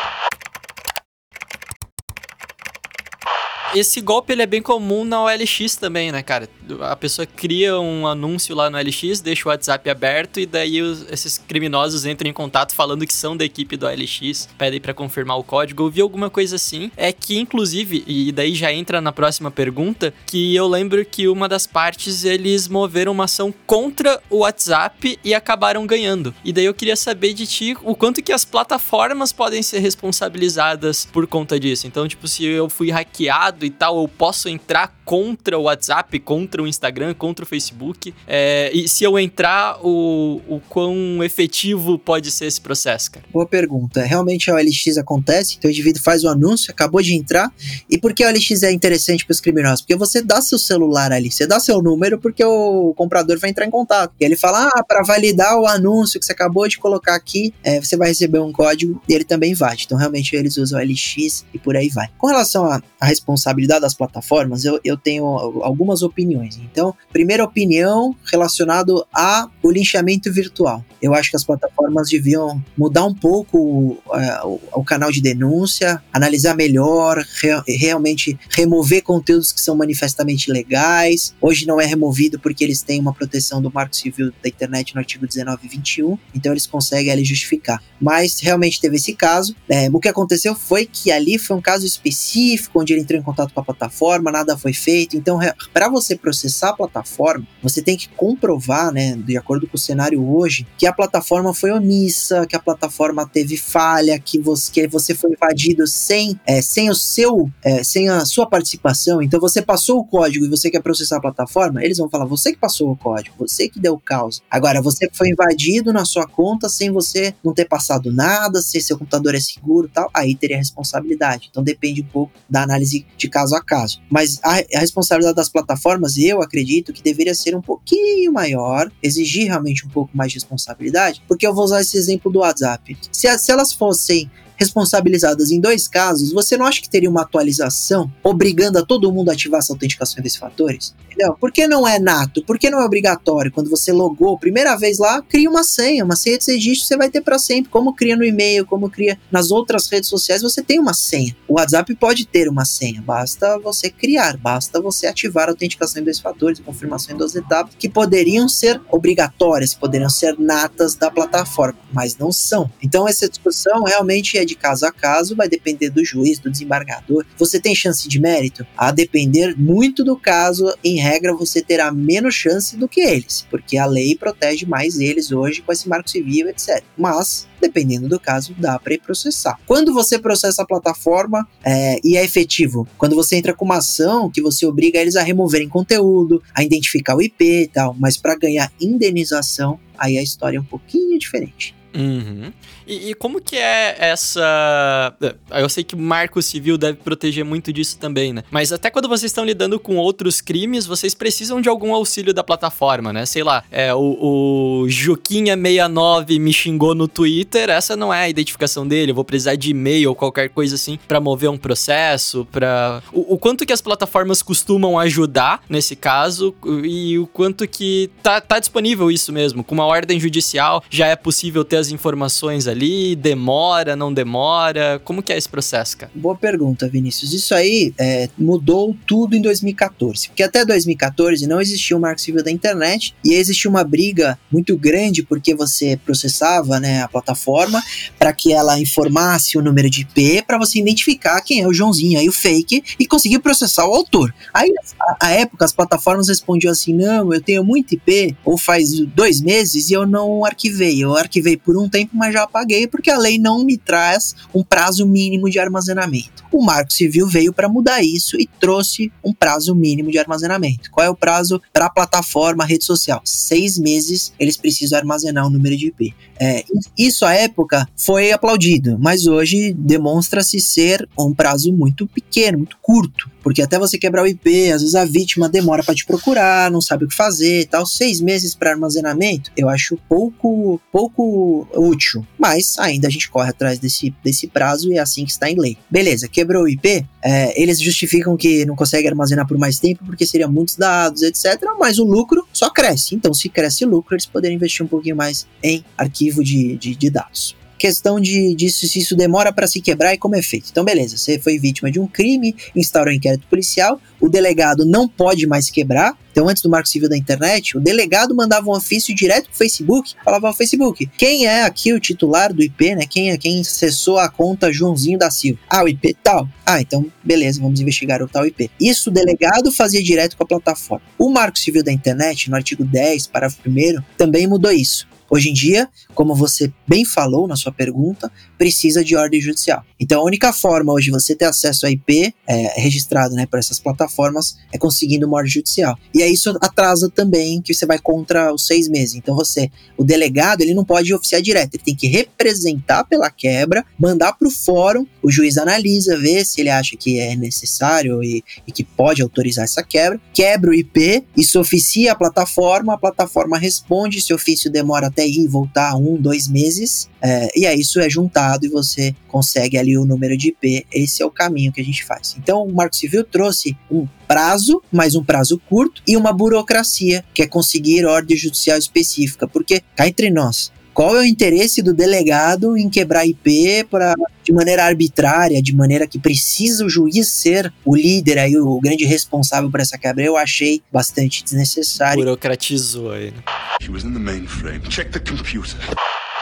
Esse 3.74 4.02
golpe 4.02 4.34
ele 4.34 4.42
é 4.42 4.46
bem 4.46 4.62
comum 4.62 5.04
na 5.04 5.24
OLX 5.24 5.76
também, 5.76 6.12
né, 6.12 6.22
cara? 6.22 6.50
A 6.82 6.96
pessoa 6.96 7.26
cria 7.26 7.80
um 7.80 8.08
anúncio 8.08 8.56
lá 8.56 8.70
no 8.70 8.78
OLX, 8.78 9.22
deixa 9.22 9.48
o 9.48 9.52
WhatsApp 9.52 9.90
aberto 9.90 10.40
e 10.40 10.46
daí 10.46 10.82
os, 10.82 11.06
esses 11.12 11.38
criminosos 11.38 12.06
entram 12.06 12.30
em 12.30 12.34
contato 12.34 12.74
falando 12.74 13.06
que 13.06 13.14
são 13.14 13.36
da 13.36 13.46
equipe 13.46 13.78
do 13.78 13.86
OLX, 13.86 14.50
pedem 14.58 14.80
para 14.80 14.94
confirmar 14.94 15.38
o 15.38 15.44
código. 15.44 15.84
Eu 15.84 15.90
vi 15.90 16.02
alguma 16.02 16.30
coisa 16.30 16.56
assim. 16.56 16.92
É 16.96 17.12
que, 17.12 17.38
inclusive, 17.38 18.04
e 18.08 18.32
daí 18.32 18.54
já 18.54 18.72
entra 18.74 19.02
na 19.02 19.12
próxima 19.12 19.52
pergunta, 19.52 20.14
que 20.26 20.56
eu 20.56 20.68
lembro 20.68 21.04
que 21.06 21.28
uma 21.28 21.48
das 21.48 21.66
partes 21.66 22.24
eles 22.26 22.68
moveram 22.68 23.12
uma 23.12 23.26
ação 23.26 23.54
contra 23.66 24.22
o 24.30 24.40
WhatsApp 24.40 25.20
e 25.24 25.34
acabaram 25.34 25.86
ganhando. 25.86 26.34
E 26.44 26.52
daí 26.52 26.66
eu 26.66 26.74
queria 26.74 26.96
saber 26.96 27.34
de 27.34 27.48
ti 27.48 27.78
o 27.84 27.96
quanto 27.96 28.22
que 28.22 28.32
as 28.32 28.46
plataformas 28.46 29.32
podem 29.32 29.62
ser 29.64 29.80
responsabilizadas 29.80 31.06
por 31.06 31.28
conta 31.28 31.60
disso. 31.60 31.88
Então, 31.88 32.08
tipo, 32.08 32.28
se 32.28 32.46
eu 32.46 32.70
fui 32.70 32.92
hackeado 32.92 33.61
e 33.66 33.70
tal, 33.70 34.02
eu 34.02 34.08
posso 34.08 34.50
entrar 34.50 34.94
contra 35.12 35.58
o 35.60 35.64
WhatsApp, 35.64 36.18
contra 36.20 36.64
o 36.64 36.68
Instagram, 36.68 37.14
contra 37.14 37.44
o 37.44 37.48
Facebook. 37.48 38.14
É, 38.26 38.72
e 38.74 38.88
se 38.88 39.04
eu 39.04 39.20
entrar, 39.20 39.78
o, 39.86 40.42
o 40.48 40.62
quão 40.70 41.22
efetivo 41.24 42.00
pode 42.00 42.32
ser 42.32 42.46
esse 42.46 42.62
processo, 42.62 43.12
cara? 43.12 43.26
Boa 43.32 43.46
pergunta. 43.46 44.04
Realmente 44.04 44.50
a 44.50 44.56
OLX 44.56 44.98
acontece, 44.98 45.56
então 45.58 45.70
o 45.70 45.72
indivíduo 45.72 46.02
faz 46.02 46.24
o 46.24 46.30
anúncio, 46.30 46.72
acabou 46.72 47.02
de 47.02 47.14
entrar. 47.14 47.52
E 47.90 47.98
por 47.98 48.14
que 48.14 48.24
a 48.24 48.30
OLX 48.30 48.64
é 48.64 48.72
interessante 48.72 49.26
para 49.26 49.34
os 49.34 49.42
criminosos? 49.42 49.82
Porque 49.82 49.98
você 49.98 50.22
dá 50.22 50.42
seu 50.42 50.58
celular 50.58 51.12
ali, 51.12 51.32
você 51.32 51.46
dá 51.46 51.60
seu 51.60 51.82
número 51.82 52.18
porque 52.20 52.44
o 52.44 52.94
comprador 52.96 53.38
vai 53.38 53.50
entrar 53.50 53.66
em 53.66 53.72
contato. 53.72 54.14
E 54.20 54.24
ele 54.24 54.38
fala: 54.38 54.70
ah, 54.74 54.84
para 54.84 55.04
validar 55.04 55.60
o 55.60 55.68
anúncio 55.68 56.20
que 56.20 56.26
você 56.26 56.32
acabou 56.32 56.68
de 56.68 56.78
colocar 56.78 57.16
aqui, 57.16 57.54
é, 57.64 57.82
você 57.82 57.98
vai 57.98 58.08
receber 58.08 58.40
um 58.40 58.52
código 58.52 59.02
e 59.10 59.14
ele 59.14 59.26
também 59.26 59.52
invade. 59.52 59.84
Então 59.86 59.98
realmente 59.98 60.36
eles 60.36 60.58
usam 60.58 60.80
o 60.80 60.82
OLX 60.82 61.46
e 61.54 61.60
por 61.60 61.76
aí 61.76 61.90
vai. 61.90 62.08
Com 62.18 62.28
relação 62.28 62.66
à 62.66 62.82
responsabilidade, 63.06 63.51
responsabilidade 63.52 63.82
das 63.82 63.94
plataformas, 63.94 64.66
eu, 64.66 64.80
eu 64.84 64.98
tenho 64.98 65.26
algumas 65.26 66.02
opiniões. 66.02 66.58
Então, 66.58 66.96
primeira 67.12 67.44
opinião 67.44 68.16
relacionado 68.32 69.06
a 69.14 69.50
linchamento 69.64 70.32
virtual. 70.32 70.84
Eu 71.02 71.16
acho 71.16 71.32
que 71.32 71.36
as 71.36 71.44
plataformas 71.44 72.10
deviam 72.10 72.64
mudar 72.78 73.06
um 73.06 73.14
pouco 73.14 73.98
uh, 74.06 74.46
o, 74.46 74.62
o, 74.74 74.84
canal 74.84 75.12
de 75.12 75.22
denúncia, 75.22 76.02
analisar 76.14 76.56
melhor, 76.56 77.18
re, 77.42 77.78
realmente 77.80 78.38
remover 78.50 79.02
conteúdos 79.02 79.52
que 79.52 79.60
são 79.60 79.76
manifestamente 79.76 80.52
legais. 80.52 81.34
Hoje 81.42 81.66
não 81.66 81.82
é 81.82 81.86
removido 81.86 82.40
porque 82.40 82.64
eles 82.64 82.84
têm 82.84 83.00
uma 83.00 83.14
proteção 83.14 83.62
do 83.62 83.72
Marco 83.72 83.96
Civil 83.96 84.32
da 84.44 84.50
Internet 84.50 84.94
no 84.94 85.00
artigo 85.00 85.26
19 85.26 85.66
e 85.66 85.70
21, 85.70 86.18
então 86.36 86.52
eles 86.52 86.68
conseguem 86.68 87.12
ali 87.12 87.24
justificar. 87.24 87.82
Mas 88.00 88.40
realmente 88.40 88.80
teve 88.80 88.98
esse 88.98 89.14
caso. 89.14 89.56
É, 89.68 89.90
o 89.92 90.00
que 90.00 90.10
aconteceu 90.10 90.54
foi 90.54 90.86
que 90.86 91.12
ali 91.12 91.40
foi 91.40 91.56
um 91.56 91.62
caso 91.62 91.86
específico 91.86 92.80
onde 92.80 92.94
ele 92.94 93.02
entrou 93.02 93.20
em 93.20 93.24
contato 93.24 93.41
contato 93.42 93.54
com 93.54 93.60
a 93.60 93.64
plataforma, 93.64 94.32
nada 94.32 94.58
foi 94.58 94.74
feito. 94.74 95.18
Então, 95.18 95.40
para 95.74 95.90
você 95.90 96.16
processar 96.16 96.70
a 96.70 96.74
plataforma, 96.74 97.48
você 97.62 97.82
tem 97.82 97.98
que 97.98 98.10
comprovar, 98.10 98.92
né, 98.92 99.16
de 99.16 99.38
acordo 99.38 99.68
com 99.68 99.76
o 99.76 99.80
cenário 99.80 100.24
hoje, 100.24 100.68
que 100.78 100.86
a 100.86 100.94
plataforma 100.94 101.54
foi 101.54 101.72
omissa, 101.72 102.46
que 102.46 102.56
a 102.56 102.60
plataforma 102.60 103.28
teve 103.28 103.58
falha, 103.58 104.20
que 104.20 104.40
você, 104.40 104.72
que 104.72 104.88
você 104.88 105.14
foi 105.14 105.32
invadido 105.32 105.88
sem, 105.88 106.40
é, 106.46 106.62
sem 106.62 106.90
o 106.90 106.96
seu, 106.96 107.50
é, 107.64 107.84
sem 107.84 108.10
a 108.10 108.26
sua 108.26 108.48
participação. 108.48 109.22
Então, 109.22 109.40
você 109.40 109.62
passou 109.62 110.00
o 110.00 110.06
código 110.06 110.46
e 110.46 110.50
você 110.50 110.70
quer 110.70 110.82
processar 110.82 111.18
a 111.18 111.22
plataforma, 111.22 111.84
eles 111.84 111.98
vão 111.98 112.10
falar: 112.10 112.26
você 112.26 112.52
que 112.52 112.60
passou 112.60 112.92
o 112.92 112.96
código, 112.96 113.36
você 113.40 113.68
que 113.68 113.80
deu 113.80 113.98
caos. 113.98 114.42
Agora, 114.50 114.82
você 114.82 115.10
foi 115.14 115.30
invadido 115.30 115.94
na 115.94 116.06
sua 116.06 116.28
conta 116.28 116.70
sem 116.70 116.92
você 116.92 117.34
não 117.44 117.54
ter 117.54 117.66
passado 117.66 118.12
nada, 118.12 118.62
se 118.62 118.82
seu 118.82 118.98
computador 118.98 119.36
é 119.36 119.40
seguro 119.40 119.90
tal, 119.92 120.10
aí 120.14 120.36
teria 120.36 120.58
responsabilidade. 120.58 121.48
Então, 121.50 121.64
depende 121.64 122.02
um 122.02 122.06
pouco 122.06 122.32
da 122.50 122.64
análise 122.64 123.06
de 123.18 123.30
caso 123.32 123.56
a 123.56 123.62
caso. 123.62 124.00
Mas 124.10 124.40
a, 124.44 124.60
a 124.76 124.80
responsabilidade 124.80 125.36
das 125.36 125.50
plataformas, 125.50 126.18
eu 126.18 126.42
acredito 126.42 126.94
que 126.94 127.02
deveria 127.02 127.34
ser 127.34 127.56
um 127.56 127.62
pouquinho 127.62 128.32
maior, 128.32 128.92
exigir 129.02 129.48
realmente 129.48 129.86
um 129.86 129.90
pouco 129.90 130.16
mais 130.16 130.32
de 130.32 130.38
responsabilidade, 130.38 131.24
porque 131.28 131.48
eu 131.48 131.54
vou 131.54 131.64
usar 131.64 131.82
esse 131.82 131.98
exemplo 131.98 132.32
do 132.32 132.40
WhatsApp. 132.40 132.98
Se, 133.12 133.38
se 133.38 133.52
elas 133.52 133.74
fossem 133.74 134.30
responsabilizadas 134.62 135.50
em 135.50 135.60
dois 135.60 135.88
casos, 135.88 136.32
você 136.32 136.56
não 136.56 136.66
acha 136.66 136.82
que 136.82 136.90
teria 136.90 137.10
uma 137.10 137.24
atualização 137.24 138.12
obrigando 138.24 138.78
a 138.78 138.86
todo 138.86 139.12
mundo 139.12 139.30
a 139.30 139.34
ativar 139.34 139.60
essa 139.60 139.74
autenticação 139.74 140.22
desses 140.22 140.38
fatores? 140.38 140.94
Entendeu? 141.06 141.36
Por 141.40 141.52
que 141.52 141.68
não 141.68 141.88
é 141.88 142.00
nato? 142.00 142.44
Por 142.46 142.58
que 142.58 142.70
não 142.70 142.80
é 142.80 142.86
obrigatório? 142.86 143.52
Quando 143.52 143.70
você 143.70 143.92
logou 143.92 144.38
primeira 144.38 144.78
vez 144.78 144.98
lá, 145.00 145.22
cria 145.22 145.50
uma 145.50 145.64
senha, 145.64 146.06
uma 146.06 146.16
senha 146.16 146.38
de 146.38 146.52
registro 146.52 146.88
você 146.88 146.96
vai 146.96 147.10
ter 147.10 147.22
para 147.22 147.38
sempre, 147.38 147.72
como 147.72 147.94
cria 147.94 148.16
no 148.16 148.24
e-mail, 148.24 148.66
como 148.66 148.90
cria 148.90 149.20
nas 149.32 149.52
outras 149.52 149.90
redes 149.90 150.10
sociais, 150.10 150.42
você 150.42 150.62
tem 150.62 150.80
uma 150.80 150.94
senha. 150.94 151.36
O 151.48 151.56
WhatsApp 151.56 151.94
pode 151.96 152.26
ter 152.26 152.48
uma 152.48 152.64
senha, 152.64 153.02
basta 153.02 153.60
você 153.60 153.90
criar, 153.90 154.38
basta 154.38 154.80
você 154.80 155.08
ativar 155.08 155.48
a 155.48 155.52
autenticação 155.52 156.02
em 156.02 156.06
dois 156.06 156.20
fatores, 156.20 156.60
confirmação 156.60 157.14
em 157.14 157.18
duas 157.18 157.36
etapas, 157.36 157.76
que 157.78 157.90
poderiam 157.90 158.48
ser 158.48 158.80
obrigatórias, 158.90 159.74
poderiam 159.74 160.10
ser 160.10 160.38
natas 160.40 160.96
da 160.96 161.12
plataforma, 161.12 161.80
mas 161.92 162.18
não 162.18 162.32
são. 162.32 162.70
Então 162.82 163.08
essa 163.08 163.28
discussão 163.28 163.84
realmente 163.84 164.38
é 164.38 164.46
de 164.52 164.56
caso 164.56 164.86
a 164.86 164.92
caso, 164.92 165.36
vai 165.36 165.48
depender 165.48 165.90
do 165.90 166.04
juiz, 166.04 166.40
do 166.40 166.52
desembargador. 166.52 167.26
Você 167.38 167.60
tem 167.60 167.74
chance 167.74 168.08
de 168.08 168.20
mérito? 168.20 168.66
A 168.78 168.92
depender 168.92 169.56
muito 169.58 170.04
do 170.04 170.18
caso, 170.18 170.74
em 170.84 170.98
regra, 170.98 171.34
você 171.34 171.62
terá 171.62 171.92
menos 171.92 172.36
chance 172.36 172.76
do 172.76 172.88
que 172.88 173.02
eles, 173.02 173.46
porque 173.50 173.78
a 173.78 173.86
lei 173.86 174.16
protege 174.16 174.66
mais 174.66 175.00
eles 175.00 175.32
hoje 175.32 175.62
com 175.62 175.72
esse 175.72 175.88
marco 175.88 176.10
civil, 176.10 176.50
etc. 176.50 176.84
Mas 176.98 177.48
dependendo 177.62 178.10
do 178.10 178.20
caso, 178.20 178.56
dá 178.58 178.80
para 178.80 178.98
processar. 178.98 179.58
Quando 179.68 179.94
você 179.94 180.18
processa 180.18 180.64
a 180.64 180.66
plataforma 180.66 181.48
é, 181.64 182.00
e 182.04 182.18
é 182.18 182.26
efetivo, 182.26 182.88
quando 182.98 183.16
você 183.16 183.36
entra 183.36 183.54
com 183.54 183.64
uma 183.64 183.78
ação 183.78 184.30
que 184.30 184.42
você 184.42 184.66
obriga 184.66 185.00
eles 185.00 185.16
a 185.16 185.22
removerem 185.22 185.70
conteúdo, 185.70 186.42
a 186.56 186.64
identificar 186.64 187.16
o 187.16 187.22
IP 187.22 187.44
e 187.46 187.68
tal, 187.68 187.96
mas 188.00 188.18
para 188.18 188.36
ganhar 188.36 188.72
indenização, 188.82 189.80
aí 189.98 190.18
a 190.18 190.24
história 190.24 190.58
é 190.58 190.62
um 190.62 190.66
pouquinho 190.66 191.18
diferente. 191.20 191.76
Uhum. 191.94 192.52
E, 192.88 193.10
e, 193.10 193.14
como 193.14 193.42
que 193.42 193.56
é 193.56 193.96
essa. 194.00 195.14
Eu 195.52 195.70
sei 195.70 195.84
que 195.84 195.96
o 195.96 195.98
Marco 195.98 196.42
Civil 196.42 196.78
deve 196.78 196.98
proteger 196.98 197.44
muito 197.44 197.72
disso 197.72 197.98
também, 197.98 198.34
né? 198.34 198.44
Mas 198.50 198.72
até 198.72 198.90
quando 198.90 199.08
vocês 199.08 199.30
estão 199.30 199.46
lidando 199.46 199.80
com 199.80 199.98
outros 199.98 200.42
crimes, 200.42 200.86
vocês 200.86 201.14
precisam 201.14 201.62
de 201.62 201.70
algum 201.70 201.94
auxílio 201.94 202.34
da 202.34 202.44
plataforma, 202.44 203.12
né? 203.12 203.26
Sei 203.26 203.44
lá, 203.44 203.64
é, 203.72 203.94
o, 203.94 204.84
o 204.84 204.86
Juquinha69 204.88 206.40
me 206.40 206.54
xingou 206.54 206.96
no 206.96 207.08
Twitter, 207.08 207.70
essa 207.70 207.96
não 207.96 208.14
é 208.14 208.24
a 208.24 208.30
identificação 208.30 208.88
dele, 208.88 209.12
eu 209.12 209.16
vou 209.16 209.26
precisar 209.26 209.56
de 209.56 209.72
e-mail 209.72 210.10
ou 210.10 210.16
qualquer 210.16 210.50
coisa 210.50 210.76
assim 210.76 210.98
para 211.08 211.20
mover 211.20 211.50
um 211.50 211.58
processo, 211.58 212.48
para 212.52 213.02
o, 213.12 213.36
o, 213.36 213.38
quanto 213.38 213.66
que 213.66 213.74
as 213.74 213.82
plataformas 213.82 214.42
costumam 214.42 214.98
ajudar 214.98 215.64
nesse 215.70 215.96
caso 215.96 216.54
e 216.84 217.20
o 217.20 217.28
quanto 217.28 217.68
que 217.68 218.10
tá, 218.24 218.40
tá 218.40 218.60
disponível 218.60 219.12
isso 219.12 219.32
mesmo. 219.32 219.64
Com 219.64 219.76
uma 219.76 219.86
ordem 219.86 220.20
judicial 220.20 220.84
já 220.90 221.08
é 221.08 221.16
possível 221.16 221.64
ter 221.64 221.81
as 221.82 221.92
informações 221.92 222.68
ali? 222.68 223.16
Demora, 223.16 223.96
não 223.96 224.14
demora? 224.14 225.02
Como 225.04 225.22
que 225.22 225.34
é 225.34 225.38
esse 225.38 225.50
processo, 225.50 225.98
cara? 225.98 226.12
Boa 226.16 226.36
pergunta, 226.36 226.88
Vinícius. 226.88 227.34
Isso 227.34 227.54
aí 227.54 227.94
é, 227.98 228.30
mudou 228.38 228.96
tudo 229.06 229.36
em 229.36 229.42
2014. 229.42 230.30
Porque 230.30 230.44
até 230.44 230.64
2014 230.64 231.48
não 231.48 231.60
existia 231.60 231.98
o 231.98 232.00
marco 232.00 232.22
civil 232.22 232.44
da 232.44 232.52
internet 232.52 233.16
e 233.26 233.34
existia 233.34 233.70
uma 233.70 233.84
briga 233.84 234.40
muito 234.52 234.78
grande 234.78 235.24
porque 235.24 235.54
você 235.56 236.00
processava 236.06 236.80
né, 236.80 237.02
a 237.02 237.08
plataforma 237.08 237.82
para 238.18 238.32
que 238.34 238.54
ela 238.54 238.80
informasse 238.80 239.58
o 239.58 239.62
número 239.62 239.90
de 239.90 240.02
IP 240.02 240.44
para 240.44 240.58
você 240.58 240.80
identificar 240.80 241.42
quem 241.42 241.62
é 241.62 241.68
o 241.68 241.74
Joãozinho 241.74 242.20
aí, 242.20 242.28
o 242.28 242.32
fake, 242.32 242.84
e 243.00 243.06
conseguir 243.06 243.40
processar 243.40 243.86
o 243.86 243.94
autor. 243.94 244.34
Aí, 244.54 244.72
a, 245.20 245.32
época, 245.32 245.66
as 245.66 245.74
plataformas 245.74 246.28
respondiam 246.28 246.72
assim: 246.72 246.94
não, 246.94 247.34
eu 247.34 247.42
tenho 247.42 247.64
muito 247.64 247.94
IP, 247.94 248.36
ou 248.44 248.58
faz 248.58 249.00
dois 249.08 249.42
meses 249.42 249.90
e 249.90 249.94
eu 249.94 250.06
não 250.06 250.46
arquivei. 250.46 251.04
Eu 251.04 251.16
arquivei 251.16 251.58
por 251.58 251.71
por 251.72 251.82
um 251.82 251.88
tempo, 251.88 252.12
mas 252.14 252.34
já 252.34 252.44
apaguei 252.44 252.86
porque 252.86 253.10
a 253.10 253.18
lei 253.18 253.40
não 253.40 253.64
me 253.64 253.78
traz 253.78 254.36
um 254.54 254.62
prazo 254.62 255.08
mínimo 255.08 255.50
de 255.50 255.58
armazenamento. 255.58 256.44
O 256.52 256.62
Marco 256.62 256.92
Civil 256.92 257.26
veio 257.26 257.54
para 257.54 257.70
mudar 257.70 258.04
isso 258.04 258.36
e 258.38 258.46
trouxe 258.60 259.10
um 259.24 259.34
prazo 259.34 259.74
mínimo 259.74 260.12
de 260.12 260.20
armazenamento. 260.20 260.92
Qual 260.92 261.06
é 261.06 261.10
o 261.10 261.16
prazo 261.16 261.62
para 261.72 261.86
a 261.86 261.90
plataforma, 261.90 262.66
rede 262.66 262.84
social? 262.84 263.22
Seis 263.24 263.80
meses 263.80 264.34
eles 264.38 264.58
precisam 264.58 265.00
armazenar 265.00 265.48
o 265.48 265.50
número 265.50 265.78
de 265.78 265.88
IP. 265.88 266.14
É, 266.38 266.66
isso 266.98 267.24
à 267.24 267.34
época 267.34 267.88
foi 267.96 268.34
aplaudido, 268.34 268.98
mas 269.00 269.26
hoje 269.26 269.74
demonstra-se 269.74 270.60
ser 270.60 271.08
um 271.18 271.34
prazo 271.34 271.72
muito 271.72 272.06
pequeno, 272.06 272.58
muito 272.58 272.78
curto. 272.82 273.32
Porque 273.42 273.62
até 273.62 273.78
você 273.78 273.98
quebrar 273.98 274.24
o 274.24 274.28
IP, 274.28 274.72
às 274.72 274.82
vezes 274.82 274.96
a 274.96 275.06
vítima 275.06 275.50
demora 275.50 275.84
para 275.84 275.96
te 275.96 276.06
procurar, 276.06 276.72
não 276.72 276.82
sabe 276.82 277.06
o 277.06 277.08
que 277.08 277.16
fazer 277.16 277.62
e 277.62 277.66
tal. 277.66 277.86
Seis 277.86 278.22
meses 278.22 278.56
para 278.56 278.72
armazenamento, 278.72 279.52
eu 279.56 279.70
acho 279.70 279.98
pouco, 280.08 280.80
pouco 280.92 281.68
útil. 281.76 282.26
Mas 282.38 282.78
ainda 282.78 283.08
a 283.08 283.12
gente 283.12 283.30
corre 283.30 283.50
atrás 283.50 283.80
desse, 283.80 284.14
desse 284.24 284.48
prazo 284.48 284.92
e 284.92 284.98
é 284.98 285.00
assim 285.00 285.26
que 285.26 285.32
está 285.32 285.50
em 285.50 285.60
lei. 285.60 285.78
Beleza, 285.90 286.28
quebrou 286.28 286.64
o 286.64 286.70
IP, 286.70 287.06
é, 287.24 287.62
eles 287.62 287.80
justificam 287.80 288.36
que 288.38 288.66
não 288.66 288.76
consegue 288.76 289.08
armazenar 289.08 289.48
por 289.48 289.58
mais 289.58 289.80
tempo 289.80 290.04
porque 290.06 290.26
seria 290.26 290.48
muitos 290.48 290.76
dados, 290.76 291.22
etc. 291.22 291.62
Mas 291.80 292.00
o 292.00 292.04
lucro 292.04 292.48
só 292.54 292.70
cresce. 292.70 293.16
Então, 293.16 293.34
se 293.34 293.50
cresce 293.50 293.86
o 293.86 293.90
lucro, 293.90 294.16
eles 294.16 294.26
poderiam 294.26 294.56
investir 294.56 294.86
um 294.86 294.90
pouquinho 294.90 295.16
mais 295.16 295.48
em 295.64 295.84
arquivo 295.98 296.44
de, 296.44 296.78
de, 296.78 296.96
de 296.96 297.10
dados 297.10 297.61
questão 297.82 298.20
de, 298.20 298.54
de 298.54 298.70
se 298.70 299.00
isso 299.00 299.16
demora 299.16 299.52
para 299.52 299.66
se 299.66 299.82
quebrar 299.82 300.14
e 300.14 300.18
como 300.18 300.36
é 300.36 300.42
feito. 300.44 300.68
Então, 300.70 300.86
beleza, 300.86 301.18
você 301.18 301.40
foi 301.40 301.58
vítima 301.58 301.90
de 301.90 302.00
um 302.00 302.06
crime, 302.06 302.56
instaurou 302.76 303.12
um 303.12 303.18
inquérito 303.18 303.48
policial, 303.48 304.00
o 304.20 304.30
delegado 304.30 304.86
não 304.86 305.08
pode 305.08 305.48
mais 305.48 305.72
quebrar. 305.72 306.16
Então, 306.32 306.48
antes 306.48 306.62
do 306.62 306.70
Marco 306.70 306.88
Civil 306.88 307.10
da 307.10 307.18
internet, 307.18 307.76
o 307.76 307.82
delegado 307.82 308.36
mandava 308.36 308.70
um 308.70 308.72
ofício 308.72 309.16
direto 309.16 309.50
pro 309.50 309.58
Facebook, 309.58 310.14
falava 310.24 310.48
ao 310.48 310.54
Facebook: 310.54 311.10
quem 311.18 311.48
é 311.48 311.64
aqui 311.64 311.92
o 311.92 312.00
titular 312.00 312.54
do 312.54 312.62
IP, 312.62 312.96
né? 312.96 313.06
Quem 313.10 313.32
é 313.32 313.38
quem 313.38 313.62
acessou 313.62 314.20
a 314.20 314.30
conta 314.30 314.72
Joãozinho 314.72 315.18
da 315.18 315.32
Silva? 315.32 315.60
Ah, 315.68 315.84
o 315.84 315.90
IP 315.90 316.16
tal. 316.24 316.48
Ah, 316.64 316.80
então 316.80 317.12
beleza, 317.24 317.60
vamos 317.60 317.82
investigar 317.82 318.22
o 318.22 318.28
tal 318.28 318.46
IP. 318.46 318.70
Isso 318.80 319.10
o 319.10 319.14
delegado 319.14 319.72
fazia 319.72 320.04
direto 320.04 320.38
com 320.38 320.44
a 320.44 320.48
plataforma. 320.48 321.04
O 321.18 321.30
Marco 321.30 321.58
Civil 321.58 321.84
da 321.84 321.92
internet, 321.92 322.50
no 322.50 322.56
artigo 322.56 322.86
10, 322.86 323.28
parágrafo 323.28 323.58
1, 323.68 324.02
também 324.18 324.46
mudou 324.48 324.72
isso. 324.72 325.08
Hoje 325.34 325.50
em 325.50 325.54
dia, 325.54 325.88
como 326.14 326.36
você 326.36 326.70
bem 326.86 327.06
falou 327.06 327.48
na 327.48 327.56
sua 327.56 327.72
pergunta, 327.72 328.30
precisa 328.58 329.02
de 329.02 329.16
ordem 329.16 329.40
judicial. 329.40 329.82
Então, 329.98 330.20
a 330.20 330.26
única 330.26 330.52
forma 330.52 330.92
hoje 330.92 331.10
você 331.10 331.34
ter 331.34 331.46
acesso 331.46 331.86
a 331.86 331.90
IP 331.90 332.36
é, 332.46 332.82
registrado 332.82 333.34
né, 333.34 333.46
por 333.46 333.58
essas 333.58 333.80
plataformas 333.80 334.58
é 334.74 334.78
conseguindo 334.78 335.26
uma 335.26 335.38
ordem 335.38 335.54
judicial. 335.54 335.98
E 336.14 336.22
aí 336.22 336.34
isso 336.34 336.50
atrasa 336.60 337.10
também 337.10 337.62
que 337.62 337.74
você 337.74 337.86
vai 337.86 337.98
contra 337.98 338.54
os 338.54 338.68
seis 338.68 338.90
meses. 338.90 339.16
Então, 339.16 339.34
você, 339.34 339.72
o 339.98 340.04
delegado, 340.04 340.62
ele 340.62 340.74
não 340.74 340.84
pode 340.84 341.14
oficiar 341.14 341.42
direto, 341.42 341.76
ele 341.76 341.84
tem 341.84 341.96
que 341.96 342.08
representar 342.08 343.06
pela 343.06 343.30
quebra, 343.30 343.86
mandar 343.98 344.34
para 344.34 344.50
o 344.50 344.52
fórum, 344.52 345.08
o 345.24 345.32
juiz 345.32 345.58
analisa, 345.58 346.18
vê 346.18 346.44
se 346.44 346.60
ele 346.60 346.70
acha 346.70 346.98
que 346.98 347.22
é 347.22 347.38
necessário 347.38 348.22
e, 348.22 348.44
e 348.68 348.72
que 348.74 348.84
pode 348.84 349.22
autorizar 349.22 349.64
essa 349.64 349.82
quebra, 349.82 350.20
quebra 350.34 350.72
o 350.72 350.74
IP, 350.74 351.24
isso 351.38 351.58
oficia 351.58 352.12
a 352.12 352.16
plataforma, 352.16 352.96
a 352.96 352.98
plataforma 352.98 353.58
responde, 353.58 354.18
esse 354.18 354.34
ofício 354.34 354.70
demora 354.70 355.08
até 355.08 355.21
até 355.22 355.28
e 355.28 355.48
voltar 355.48 355.96
um, 355.96 356.16
dois 356.16 356.48
meses, 356.48 357.10
é, 357.22 357.48
e 357.56 357.66
aí 357.66 357.80
isso 357.80 358.00
é 358.00 358.10
juntado 358.10 358.66
e 358.66 358.70
você 358.70 359.16
consegue 359.28 359.78
ali 359.78 359.98
o 359.98 360.06
número 360.06 360.36
de 360.36 360.50
IP. 360.50 360.86
Esse 360.92 361.22
é 361.22 361.26
o 361.26 361.32
caminho 361.32 361.72
que 361.72 361.82
a 361.82 361.84
gente 361.84 362.04
faz. 362.04 362.36
Então, 362.38 362.64
o 362.64 362.74
Marco 362.74 362.96
Civil 362.96 363.24
trouxe 363.24 363.78
um 363.90 364.08
prazo, 364.28 364.82
mas 364.92 365.16
um 365.16 365.24
prazo 365.24 365.62
curto, 365.70 366.02
e 366.08 366.18
uma 366.18 366.34
burocracia, 366.34 367.24
que 367.34 367.44
é 367.44 367.48
conseguir 367.48 368.06
ordem 368.06 368.36
judicial 368.36 368.78
específica, 368.78 369.48
porque 369.48 369.82
cá 369.96 370.08
entre 370.08 370.30
nós, 370.30 370.72
qual 370.94 371.16
é 371.16 371.22
o 371.22 371.26
interesse 371.26 371.82
do 371.82 371.94
delegado 371.94 372.78
em 372.78 372.90
quebrar 372.90 373.26
IP 373.26 373.86
para 373.90 374.14
de 374.44 374.52
maneira 374.52 374.84
arbitrária, 374.84 375.62
de 375.62 375.76
maneira 375.76 376.08
que 376.08 376.20
precisa 376.20 376.86
o 376.86 376.90
juiz 376.90 377.30
ser 377.30 377.72
o 377.86 377.96
líder 377.96 378.40
aí, 378.40 378.58
o 378.58 378.80
grande 378.80 379.06
responsável 379.06 379.70
por 379.70 379.80
essa 379.80 379.98
quebra? 379.98 380.24
Eu 380.24 380.36
achei 380.36 380.82
bastante 380.92 381.44
desnecessário. 381.44 382.24
Burocratizou 382.24 383.12
aí. 383.12 383.32
Né? 383.32 383.38
He 383.82 383.90
was 383.90 384.04
in 384.04 384.14
the 384.14 384.20
mainframe. 384.20 384.82
Check 384.90 385.12
the 385.12 385.20
computer. 385.20 385.78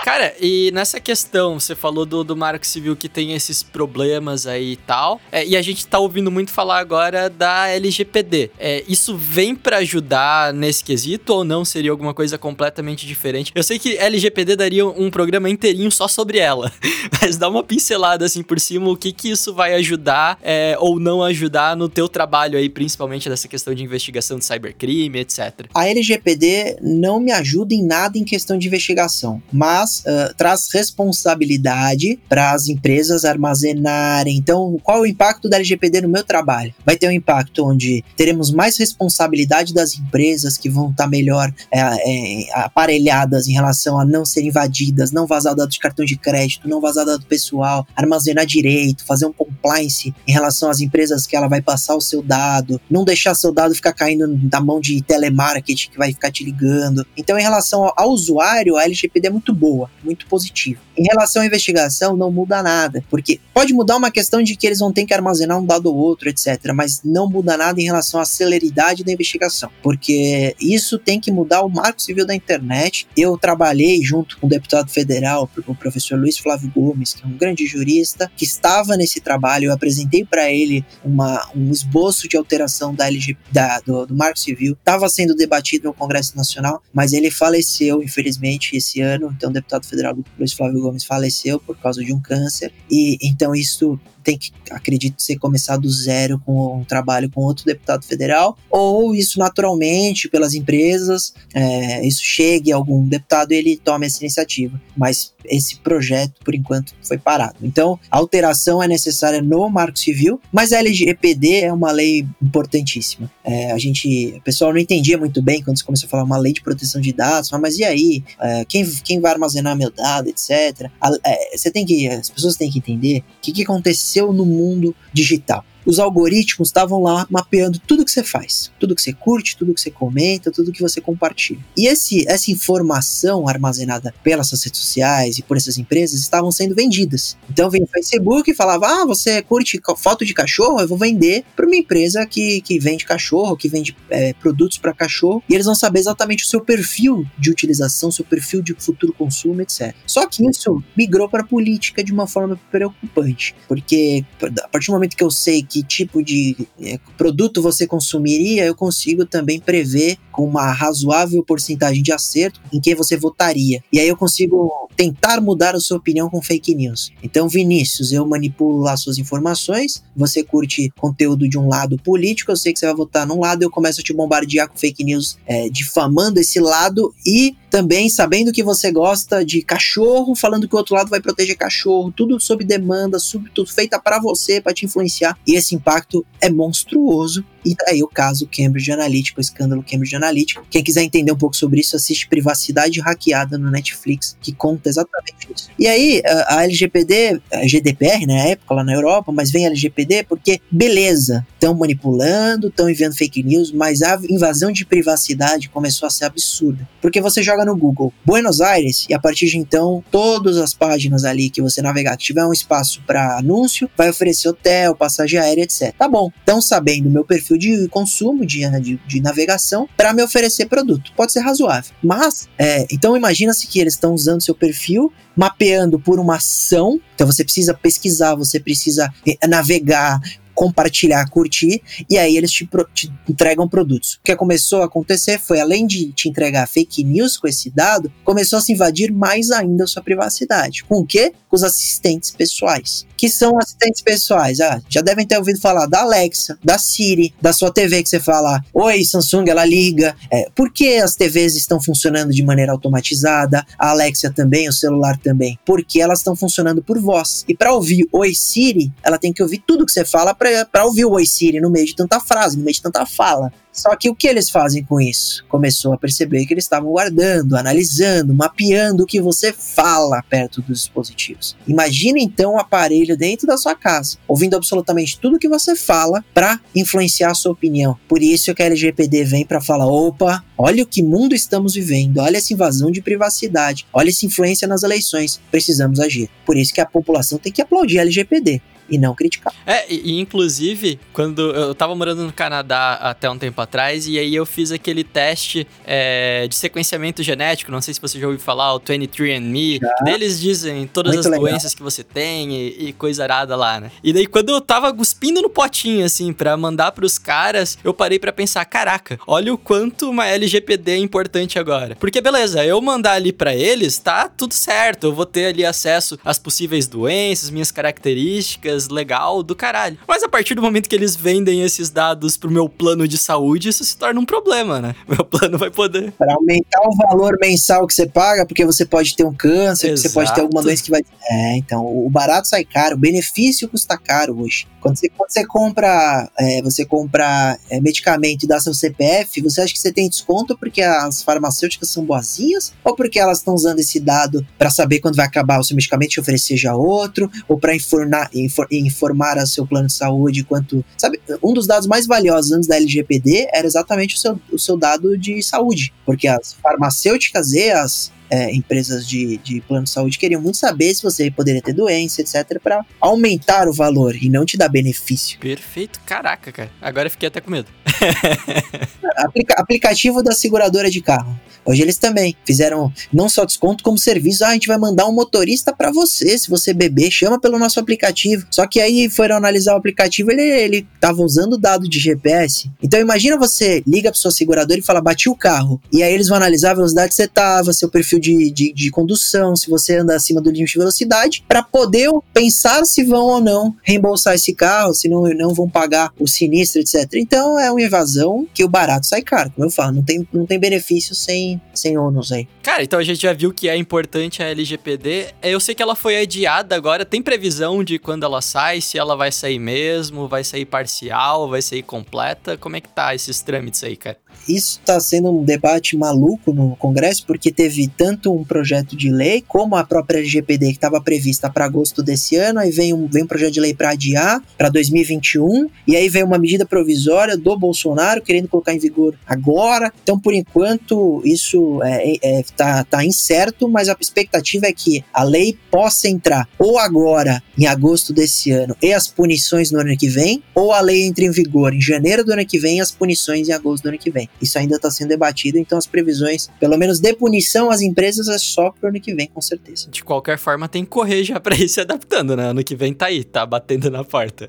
Cara, 0.03 0.33
e 0.39 0.71
nessa 0.73 0.99
questão, 0.99 1.59
você 1.59 1.75
falou 1.75 2.05
do, 2.05 2.23
do 2.23 2.35
Marco 2.35 2.65
Civil 2.65 2.95
que 2.95 3.09
tem 3.09 3.33
esses 3.33 3.61
problemas 3.61 4.47
aí 4.47 4.73
e 4.73 4.75
tal, 4.75 5.19
é, 5.31 5.45
e 5.45 5.57
a 5.57 5.61
gente 5.61 5.85
tá 5.85 5.99
ouvindo 5.99 6.31
muito 6.31 6.51
falar 6.51 6.79
agora 6.79 7.29
da 7.29 7.67
LGPD. 7.67 8.51
É, 8.57 8.83
isso 8.87 9.15
vem 9.15 9.53
para 9.53 9.77
ajudar 9.77 10.53
nesse 10.53 10.83
quesito 10.83 11.33
ou 11.33 11.43
não? 11.43 11.65
Seria 11.65 11.91
alguma 11.91 12.13
coisa 12.13 12.37
completamente 12.37 13.05
diferente? 13.05 13.51
Eu 13.53 13.63
sei 13.63 13.77
que 13.77 13.97
LGPD 13.97 14.55
daria 14.55 14.87
um 14.87 15.11
programa 15.11 15.49
inteirinho 15.49 15.91
só 15.91 16.07
sobre 16.07 16.37
ela, 16.37 16.71
mas 17.21 17.37
dá 17.37 17.49
uma 17.49 17.63
pincelada 17.63 18.25
assim 18.25 18.41
por 18.41 18.59
cima, 18.59 18.89
o 18.89 18.95
que 18.95 19.11
que 19.11 19.29
isso 19.29 19.53
vai 19.53 19.73
ajudar 19.75 20.39
é, 20.41 20.75
ou 20.79 20.99
não 20.99 21.21
ajudar 21.23 21.75
no 21.75 21.89
teu 21.89 22.07
trabalho 22.07 22.57
aí, 22.57 22.69
principalmente 22.69 23.29
dessa 23.29 23.47
questão 23.47 23.73
de 23.73 23.83
investigação 23.83 24.37
de 24.39 24.45
cybercrime, 24.45 25.19
etc. 25.19 25.67
A 25.73 25.87
LGPD 25.87 26.77
não 26.81 27.19
me 27.19 27.31
ajuda 27.31 27.73
em 27.73 27.85
nada 27.85 28.17
em 28.17 28.23
questão 28.23 28.57
de 28.57 28.67
investigação, 28.67 29.41
mas 29.51 29.88
uh, 29.99 30.33
traz 30.37 30.67
responsabilidade 30.71 32.19
para 32.27 32.51
as 32.51 32.67
empresas 32.67 33.25
armazenarem. 33.25 34.37
Então, 34.37 34.79
qual 34.83 34.99
é 34.99 35.01
o 35.01 35.05
impacto 35.05 35.49
da 35.49 35.57
LGPD 35.57 36.01
no 36.01 36.09
meu 36.09 36.23
trabalho? 36.23 36.73
Vai 36.85 36.97
ter 36.97 37.07
um 37.07 37.11
impacto 37.11 37.65
onde 37.65 38.03
teremos 38.15 38.51
mais 38.51 38.77
responsabilidade 38.77 39.73
das 39.73 39.97
empresas 39.97 40.57
que 40.57 40.69
vão 40.69 40.91
estar 40.91 41.03
tá 41.03 41.09
melhor 41.09 41.53
é, 41.71 41.79
é, 41.79 42.45
aparelhadas 42.53 43.47
em 43.47 43.53
relação 43.53 43.99
a 43.99 44.05
não 44.05 44.25
ser 44.25 44.43
invadidas, 44.43 45.11
não 45.11 45.27
vazar 45.27 45.55
dados 45.55 45.75
de 45.75 45.79
cartão 45.79 46.05
de 46.05 46.17
crédito, 46.17 46.67
não 46.67 46.81
vazar 46.81 47.05
dado 47.05 47.25
pessoal, 47.25 47.85
armazenar 47.95 48.45
direito, 48.45 49.05
fazer 49.05 49.25
um 49.25 49.33
compliance 49.33 50.13
em 50.27 50.31
relação 50.31 50.69
às 50.69 50.79
empresas 50.79 51.25
que 51.25 51.35
ela 51.35 51.47
vai 51.47 51.61
passar 51.61 51.95
o 51.95 52.01
seu 52.01 52.21
dado, 52.21 52.79
não 52.89 53.03
deixar 53.03 53.33
seu 53.33 53.51
dado 53.51 53.75
ficar 53.75 53.93
caindo 53.93 54.39
na 54.51 54.59
mão 54.59 54.79
de 54.79 55.01
telemarketing 55.01 55.91
que 55.91 55.97
vai 55.97 56.11
ficar 56.11 56.31
te 56.31 56.43
ligando. 56.43 57.05
Então, 57.15 57.37
em 57.37 57.41
relação 57.41 57.91
ao 57.95 58.09
usuário, 58.09 58.77
a 58.77 58.83
LGPD 58.83 59.27
é 59.27 59.31
muito 59.31 59.53
boa 59.53 59.78
boa, 59.79 59.89
muito 60.03 60.25
positiva. 60.27 60.81
Em 60.97 61.03
relação 61.03 61.41
à 61.41 61.45
investigação, 61.45 62.17
não 62.17 62.31
muda 62.31 62.61
nada, 62.61 63.03
porque 63.09 63.39
pode 63.53 63.73
mudar 63.73 63.95
uma 63.95 64.11
questão 64.11 64.43
de 64.43 64.55
que 64.55 64.67
eles 64.67 64.79
vão 64.79 64.91
ter 64.91 65.05
que 65.05 65.13
armazenar 65.13 65.57
um 65.57 65.65
dado 65.65 65.87
ou 65.87 65.95
outro, 65.95 66.27
etc. 66.27 66.73
Mas 66.73 67.01
não 67.03 67.29
muda 67.29 67.55
nada 67.55 67.79
em 67.79 67.85
relação 67.85 68.19
à 68.19 68.25
celeridade 68.25 69.03
da 69.03 69.11
investigação, 69.11 69.71
porque 69.81 70.55
isso 70.59 70.99
tem 70.99 71.19
que 71.19 71.31
mudar 71.31 71.61
o 71.61 71.69
marco 71.69 72.01
civil 72.01 72.25
da 72.25 72.35
internet. 72.35 73.07
Eu 73.15 73.37
trabalhei 73.37 74.01
junto 74.03 74.37
com 74.37 74.47
o 74.47 74.49
deputado 74.49 74.91
federal, 74.91 75.49
o 75.65 75.75
professor 75.75 76.19
Luiz 76.19 76.37
Flávio 76.37 76.71
Gomes, 76.75 77.13
que 77.13 77.23
é 77.23 77.27
um 77.27 77.37
grande 77.37 77.65
jurista, 77.65 78.29
que 78.35 78.43
estava 78.43 78.97
nesse 78.97 79.21
trabalho. 79.21 79.65
Eu 79.65 79.73
apresentei 79.73 80.25
para 80.25 80.51
ele 80.51 80.83
uma, 81.03 81.47
um 81.55 81.71
esboço 81.71 82.27
de 82.27 82.35
alteração 82.35 82.93
da 82.93 83.07
LG, 83.07 83.37
da, 83.51 83.79
do, 83.79 84.05
do 84.05 84.15
marco 84.15 84.39
civil. 84.39 84.73
Estava 84.73 85.07
sendo 85.07 85.35
debatido 85.35 85.87
no 85.87 85.93
Congresso 85.93 86.35
Nacional, 86.35 86.83
mas 86.93 87.13
ele 87.13 87.31
faleceu, 87.31 88.03
infelizmente, 88.03 88.75
esse 88.75 88.99
ano. 88.99 89.33
Então, 89.35 89.51
deputado 89.69 89.85
federal 89.85 90.17
Luiz 90.37 90.53
Flávio 90.53 90.81
Gomes 90.81 91.05
faleceu 91.05 91.59
por 91.59 91.77
causa 91.77 92.03
de 92.03 92.11
um 92.11 92.19
câncer, 92.19 92.73
e 92.89 93.17
então 93.21 93.53
isso 93.53 93.99
tem 94.23 94.37
que, 94.37 94.51
acredito, 94.71 95.21
ser 95.21 95.37
começar 95.37 95.77
do 95.77 95.89
zero 95.89 96.39
com 96.45 96.77
um 96.77 96.83
trabalho 96.83 97.29
com 97.29 97.41
outro 97.41 97.65
deputado 97.65 98.05
federal, 98.05 98.57
ou 98.69 99.15
isso 99.15 99.39
naturalmente 99.39 100.29
pelas 100.29 100.53
empresas, 100.53 101.33
é, 101.53 102.05
isso 102.05 102.21
chegue 102.23 102.71
a 102.71 102.75
algum 102.75 103.05
deputado 103.07 103.51
e 103.51 103.55
ele 103.55 103.77
tome 103.77 104.05
essa 104.05 104.19
iniciativa. 104.19 104.79
Mas 104.95 105.33
esse 105.45 105.77
projeto, 105.77 106.33
por 106.43 106.53
enquanto, 106.53 106.93
foi 107.01 107.17
parado. 107.17 107.55
Então, 107.61 107.99
a 108.11 108.17
alteração 108.17 108.81
é 108.81 108.87
necessária 108.87 109.41
no 109.41 109.69
Marco 109.69 109.97
Civil, 109.97 110.39
mas 110.51 110.73
a 110.73 110.79
LGPD 110.79 111.61
é 111.61 111.73
uma 111.73 111.91
lei 111.91 112.25
importantíssima. 112.41 113.31
É, 113.43 113.71
a 113.71 113.77
gente, 113.77 114.35
o 114.37 114.41
pessoal 114.41 114.71
não 114.71 114.79
entendia 114.79 115.17
muito 115.17 115.41
bem 115.41 115.63
quando 115.63 115.77
se 115.77 115.83
começou 115.83 116.07
a 116.07 116.09
falar 116.09 116.23
uma 116.23 116.37
lei 116.37 116.53
de 116.53 116.61
proteção 116.61 117.01
de 117.01 117.13
dados, 117.13 117.49
mas 117.51 117.77
e 117.77 117.83
aí? 117.83 118.23
É, 118.39 118.65
quem, 118.65 118.85
quem 119.03 119.19
vai 119.19 119.31
armazenar 119.31 119.75
meu 119.75 119.89
dado, 119.89 120.29
etc. 120.29 120.89
A, 121.01 121.11
é, 121.25 121.57
você 121.57 121.71
tem 121.71 121.85
que, 121.85 122.07
as 122.07 122.29
pessoas 122.29 122.55
têm 122.55 122.69
que 122.69 122.79
entender 122.79 123.19
o 123.19 123.23
que, 123.41 123.51
que 123.51 123.63
aconteceu 123.63 124.18
no 124.27 124.45
mundo 124.45 124.95
digital 125.13 125.63
os 125.85 125.99
algoritmos 125.99 126.69
estavam 126.69 127.01
lá 127.01 127.25
mapeando 127.29 127.79
tudo 127.79 128.05
que 128.05 128.11
você 128.11 128.23
faz, 128.23 128.71
tudo 128.79 128.95
que 128.95 129.01
você 129.01 129.13
curte, 129.13 129.57
tudo 129.57 129.73
que 129.73 129.81
você 129.81 129.91
comenta, 129.91 130.51
tudo 130.51 130.71
que 130.71 130.81
você 130.81 131.01
compartilha. 131.01 131.59
E 131.75 131.87
esse, 131.87 132.27
essa 132.27 132.51
informação 132.51 133.47
armazenada 133.47 134.13
pelas 134.23 134.51
redes 134.51 134.79
sociais 134.79 135.37
e 135.37 135.43
por 135.43 135.57
essas 135.57 135.77
empresas 135.77 136.19
estavam 136.19 136.51
sendo 136.51 136.75
vendidas. 136.75 137.37
Então 137.49 137.69
vem 137.69 137.83
o 137.83 137.87
Facebook 137.87 138.51
e 138.51 138.55
falava: 138.55 138.87
Ah, 138.87 139.05
você 139.05 139.41
curte 139.41 139.79
foto 139.97 140.25
de 140.25 140.33
cachorro? 140.33 140.79
Eu 140.79 140.87
vou 140.87 140.97
vender 140.97 141.43
para 141.55 141.65
uma 141.65 141.75
empresa 141.75 142.25
que, 142.25 142.61
que 142.61 142.79
vende 142.79 143.05
cachorro, 143.05 143.57
que 143.57 143.69
vende 143.69 143.95
é, 144.09 144.33
produtos 144.33 144.77
para 144.77 144.93
cachorro, 144.93 145.43
e 145.49 145.53
eles 145.53 145.65
vão 145.65 145.75
saber 145.75 145.99
exatamente 145.99 146.43
o 146.43 146.47
seu 146.47 146.61
perfil 146.61 147.25
de 147.37 147.49
utilização, 147.49 148.11
seu 148.11 148.25
perfil 148.25 148.61
de 148.61 148.73
futuro 148.73 149.13
consumo, 149.13 149.61
etc. 149.61 149.93
Só 150.05 150.27
que 150.27 150.47
isso 150.47 150.83
migrou 150.95 151.29
para 151.29 151.41
a 151.41 151.45
política 151.45 152.03
de 152.03 152.11
uma 152.11 152.27
forma 152.27 152.59
preocupante, 152.71 153.55
porque 153.67 154.25
a 154.41 154.67
partir 154.67 154.87
do 154.87 154.93
momento 154.93 155.15
que 155.15 155.23
eu 155.23 155.31
sei 155.31 155.63
que 155.69 155.83
tipo 155.83 156.23
de 156.23 156.67
é, 156.81 156.99
produto 157.17 157.61
você 157.61 157.85
consumiria, 157.85 158.65
eu 158.65 158.75
consigo 158.75 159.25
também 159.25 159.59
prever 159.59 160.17
com 160.39 160.45
uma 160.45 160.71
razoável 160.71 161.43
porcentagem 161.43 162.01
de 162.01 162.13
acerto 162.13 162.61
em 162.71 162.79
quem 162.79 162.95
você 162.95 163.17
votaria. 163.17 163.83
E 163.91 163.99
aí 163.99 164.07
eu 164.07 164.15
consigo 164.15 164.87
tentar 164.95 165.41
mudar 165.41 165.75
a 165.75 165.81
sua 165.81 165.97
opinião 165.97 166.29
com 166.29 166.41
fake 166.41 166.73
news. 166.73 167.11
Então, 167.21 167.49
Vinícius, 167.49 168.13
eu 168.13 168.25
manipulo 168.25 168.79
lá 168.79 168.95
suas 168.95 169.17
informações, 169.17 170.01
você 170.15 170.41
curte 170.41 170.89
conteúdo 170.97 171.47
de 171.47 171.57
um 171.57 171.67
lado 171.67 171.97
político, 171.97 172.51
eu 172.51 172.55
sei 172.55 172.71
que 172.71 172.79
você 172.79 172.85
vai 172.85 172.95
votar 172.95 173.27
num 173.27 173.41
lado, 173.41 173.63
eu 173.63 173.69
começo 173.69 173.99
a 173.99 174.03
te 174.03 174.13
bombardear 174.13 174.69
com 174.69 174.77
fake 174.77 175.03
news, 175.03 175.37
é, 175.45 175.67
difamando 175.69 176.39
esse 176.39 176.59
lado 176.61 177.13
e 177.25 177.53
também 177.69 178.09
sabendo 178.09 178.51
que 178.51 178.63
você 178.63 178.91
gosta 178.91 179.45
de 179.45 179.61
cachorro, 179.61 180.35
falando 180.35 180.67
que 180.67 180.75
o 180.75 180.77
outro 180.77 180.95
lado 180.95 181.09
vai 181.09 181.21
proteger 181.21 181.55
cachorro, 181.55 182.11
tudo 182.11 182.39
sob 182.39 182.63
demanda, 182.63 183.17
tudo 183.53 183.69
feita 183.69 183.99
para 183.99 184.19
você, 184.19 184.59
para 184.59 184.73
te 184.73 184.85
influenciar. 184.85 185.37
E 185.45 185.55
esse 185.55 185.75
impacto 185.75 186.25
é 186.41 186.49
monstruoso. 186.49 187.45
E 187.65 187.75
daí 187.75 188.03
o 188.03 188.07
caso 188.07 188.47
Cambridge 188.47 188.91
Analytica, 188.91 189.39
o 189.39 189.41
escândalo 189.41 189.83
Cambridge 189.83 190.15
Analytica. 190.15 190.61
Quem 190.69 190.83
quiser 190.83 191.03
entender 191.03 191.31
um 191.31 191.37
pouco 191.37 191.55
sobre 191.55 191.79
isso, 191.79 191.95
assiste 191.95 192.27
Privacidade 192.27 192.99
Hackeada 192.99 193.57
no 193.57 193.69
Netflix, 193.71 194.37
que 194.41 194.51
conta 194.51 194.89
exatamente 194.89 195.47
isso. 195.53 195.69
E 195.77 195.87
aí, 195.87 196.21
a 196.47 196.63
LGPD, 196.63 197.41
a 197.51 197.65
GDPR 197.65 198.25
na 198.25 198.37
época 198.39 198.75
lá 198.75 198.83
na 198.83 198.93
Europa, 198.93 199.31
mas 199.31 199.51
vem 199.51 199.65
a 199.65 199.69
LGPD 199.69 200.23
porque, 200.23 200.59
beleza, 200.69 201.45
estão 201.53 201.73
manipulando, 201.73 202.67
estão 202.67 202.89
enviando 202.89 203.15
fake 203.15 203.43
news, 203.43 203.71
mas 203.71 204.01
a 204.01 204.19
invasão 204.29 204.71
de 204.71 204.85
privacidade 204.85 205.69
começou 205.69 206.07
a 206.07 206.09
ser 206.09 206.25
absurda. 206.25 206.87
Porque 207.01 207.21
você 207.21 207.41
joga 207.41 207.65
no 207.65 207.75
Google 207.75 208.13
Buenos 208.25 208.61
Aires 208.61 209.05
e 209.09 209.13
a 209.13 209.19
partir 209.19 209.47
de 209.47 209.57
então, 209.57 210.03
todas 210.11 210.57
as 210.57 210.73
páginas 210.73 211.25
ali 211.25 211.49
que 211.49 211.61
você 211.61 211.81
navegar, 211.81 212.17
que 212.17 212.23
tiver 212.23 212.45
um 212.45 212.53
espaço 212.53 213.01
para 213.05 213.37
anúncio, 213.37 213.89
vai 213.97 214.09
oferecer 214.09 214.49
hotel, 214.49 214.95
passagem 214.95 215.39
aérea, 215.39 215.63
etc. 215.63 215.93
Tá 215.97 216.07
bom, 216.07 216.31
estão 216.39 216.61
sabendo 216.61 217.09
meu 217.09 217.25
perfil 217.25 217.48
de 217.57 217.87
consumo, 217.89 218.45
de, 218.45 218.67
né, 218.67 218.79
de, 218.79 218.99
de 219.07 219.21
navegação, 219.21 219.87
para 219.95 220.13
me 220.13 220.23
oferecer 220.23 220.67
produto. 220.67 221.11
Pode 221.15 221.31
ser 221.31 221.39
razoável. 221.39 221.91
Mas, 222.03 222.47
é, 222.57 222.85
então 222.91 223.15
imagina-se 223.15 223.67
que 223.67 223.79
eles 223.79 223.93
estão 223.93 224.13
usando 224.13 224.41
seu 224.41 224.55
perfil, 224.55 225.11
mapeando 225.35 225.99
por 225.99 226.19
uma 226.19 226.35
ação. 226.35 226.99
Então 227.15 227.25
você 227.25 227.43
precisa 227.43 227.73
pesquisar, 227.73 228.35
você 228.35 228.59
precisa 228.59 229.13
é, 229.25 229.47
navegar, 229.47 230.19
compartilhar, 230.59 231.25
curtir, 231.29 231.81
e 232.09 232.17
aí 232.17 232.35
eles 232.35 232.51
te, 232.51 232.67
te, 232.93 233.09
entregam 233.29 233.65
produtos. 233.65 234.15
O 234.15 234.23
que 234.25 234.35
começou 234.35 234.81
a 234.81 234.87
acontecer 234.87 235.39
foi, 235.39 235.61
além 235.61 235.87
de 235.87 236.11
te 236.11 236.27
entregar 236.27 236.67
fake 236.67 237.01
news 237.01 237.37
com 237.37 237.47
esse 237.47 237.69
dado, 237.69 238.11
começou 238.25 238.59
a 238.59 238.61
se 238.61 238.73
invadir 238.73 239.09
mais 239.09 239.51
ainda 239.51 239.85
a 239.85 239.87
sua 239.87 240.03
privacidade. 240.03 240.83
Com 240.83 240.95
o 240.95 241.05
quê? 241.05 241.31
Com 241.47 241.55
os 241.55 241.63
assistentes 241.63 242.31
pessoais. 242.31 243.07
Que 243.15 243.29
são 243.29 243.57
assistentes 243.57 244.01
pessoais? 244.01 244.59
Ah, 244.59 244.81
já 244.89 244.99
devem 244.99 245.25
ter 245.25 245.37
ouvido 245.37 245.61
falar 245.61 245.85
da 245.85 246.01
Alexa, 246.01 246.59
da 246.61 246.77
Siri, 246.77 247.33
da 247.41 247.53
sua 247.53 247.71
TV 247.71 248.03
que 248.03 248.09
você 248.09 248.19
fala, 248.19 248.61
oi 248.73 249.05
Samsung, 249.05 249.45
ela 249.47 249.63
liga. 249.63 250.13
É, 250.29 250.49
por 250.53 250.73
que 250.73 250.97
as 250.97 251.15
TVs 251.15 251.55
estão 251.55 251.81
funcionando 251.81 252.33
de 252.33 252.43
maneira 252.43 252.73
automatizada? 252.73 253.65
A 253.77 253.91
Alexa 253.91 254.29
também, 254.29 254.67
o 254.67 254.73
celular 254.73 255.17
também? 255.17 255.57
Porque 255.65 256.01
elas 256.01 256.19
estão 256.19 256.35
funcionando 256.35 256.83
por 256.83 256.99
voz. 256.99 257.45
E 257.47 257.55
para 257.55 257.73
ouvir 257.73 258.05
oi 258.11 258.35
Siri, 258.35 258.91
ela 259.01 259.17
tem 259.17 259.31
que 259.31 259.41
ouvir 259.41 259.63
tudo 259.65 259.85
que 259.85 259.91
você 259.93 260.03
fala 260.03 260.35
para 260.35 260.48
para 260.71 260.85
ouvir 260.85 261.05
o 261.05 261.11
Oi 261.11 261.25
Siri 261.25 261.59
no 261.59 261.69
meio 261.69 261.85
de 261.85 261.95
tanta 261.95 262.19
frase, 262.19 262.57
no 262.57 262.63
meio 262.63 262.73
de 262.73 262.81
tanta 262.81 263.05
fala. 263.05 263.51
Só 263.71 263.95
que 263.95 264.09
o 264.09 264.15
que 264.15 264.27
eles 264.27 264.49
fazem 264.49 264.83
com 264.83 264.99
isso? 264.99 265.45
Começou 265.47 265.93
a 265.93 265.97
perceber 265.97 266.45
que 266.45 266.53
eles 266.53 266.65
estavam 266.65 266.91
guardando, 266.91 267.55
analisando, 267.55 268.33
mapeando 268.33 269.03
o 269.03 269.05
que 269.05 269.21
você 269.21 269.53
fala 269.53 270.21
perto 270.29 270.61
dos 270.61 270.79
dispositivos. 270.81 271.55
Imagina 271.65 272.19
então 272.19 272.55
um 272.55 272.59
aparelho 272.59 273.15
dentro 273.15 273.47
da 273.47 273.57
sua 273.57 273.75
casa, 273.75 274.17
ouvindo 274.27 274.55
absolutamente 274.55 275.17
tudo 275.17 275.39
que 275.39 275.47
você 275.47 275.77
fala 275.77 276.23
para 276.33 276.59
influenciar 276.75 277.31
a 277.31 277.35
sua 277.35 277.53
opinião. 277.53 277.97
Por 278.07 278.21
isso 278.21 278.53
que 278.53 278.61
a 278.61 278.65
LGPD 278.65 279.23
vem 279.23 279.45
para 279.45 279.61
falar: 279.61 279.87
opa, 279.87 280.43
olha 280.57 280.83
o 280.83 280.87
que 280.87 281.01
mundo 281.01 281.33
estamos 281.33 281.73
vivendo, 281.73 282.17
olha 282.17 282.37
essa 282.37 282.53
invasão 282.53 282.91
de 282.91 283.01
privacidade, 283.01 283.85
olha 283.93 284.09
essa 284.09 284.25
influência 284.25 284.67
nas 284.67 284.83
eleições, 284.83 285.39
precisamos 285.49 286.01
agir. 286.01 286.29
Por 286.45 286.57
isso 286.57 286.73
que 286.73 286.81
a 286.81 286.85
população 286.85 287.37
tem 287.37 287.51
que 287.51 287.61
aplaudir 287.61 287.99
a 287.99 288.01
LGPD. 288.01 288.61
E 288.89 288.97
não 288.97 289.13
criticar. 289.13 289.53
É, 289.65 289.91
e, 289.91 290.19
inclusive, 290.19 290.99
quando 291.13 291.51
eu 291.51 291.75
tava 291.75 291.95
morando 291.95 292.23
no 292.23 292.33
Canadá 292.33 292.93
até 292.95 293.29
um 293.29 293.37
tempo 293.37 293.61
atrás, 293.61 294.07
e 294.07 294.17
aí 294.17 294.35
eu 294.35 294.45
fiz 294.45 294.71
aquele 294.71 295.03
teste 295.03 295.67
é, 295.85 296.47
de 296.47 296.55
sequenciamento 296.55 297.21
genético, 297.23 297.71
não 297.71 297.81
sei 297.81 297.93
se 297.93 298.01
você 298.01 298.19
já 298.19 298.27
ouviu 298.27 298.39
falar, 298.39 298.73
o 298.73 298.79
23andMe, 298.79 299.79
eles 300.07 300.39
dizem 300.39 300.87
todas 300.87 301.13
Muito 301.13 301.25
as 301.25 301.31
legal. 301.31 301.47
doenças 301.47 301.73
que 301.73 301.83
você 301.83 302.03
tem 302.03 302.53
e, 302.53 302.89
e, 302.89 302.93
coisa 302.93 303.23
arada 303.23 303.55
lá, 303.55 303.79
né? 303.79 303.91
E 304.03 304.13
daí 304.13 304.25
quando 304.25 304.49
eu 304.49 304.61
tava 304.61 304.93
cuspindo 304.93 305.41
no 305.41 305.49
potinho, 305.49 306.05
assim, 306.05 306.33
pra 306.33 306.55
mandar 306.57 306.91
pros 306.91 307.17
caras, 307.17 307.77
eu 307.83 307.93
parei 307.93 308.19
para 308.19 308.31
pensar, 308.31 308.63
caraca, 308.65 309.19
olha 309.27 309.53
o 309.53 309.57
quanto 309.57 310.09
uma 310.09 310.25
LGPD 310.27 310.91
é 310.91 310.97
importante 310.97 311.59
agora. 311.59 311.95
Porque 311.95 312.21
beleza, 312.21 312.63
eu 312.65 312.81
mandar 312.81 313.13
ali 313.13 313.31
para 313.31 313.55
eles, 313.55 313.97
tá 313.97 314.29
tudo 314.29 314.53
certo, 314.53 315.07
eu 315.07 315.13
vou 315.13 315.25
ter 315.25 315.47
ali 315.47 315.65
acesso 315.65 316.17
às 316.23 316.39
possíveis 316.39 316.87
doenças, 316.87 317.49
minhas 317.49 317.71
características, 317.71 318.78
legal, 318.87 319.43
do 319.43 319.55
caralho. 319.55 319.97
Mas 320.07 320.23
a 320.23 320.29
partir 320.29 320.55
do 320.55 320.61
momento 320.61 320.87
que 320.87 320.95
eles 320.95 321.15
vendem 321.15 321.61
esses 321.63 321.89
dados 321.89 322.37
pro 322.37 322.51
meu 322.51 322.69
plano 322.69 323.07
de 323.07 323.17
saúde, 323.17 323.69
isso 323.69 323.83
se 323.83 323.97
torna 323.97 324.19
um 324.19 324.25
problema, 324.25 324.79
né? 324.79 324.95
Meu 325.07 325.25
plano 325.25 325.57
vai 325.57 325.69
poder. 325.69 326.11
Para 326.13 326.33
aumentar 326.33 326.81
o 326.85 326.95
valor 326.95 327.37
mensal 327.41 327.85
que 327.87 327.93
você 327.93 328.07
paga, 328.07 328.45
porque 328.45 328.65
você 328.65 328.85
pode 328.85 329.15
ter 329.15 329.23
um 329.23 329.33
câncer, 329.33 329.97
você 329.97 330.09
pode 330.09 330.33
ter 330.33 330.41
alguma 330.41 330.61
doença 330.61 330.83
que 330.83 330.91
vai. 330.91 331.01
É, 331.29 331.57
então, 331.57 331.85
o 331.85 332.09
barato 332.09 332.47
sai 332.47 332.63
caro, 332.63 332.95
o 332.95 332.99
benefício 332.99 333.67
custa 333.67 333.97
caro 333.97 334.39
hoje. 334.39 334.67
Quando 334.79 334.97
você, 334.97 335.09
quando 335.09 335.31
você 335.31 335.45
compra, 335.45 336.29
é, 336.37 336.61
você 336.61 336.85
compra 336.85 337.57
é, 337.69 337.81
medicamento 337.81 338.43
e 338.43 338.47
dá 338.47 338.59
seu 338.59 338.73
CPF, 338.73 339.41
você 339.41 339.61
acha 339.61 339.73
que 339.73 339.79
você 339.79 339.91
tem 339.91 340.09
desconto 340.09 340.57
porque 340.57 340.81
as 340.81 341.21
farmacêuticas 341.21 341.89
são 341.89 342.05
boazinhas? 342.05 342.73
Ou 342.83 342.95
porque 342.95 343.19
elas 343.19 343.39
estão 343.39 343.53
usando 343.53 343.79
esse 343.79 343.99
dado 343.99 344.45
para 344.57 344.69
saber 344.69 344.99
quando 344.99 345.15
vai 345.15 345.25
acabar 345.25 345.59
o 345.59 345.63
seu 345.63 345.75
medicamento 345.75 346.15
e 346.15 346.19
oferecer 346.19 346.55
já 346.55 346.75
outro? 346.75 347.29
Ou 347.47 347.59
para 347.59 347.75
informar, 347.75 348.29
informar 348.71 349.37
a 349.37 349.45
seu 349.45 349.65
plano 349.65 349.87
de 349.87 349.93
saúde 349.93 350.43
quanto. 350.43 350.83
Sabe, 350.97 351.19
um 351.43 351.53
dos 351.53 351.67
dados 351.67 351.87
mais 351.87 352.05
valiosos 352.05 352.51
antes 352.51 352.67
da 352.67 352.75
LGPD 352.75 353.47
era 353.53 353.65
exatamente 353.65 354.15
o 354.15 354.17
seu, 354.17 354.39
o 354.51 354.59
seu 354.59 354.77
dado 354.77 355.17
de 355.17 355.41
saúde. 355.41 355.93
Porque 356.05 356.27
as 356.27 356.53
farmacêuticas 356.53 357.53
e 357.53 357.69
as 357.71 358.11
é, 358.29 358.53
empresas 358.53 359.07
de, 359.07 359.37
de 359.37 359.61
plano 359.61 359.83
de 359.83 359.89
saúde 359.89 360.17
queriam 360.17 360.41
muito 360.41 360.57
saber 360.57 360.93
se 360.93 361.03
você 361.03 361.31
poderia 361.31 361.61
ter 361.61 361.73
doença, 361.73 362.21
etc, 362.21 362.59
para 362.61 362.85
aumentar 362.99 363.67
o 363.67 363.73
valor 363.73 364.15
e 364.15 364.29
não 364.29 364.45
te 364.45 364.57
dar 364.57 364.69
benefício. 364.69 365.39
Perfeito. 365.39 365.99
Caraca, 366.05 366.51
cara. 366.51 366.71
Agora 366.81 367.07
eu 367.07 367.11
fiquei 367.11 367.27
até 367.27 367.41
com 367.41 367.51
medo. 367.51 367.67
Aplica 369.17 369.55
aplicativo 369.57 370.23
da 370.23 370.31
seguradora 370.31 370.89
de 370.89 371.01
carro. 371.01 371.37
Hoje 371.65 371.81
eles 371.81 371.97
também 371.97 372.35
fizeram 372.45 372.91
não 373.13 373.29
só 373.29 373.45
desconto, 373.45 373.83
como 373.83 373.97
serviço. 373.97 374.43
Ah, 374.43 374.49
a 374.49 374.53
gente 374.53 374.67
vai 374.67 374.77
mandar 374.77 375.07
um 375.07 375.13
motorista 375.13 375.71
para 375.71 375.91
você, 375.91 376.37
se 376.37 376.49
você 376.49 376.73
beber, 376.73 377.11
chama 377.11 377.39
pelo 377.39 377.59
nosso 377.59 377.79
aplicativo. 377.79 378.47
Só 378.49 378.65
que 378.65 378.79
aí 378.79 379.09
foram 379.09 379.35
analisar 379.35 379.73
o 379.73 379.77
aplicativo, 379.77 380.31
ele, 380.31 380.41
ele 380.41 380.87
tava 380.99 381.21
usando 381.21 381.57
dado 381.57 381.87
de 381.87 381.99
GPS. 381.99 382.71
Então 382.81 382.99
imagina 382.99 383.37
você 383.37 383.83
liga 383.85 384.09
para 384.09 384.19
sua 384.19 384.31
seguradora 384.31 384.79
e 384.79 384.83
fala, 384.83 385.01
bati 385.01 385.29
o 385.29 385.35
carro. 385.35 385.81
E 385.91 386.01
aí 386.01 386.13
eles 386.13 386.27
vão 386.27 386.37
analisar 386.37 386.71
a 386.71 386.75
velocidade 386.75 387.09
que 387.09 387.15
você 387.15 387.27
tava, 387.27 387.73
seu 387.73 387.89
perfil 387.89 388.18
de, 388.19 388.51
de, 388.51 388.73
de 388.73 388.91
condução, 388.91 389.55
se 389.55 389.69
você 389.69 389.97
anda 389.97 390.15
acima 390.15 390.41
do 390.41 390.51
limite 390.51 390.73
de 390.73 390.79
velocidade, 390.79 391.43
para 391.47 391.63
poder 391.63 392.09
pensar 392.33 392.85
se 392.85 393.03
vão 393.03 393.25
ou 393.25 393.41
não 393.41 393.75
reembolsar 393.83 394.35
esse 394.35 394.53
carro, 394.53 394.93
se 394.93 395.07
não, 395.07 395.23
não 395.33 395.53
vão 395.53 395.69
pagar 395.69 396.11
o 396.19 396.27
sinistro, 396.27 396.81
etc. 396.81 397.05
Então 397.15 397.59
é 397.59 397.71
uma 397.71 397.81
evasão 397.81 398.47
que 398.53 398.63
o 398.63 398.69
barato 398.69 399.07
sai 399.07 399.21
caro, 399.21 399.51
como 399.51 399.67
eu 399.67 399.71
falo, 399.71 399.95
não 399.95 400.03
tem, 400.03 400.27
não 400.33 400.45
tem 400.45 400.59
benefício 400.59 401.15
sem 401.15 401.59
sem, 401.73 401.97
ônus 401.97 402.31
aí. 402.31 402.47
Cara, 402.61 402.83
então 402.83 402.99
a 402.99 403.03
gente 403.03 403.21
já 403.21 403.33
viu 403.33 403.53
que 403.53 403.69
é 403.69 403.75
importante 403.75 404.43
a 404.43 404.47
LGPD. 404.47 405.33
Eu 405.41 405.59
sei 405.59 405.73
que 405.73 405.81
ela 405.81 405.95
foi 405.95 406.19
adiada 406.21 406.75
agora. 406.75 407.05
Tem 407.05 407.21
previsão 407.21 407.83
de 407.83 407.97
quando 407.97 408.23
ela 408.23 408.41
sai? 408.41 408.81
Se 408.81 408.97
ela 408.97 409.15
vai 409.15 409.31
sair 409.31 409.59
mesmo? 409.59 410.27
Vai 410.27 410.43
sair 410.43 410.65
parcial? 410.65 411.49
Vai 411.49 411.61
sair 411.61 411.83
completa? 411.83 412.57
Como 412.57 412.75
é 412.75 412.81
que 412.81 412.89
tá 412.89 413.15
esses 413.15 413.41
trâmites 413.41 413.83
aí, 413.83 413.95
cara? 413.95 414.17
Isso 414.47 414.79
está 414.79 414.99
sendo 414.99 415.29
um 415.29 415.43
debate 415.43 415.97
maluco 415.97 416.53
no 416.53 416.75
Congresso, 416.75 417.25
porque 417.25 417.51
teve 417.51 417.87
tanto 417.87 418.33
um 418.33 418.43
projeto 418.43 418.95
de 418.95 419.09
lei, 419.09 419.43
como 419.47 419.75
a 419.75 419.83
própria 419.83 420.19
LGPD, 420.19 420.67
que 420.67 420.73
estava 420.73 421.01
prevista 421.01 421.49
para 421.49 421.65
agosto 421.65 422.01
desse 422.01 422.35
ano, 422.35 422.59
aí 422.59 422.71
vem 422.71 422.93
um, 422.93 423.07
vem 423.07 423.23
um 423.23 423.27
projeto 423.27 423.53
de 423.53 423.59
lei 423.59 423.73
para 423.73 423.91
adiar 423.91 424.41
para 424.57 424.69
2021, 424.69 425.69
e 425.87 425.95
aí 425.95 426.09
vem 426.09 426.23
uma 426.23 426.37
medida 426.37 426.65
provisória 426.65 427.37
do 427.37 427.57
Bolsonaro 427.57 428.21
querendo 428.21 428.47
colocar 428.47 428.73
em 428.73 428.79
vigor 428.79 429.15
agora. 429.25 429.91
Então, 430.03 430.19
por 430.19 430.33
enquanto, 430.33 431.21
isso 431.25 431.81
é, 431.83 432.17
é, 432.21 432.43
tá, 432.55 432.83
tá 432.83 433.05
incerto, 433.05 433.67
mas 433.69 433.89
a 433.89 433.95
expectativa 433.99 434.67
é 434.67 434.73
que 434.73 435.03
a 435.13 435.23
lei 435.23 435.57
possa 435.71 436.07
entrar 436.07 436.47
ou 436.57 436.77
agora, 436.77 437.41
em 437.57 437.65
agosto 437.65 438.13
desse 438.13 438.51
ano, 438.51 438.75
e 438.81 438.93
as 438.93 439.07
punições 439.07 439.71
no 439.71 439.79
ano 439.79 439.95
que 439.97 440.07
vem, 440.07 440.43
ou 440.53 440.71
a 440.71 440.81
lei 440.81 441.03
entre 441.03 441.25
em 441.25 441.31
vigor 441.31 441.73
em 441.73 441.81
janeiro 441.81 442.23
do 442.23 442.33
ano 442.33 442.45
que 442.45 442.59
vem 442.59 442.77
e 442.77 442.81
as 442.81 442.91
punições 442.91 443.47
em 443.47 443.51
agosto 443.51 443.83
do 443.83 443.89
ano 443.89 443.97
que 443.97 444.11
vem. 444.11 444.28
Isso 444.41 444.57
ainda 444.57 444.77
está 444.77 444.89
sendo 444.89 445.09
debatido, 445.09 445.57
então 445.57 445.77
as 445.77 445.85
previsões, 445.85 446.49
pelo 446.59 446.77
menos 446.77 446.99
de 446.99 447.13
punição 447.13 447.69
às 447.69 447.81
empresas, 447.81 448.27
é 448.29 448.37
só 448.37 448.71
pro 448.71 448.89
ano 448.89 448.99
que 448.99 449.13
vem, 449.13 449.27
com 449.27 449.41
certeza. 449.41 449.89
De 449.89 450.03
qualquer 450.03 450.37
forma, 450.37 450.67
tem 450.69 450.83
que 450.83 450.89
correr 450.89 451.23
já 451.23 451.39
para 451.39 451.55
ir 451.59 451.67
se 451.67 451.81
adaptando, 451.81 452.35
né? 452.35 452.49
Ano 452.49 452.63
que 452.63 452.75
vem 452.75 452.93
tá 452.93 453.07
aí, 453.07 453.23
tá 453.23 453.45
batendo 453.45 453.89
na 453.91 454.03
porta. 454.03 454.47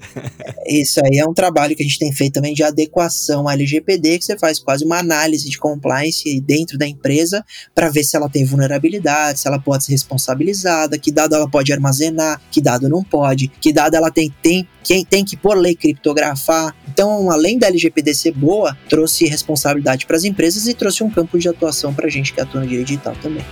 Isso 0.66 1.00
aí 1.04 1.18
é 1.18 1.28
um 1.28 1.34
trabalho 1.34 1.74
que 1.74 1.82
a 1.82 1.86
gente 1.86 1.98
tem 1.98 2.12
feito 2.12 2.34
também 2.34 2.54
de 2.54 2.62
adequação 2.62 3.48
à 3.48 3.54
LGPD, 3.54 4.18
que 4.18 4.24
você 4.24 4.38
faz 4.38 4.58
quase 4.58 4.84
uma 4.84 4.98
análise 4.98 5.48
de 5.48 5.58
compliance 5.58 6.40
dentro 6.40 6.78
da 6.78 6.86
empresa 6.86 7.44
para 7.74 7.88
ver 7.88 8.04
se 8.04 8.16
ela 8.16 8.28
tem 8.28 8.44
vulnerabilidade, 8.44 9.40
se 9.40 9.48
ela 9.48 9.58
pode 9.58 9.84
ser 9.84 9.92
responsabilizada, 9.92 10.98
que 10.98 11.10
dado 11.10 11.34
ela 11.34 11.48
pode 11.48 11.72
armazenar, 11.72 12.40
que 12.50 12.60
dado 12.60 12.88
não 12.88 13.02
pode, 13.02 13.48
que 13.48 13.72
dado 13.72 13.96
ela 13.96 14.10
tem, 14.10 14.32
tem 14.42 14.68
quem 14.82 15.04
tem 15.04 15.24
que 15.24 15.36
por 15.36 15.56
lei 15.56 15.74
criptografar. 15.74 16.74
Então, 16.88 17.30
além 17.30 17.58
da 17.58 17.66
LGPD 17.66 18.14
ser 18.14 18.32
boa, 18.32 18.76
trouxe 18.88 19.26
responsabilidade 19.26 19.69
para 20.06 20.16
as 20.16 20.24
empresas 20.24 20.66
e 20.66 20.74
trouxe 20.74 21.02
um 21.02 21.10
campo 21.10 21.38
de 21.38 21.48
atuação 21.48 21.92
para 21.92 22.06
a 22.06 22.10
gente 22.10 22.32
que 22.32 22.40
atua 22.40 22.60
no 22.60 22.66
direito 22.66 22.88
digital 22.88 23.14
também. 23.22 23.44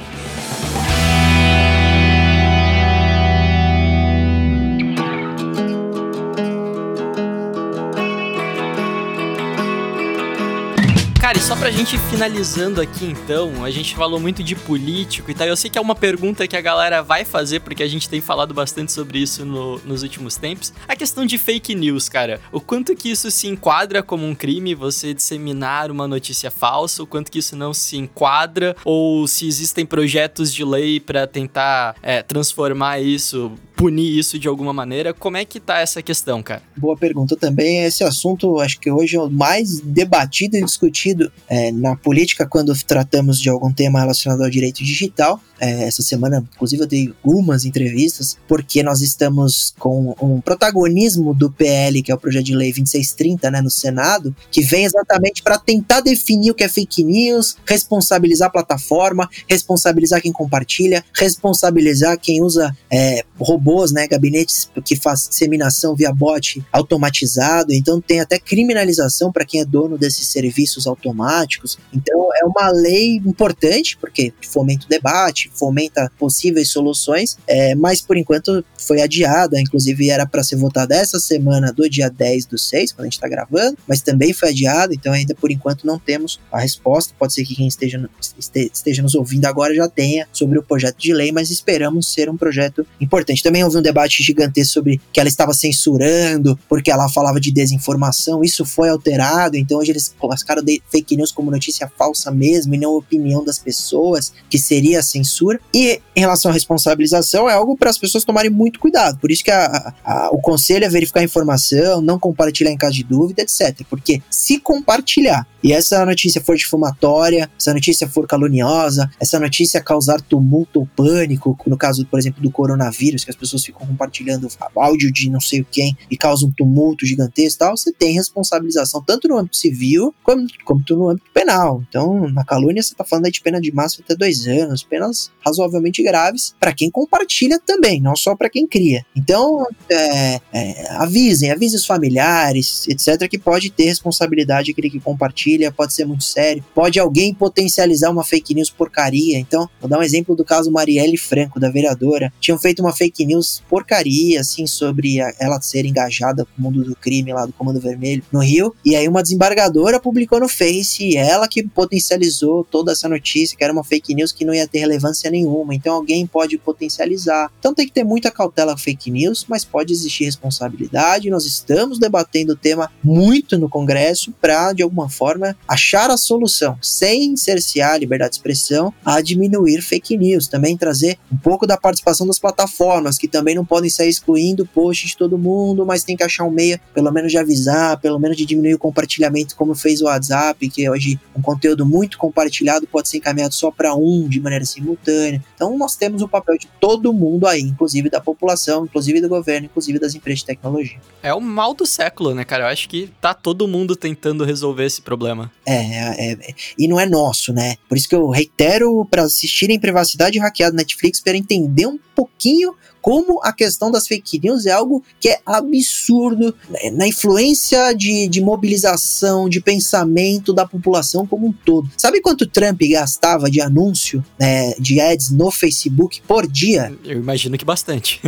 E 11.39 11.41
só 11.41 11.55
pra 11.55 11.71
gente 11.71 11.97
finalizando 12.11 12.81
aqui 12.81 13.05
então, 13.05 13.65
a 13.65 13.71
gente 13.71 13.95
falou 13.95 14.19
muito 14.19 14.43
de 14.43 14.57
político 14.57 15.31
e 15.31 15.35
tal. 15.35 15.47
Eu 15.47 15.57
sei 15.57 15.71
que 15.71 15.79
é 15.79 15.81
uma 15.81 15.95
pergunta 15.95 16.49
que 16.49 16.57
a 16.57 16.61
galera 16.61 17.01
vai 17.01 17.25
fazer, 17.25 17.61
porque 17.61 17.81
a 17.81 17.87
gente 17.87 18.09
tem 18.09 18.21
falado 18.21 18.53
bastante 18.53 18.91
sobre 18.91 19.21
isso 19.21 19.45
no, 19.45 19.79
nos 19.85 20.03
últimos 20.03 20.37
tempos. 20.37 20.73
A 20.89 20.97
questão 20.97 21.25
de 21.25 21.39
fake 21.39 21.77
news, 21.77 22.09
cara. 22.09 22.41
O 22.51 22.61
quanto 22.61 22.97
que 22.97 23.09
isso 23.09 23.31
se 23.31 23.47
enquadra 23.47 24.03
como 24.03 24.27
um 24.27 24.35
crime, 24.35 24.75
você 24.75 25.15
disseminar 25.15 25.93
uma 25.93 26.09
notícia 26.09 26.51
falsa, 26.51 27.05
o 27.05 27.07
quanto 27.07 27.31
que 27.31 27.39
isso 27.39 27.55
não 27.55 27.73
se 27.73 27.97
enquadra, 27.97 28.75
ou 28.85 29.29
se 29.29 29.47
existem 29.47 29.87
projetos 29.87 30.53
de 30.53 30.65
lei 30.65 30.99
para 30.99 31.25
tentar 31.25 31.95
é, 32.03 32.21
transformar 32.21 32.99
isso 32.99 33.53
punir 33.79 34.19
isso 34.19 34.41
de 34.41 34.49
alguma 34.49 34.73
maneira. 34.73 35.15
Como 35.15 35.37
é 35.37 35.45
que 35.45 35.61
tá 35.61 35.79
essa 35.79 36.03
questão, 36.03 36.43
cara? 36.43 36.61
Boa 36.77 36.97
pergunta 36.97 37.37
também. 37.37 37.85
Esse 37.85 38.03
assunto, 38.03 38.59
acho 38.59 38.81
que 38.81 38.91
hoje 38.91 39.17
é 39.17 39.21
o 39.21 39.31
mais 39.31 39.79
debatido 39.81 40.57
e 40.57 40.65
discutido 40.65 41.31
é, 41.49 41.71
na 41.71 41.95
política 41.95 42.45
quando 42.45 42.75
tratamos 42.85 43.41
de 43.41 43.49
algum 43.49 43.73
tema 43.73 44.01
relacionado 44.01 44.43
ao 44.43 44.51
direito 44.51 44.83
digital. 44.83 45.41
É, 45.61 45.85
essa 45.85 46.03
semana, 46.03 46.45
inclusive, 46.55 46.83
eu 46.83 46.87
dei 46.87 47.15
algumas 47.25 47.65
entrevistas, 47.65 48.37
porque 48.49 48.83
nós 48.83 49.01
estamos 49.01 49.75
com 49.79 50.15
um 50.21 50.41
protagonismo 50.41 51.33
do 51.33 51.51
PL, 51.51 52.03
que 52.03 52.11
é 52.11 52.15
o 52.15 52.19
projeto 52.19 52.47
de 52.47 52.57
lei 52.57 52.71
2630, 52.71 53.51
né, 53.51 53.61
no 53.61 53.71
Senado, 53.71 54.35
que 54.51 54.61
vem 54.61 54.85
exatamente 54.85 55.43
para 55.43 55.59
tentar 55.59 56.01
definir 56.01 56.51
o 56.51 56.55
que 56.55 56.65
é 56.65 56.69
fake 56.69 57.05
news, 57.05 57.57
responsabilizar 57.65 58.49
a 58.49 58.53
plataforma, 58.53 59.29
responsabilizar 59.49 60.21
quem 60.21 60.33
compartilha, 60.33 61.05
responsabilizar 61.15 62.19
quem 62.19 62.43
usa 62.43 62.77
é, 62.91 63.25
robôs 63.39 63.68
robôs, 63.69 63.93
né, 63.93 64.07
gabinetes 64.07 64.71
que 64.85 64.97
faz 64.97 65.29
disseminação 65.29 65.95
via 65.95 66.13
bot 66.13 66.65
automatizado, 66.73 67.73
então 67.75 68.01
tem 68.01 68.21
até 68.21 68.39
criminalização 68.39 69.31
para 69.31 69.45
quem 69.45 69.61
é 69.61 69.65
dono 69.65 69.99
desses 69.99 70.29
serviços 70.29 70.87
automáticos. 70.87 71.79
Então 71.93 72.31
é 72.41 72.45
uma 72.45 72.71
lei 72.71 73.17
importante 73.17 73.97
porque 73.99 74.33
fomenta 74.49 74.87
o 74.87 74.89
debate, 74.89 75.51
fomenta 75.55 76.11
possíveis 76.19 76.71
soluções, 76.71 77.37
é, 77.47 77.75
mas 77.75 78.01
por 78.01 78.17
enquanto 78.17 78.65
foi 78.79 79.03
adiada, 79.03 79.61
inclusive 79.61 80.09
era 80.09 80.27
para 80.27 80.43
ser 80.43 80.57
votada 80.57 80.95
essa 80.95 81.21
semana 81.21 81.73
do 81.73 81.89
dia 81.89 82.09
10 82.09 82.47
do 82.47 82.59
6, 82.59 82.93
quando 82.93 83.03
a 83.03 83.05
gente 83.05 83.15
está 83.15 83.29
gravando, 83.29 83.77
mas 83.87 84.01
também 84.01 84.33
foi 84.33 84.51
adiada, 84.51 84.95
então 84.95 85.13
ainda 85.13 85.35
por 85.35 85.51
enquanto 85.51 85.87
não 85.87 85.99
temos 85.99 86.41
a 86.51 86.59
resposta. 86.59 87.13
Pode 87.19 87.35
ser 87.35 87.45
que 87.45 87.55
quem 87.55 87.67
esteja, 87.67 88.09
esteja 88.55 89.03
nos 89.03 89.15
ouvindo 89.15 89.45
agora 89.47 89.75
já 89.75 89.89
tenha 89.89 90.27
sobre 90.33 90.59
o 90.59 90.63
projeto 90.63 90.97
de 90.97 91.13
lei, 91.13 91.33
mas 91.33 91.51
esperamos 91.51 92.13
ser 92.13 92.31
um 92.31 92.37
projeto 92.37 92.87
importante. 93.01 93.43
Também 93.43 93.58
também 93.59 93.65
houve 93.65 93.79
um 93.79 93.83
debate 93.83 94.23
gigantesco 94.23 94.75
sobre 94.75 95.01
que 95.13 95.19
ela 95.19 95.29
estava 95.29 95.53
censurando, 95.53 96.59
porque 96.69 96.91
ela 96.91 97.09
falava 97.09 97.41
de 97.41 97.51
desinformação. 97.51 98.45
Isso 98.45 98.65
foi 98.65 98.89
alterado, 98.89 99.57
então 99.57 99.79
hoje 99.79 99.91
eles 99.91 100.15
colocaram 100.19 100.63
fake 100.91 101.17
news 101.17 101.33
como 101.33 101.51
notícia 101.51 101.91
falsa 101.99 102.31
mesmo 102.31 102.75
e 102.75 102.79
não 102.79 102.95
opinião 102.95 103.45
das 103.45 103.59
pessoas, 103.59 104.33
que 104.49 104.59
seria 104.59 105.01
a 105.01 105.03
censura. 105.03 105.61
E 105.75 106.01
em 106.15 106.21
relação 106.21 106.51
à 106.51 106.55
responsabilização, 106.55 107.49
é 107.49 107.55
algo 107.55 107.77
para 107.77 107.91
as 107.91 107.99
pessoas 107.99 108.25
tomarem 108.25 108.51
muito 108.51 108.79
cuidado. 108.79 109.19
Por 109.19 109.31
isso 109.31 109.43
que 109.43 109.51
a, 109.51 109.95
a, 110.05 110.31
o 110.33 110.39
conselho 110.39 110.85
é 110.85 110.89
verificar 110.89 111.21
a 111.21 111.25
informação, 111.25 112.01
não 112.01 112.19
compartilhar 112.19 112.71
em 112.71 112.77
caso 112.77 112.95
de 112.95 113.05
dúvida, 113.05 113.43
etc. 113.43 113.85
Porque 113.89 114.23
se 114.31 114.59
compartilhar 114.59 115.47
e 115.63 115.73
essa 115.73 116.05
notícia 116.07 116.41
for 116.41 116.57
difumatória, 116.57 117.51
essa 117.59 117.75
notícia 117.75 118.09
for 118.09 118.27
caluniosa, 118.27 119.11
essa 119.19 119.41
notícia 119.41 119.81
causar 119.81 120.21
tumulto 120.21 120.81
ou 120.81 120.87
pânico, 120.87 121.59
no 121.67 121.77
caso, 121.77 122.07
por 122.07 122.19
exemplo, 122.19 122.41
do 122.41 122.51
coronavírus, 122.51 123.25
que 123.25 123.31
as 123.31 123.37
pessoas 123.37 123.48
ficam 123.57 123.87
compartilhando 123.87 124.49
áudio 124.77 125.13
de 125.13 125.31
não 125.31 125.41
sei 125.41 125.65
quem 125.71 125.97
e 126.11 126.17
causa 126.17 126.47
um 126.47 126.51
tumulto 126.51 127.07
gigantesco 127.07 127.59
tal, 127.59 127.77
você 127.77 127.93
tem 127.93 128.15
responsabilização 128.15 129.03
tanto 129.03 129.29
no 129.29 129.37
âmbito 129.37 129.57
civil 129.57 130.15
como, 130.23 130.47
como 130.65 130.83
no 130.91 131.11
âmbito 131.11 131.31
penal. 131.33 131.83
Então, 131.89 132.29
na 132.29 132.45
calúnia, 132.45 132.83
você 132.83 132.93
está 132.93 133.05
falando 133.05 133.31
de 133.31 133.41
pena 133.41 133.61
de 133.61 133.73
máximo 133.73 134.05
até 134.05 134.15
dois 134.15 134.47
anos, 134.47 134.83
penas 134.83 135.31
razoavelmente 135.45 136.03
graves 136.03 136.55
para 136.59 136.73
quem 136.73 136.91
compartilha 136.91 137.61
também, 137.65 138.01
não 138.01 138.15
só 138.15 138.37
para 138.37 138.51
quem 138.51 138.67
cria. 138.67 139.05
Então, 139.17 139.67
é, 139.91 140.41
é, 140.53 140.93
avisem, 140.93 141.51
avisem 141.51 141.79
os 141.79 141.87
familiares, 141.87 142.87
etc., 142.89 143.29
que 143.29 143.39
pode 143.39 143.71
ter 143.71 143.85
responsabilidade 143.85 144.71
aquele 144.71 144.91
que 144.91 145.01
compartilha, 145.01 145.73
pode 145.73 145.95
ser 145.95 146.05
muito 146.05 146.25
sério, 146.25 146.65
pode 146.75 146.99
alguém 146.99 147.35
potencializar 147.35 148.11
uma 148.11 148.25
fake 148.25 148.55
news 148.55 148.71
porcaria. 148.71 149.39
Então, 149.39 149.69
vou 149.81 149.89
dar 149.89 149.99
um 149.99 150.03
exemplo 150.03 150.35
do 150.37 150.45
caso 150.45 150.71
Marielle 150.71 151.17
Franco, 151.17 151.61
da 151.61 151.71
vereadora. 151.71 152.33
Tinham 152.41 152.59
feito 152.59 152.81
uma 152.81 152.93
fake 152.93 153.25
news 153.25 153.38
porcaria, 153.69 154.41
assim, 154.41 154.67
sobre 154.67 155.19
ela 155.39 155.61
ser 155.61 155.85
engajada 155.85 156.45
com 156.45 156.51
o 156.59 156.63
mundo 156.63 156.85
do 156.85 156.97
crime 156.97 157.33
lá 157.33 157.47
do 157.47 157.53
Comando 157.53 157.81
Vermelho 157.81 158.23
no 158.33 158.41
Rio. 158.41 158.75
E 158.85 158.97
aí 158.97 159.07
uma 159.09 159.23
desembargadora 159.23 160.01
publicou 160.01 160.41
no 160.41 160.49
Face 160.49 161.17
ela 161.17 161.49
que 161.49 161.63
potencializou 161.63 162.65
toda 162.65 162.93
essa 162.93 163.09
notícia, 163.09 163.57
que 163.57 163.65
era 163.65 163.73
uma 163.73 163.85
fake 163.85 164.15
news 164.15 164.33
que 164.33 164.45
não 164.45 164.55
ia 164.55 164.67
ter 164.67 164.79
relevância 164.79 165.31
nenhuma. 165.31 165.75
Então 165.75 165.95
alguém 165.95 166.27
pode 166.27 166.59
potencializar. 166.59 167.51
Então 167.59 167.75
tem 167.75 167.87
que 167.87 167.93
ter 167.93 168.05
muita 168.05 168.31
cautela 168.31 168.77
fake 168.77 169.11
news, 169.11 169.45
mas 169.49 169.65
pode 169.65 169.93
existir 169.93 170.25
responsabilidade. 170.25 171.31
Nós 171.31 171.45
estamos 171.45 171.99
debatendo 171.99 172.53
o 172.53 172.57
tema 172.57 172.91
muito 173.03 173.59
no 173.59 173.69
Congresso 173.69 174.33
para, 174.41 174.73
de 174.73 174.83
alguma 174.83 175.09
forma, 175.09 175.57
achar 175.67 176.11
a 176.11 176.17
solução, 176.17 176.79
sem 176.83 177.37
cercear 177.37 177.93
a 177.93 177.99
liberdade 177.99 178.33
de 178.33 178.37
expressão, 178.37 178.93
a 179.05 179.21
diminuir 179.21 179.83
fake 179.83 180.17
news. 180.17 180.49
Também 180.49 180.77
trazer 180.77 181.19
um 181.33 181.37
pouco 181.37 181.67
da 181.67 181.77
participação 181.77 182.27
das 182.27 182.39
plataformas, 182.39 183.19
que 183.19 183.28
também 183.29 183.55
não 183.55 183.65
podem 183.65 183.91
sair 183.91 184.09
excluindo 184.09 184.67
post 184.67 185.07
de 185.07 185.17
todo 185.17 185.39
mundo, 185.39 185.85
mas 185.85 186.03
tem 186.03 186.17
que 186.17 186.25
achar 186.25 186.45
um 186.45 186.51
meio, 186.51 186.79
pelo 186.95 187.13
menos 187.13 187.31
de 187.31 187.39
avisar, 187.39 188.01
pelo 188.01 188.19
menos 188.19 188.37
de 188.37 188.45
diminuir 188.45 188.75
o 188.75 188.79
compartilhamento, 188.79 189.55
como 189.57 189.75
fez 189.75 190.01
o 190.01 190.07
WhatsApp, 190.07 190.69
que 190.69 190.89
hoje 190.89 191.19
um 191.37 191.43
conteúdo 191.43 191.87
muito 191.87 192.19
compartilhado 192.19 192.87
pode 192.87 193.09
ser 193.09 193.19
encaminhado 193.19 193.55
só 193.55 193.71
para 193.71 193.95
um 193.95 194.29
de 194.29 194.41
maneira 194.41 194.65
simultânea. 194.65 195.43
Então 195.55 195.77
nós 195.77 195.97
temos 195.97 196.23
o 196.23 196.29
papel 196.29 196.59
de 196.59 196.69
todo 196.81 197.13
mundo 197.13 197.47
aí, 197.47 197.61
inclusive 197.61 198.11
da 198.11 198.21
população, 198.21 198.85
inclusive 198.85 199.21
do 199.21 199.29
governo, 199.29 199.67
inclusive 199.67 199.99
das 199.99 200.15
empresas 200.15 200.41
de 200.41 200.47
tecnologia. 200.47 200.99
É 201.23 201.33
o 201.35 201.41
mal 201.41 201.75
do 201.75 201.87
século, 201.87 202.35
né, 202.35 202.45
cara? 202.45 202.65
Eu 202.65 202.69
acho 202.69 202.89
que 202.89 203.11
tá 203.21 203.35
todo 203.35 203.69
mundo 203.69 203.95
tentando 203.95 204.45
resolver 204.45 204.85
esse 204.85 205.03
problema. 205.03 205.51
É, 205.67 205.75
é, 205.75 206.33
é 206.33 206.55
e 206.79 206.89
não 206.89 206.99
é 206.99 207.07
nosso, 207.07 207.53
né? 207.53 207.77
Por 207.89 207.97
isso 207.97 208.09
que 208.09 208.15
eu 208.15 208.29
reitero 208.29 209.07
para 209.11 209.23
assistirem 209.23 209.79
Privacidade 209.79 210.39
Hackeada 210.39 210.77
Netflix 210.77 211.21
para 211.21 211.37
entender 211.37 211.87
um 211.87 211.99
pouquinho 212.15 212.75
como 213.01 213.41
a 213.43 213.53
questão 213.53 213.91
das 213.91 214.07
fake 214.07 214.41
news 214.43 214.67
é 214.67 214.73
algo 214.73 215.03
que 215.21 215.29
é 215.29 215.41
absurdo 215.45 216.55
né, 216.69 216.91
na 216.93 217.07
influência 217.07 217.93
de, 217.93 218.29
de 218.29 218.41
mobilização, 218.41 219.49
de 219.49 219.61
pensamento 219.61 220.53
da 220.53 220.67
população 220.67 221.27
como 221.27 221.47
um 221.47 221.53
todo. 221.53 221.91
Sabe 221.97 222.21
quanto 222.21 222.47
Trump 222.47 222.81
gastava 222.91 223.51
de 223.51 223.61
anúncio, 223.61 224.25
né, 224.39 224.73
de 224.79 225.01
ads 225.01 225.31
no 225.31 225.51
Facebook 225.51 226.21
por 226.27 226.47
dia? 226.47 226.93
Eu 227.05 227.19
imagino 227.19 227.57
que 227.57 227.65
bastante. 227.65 228.21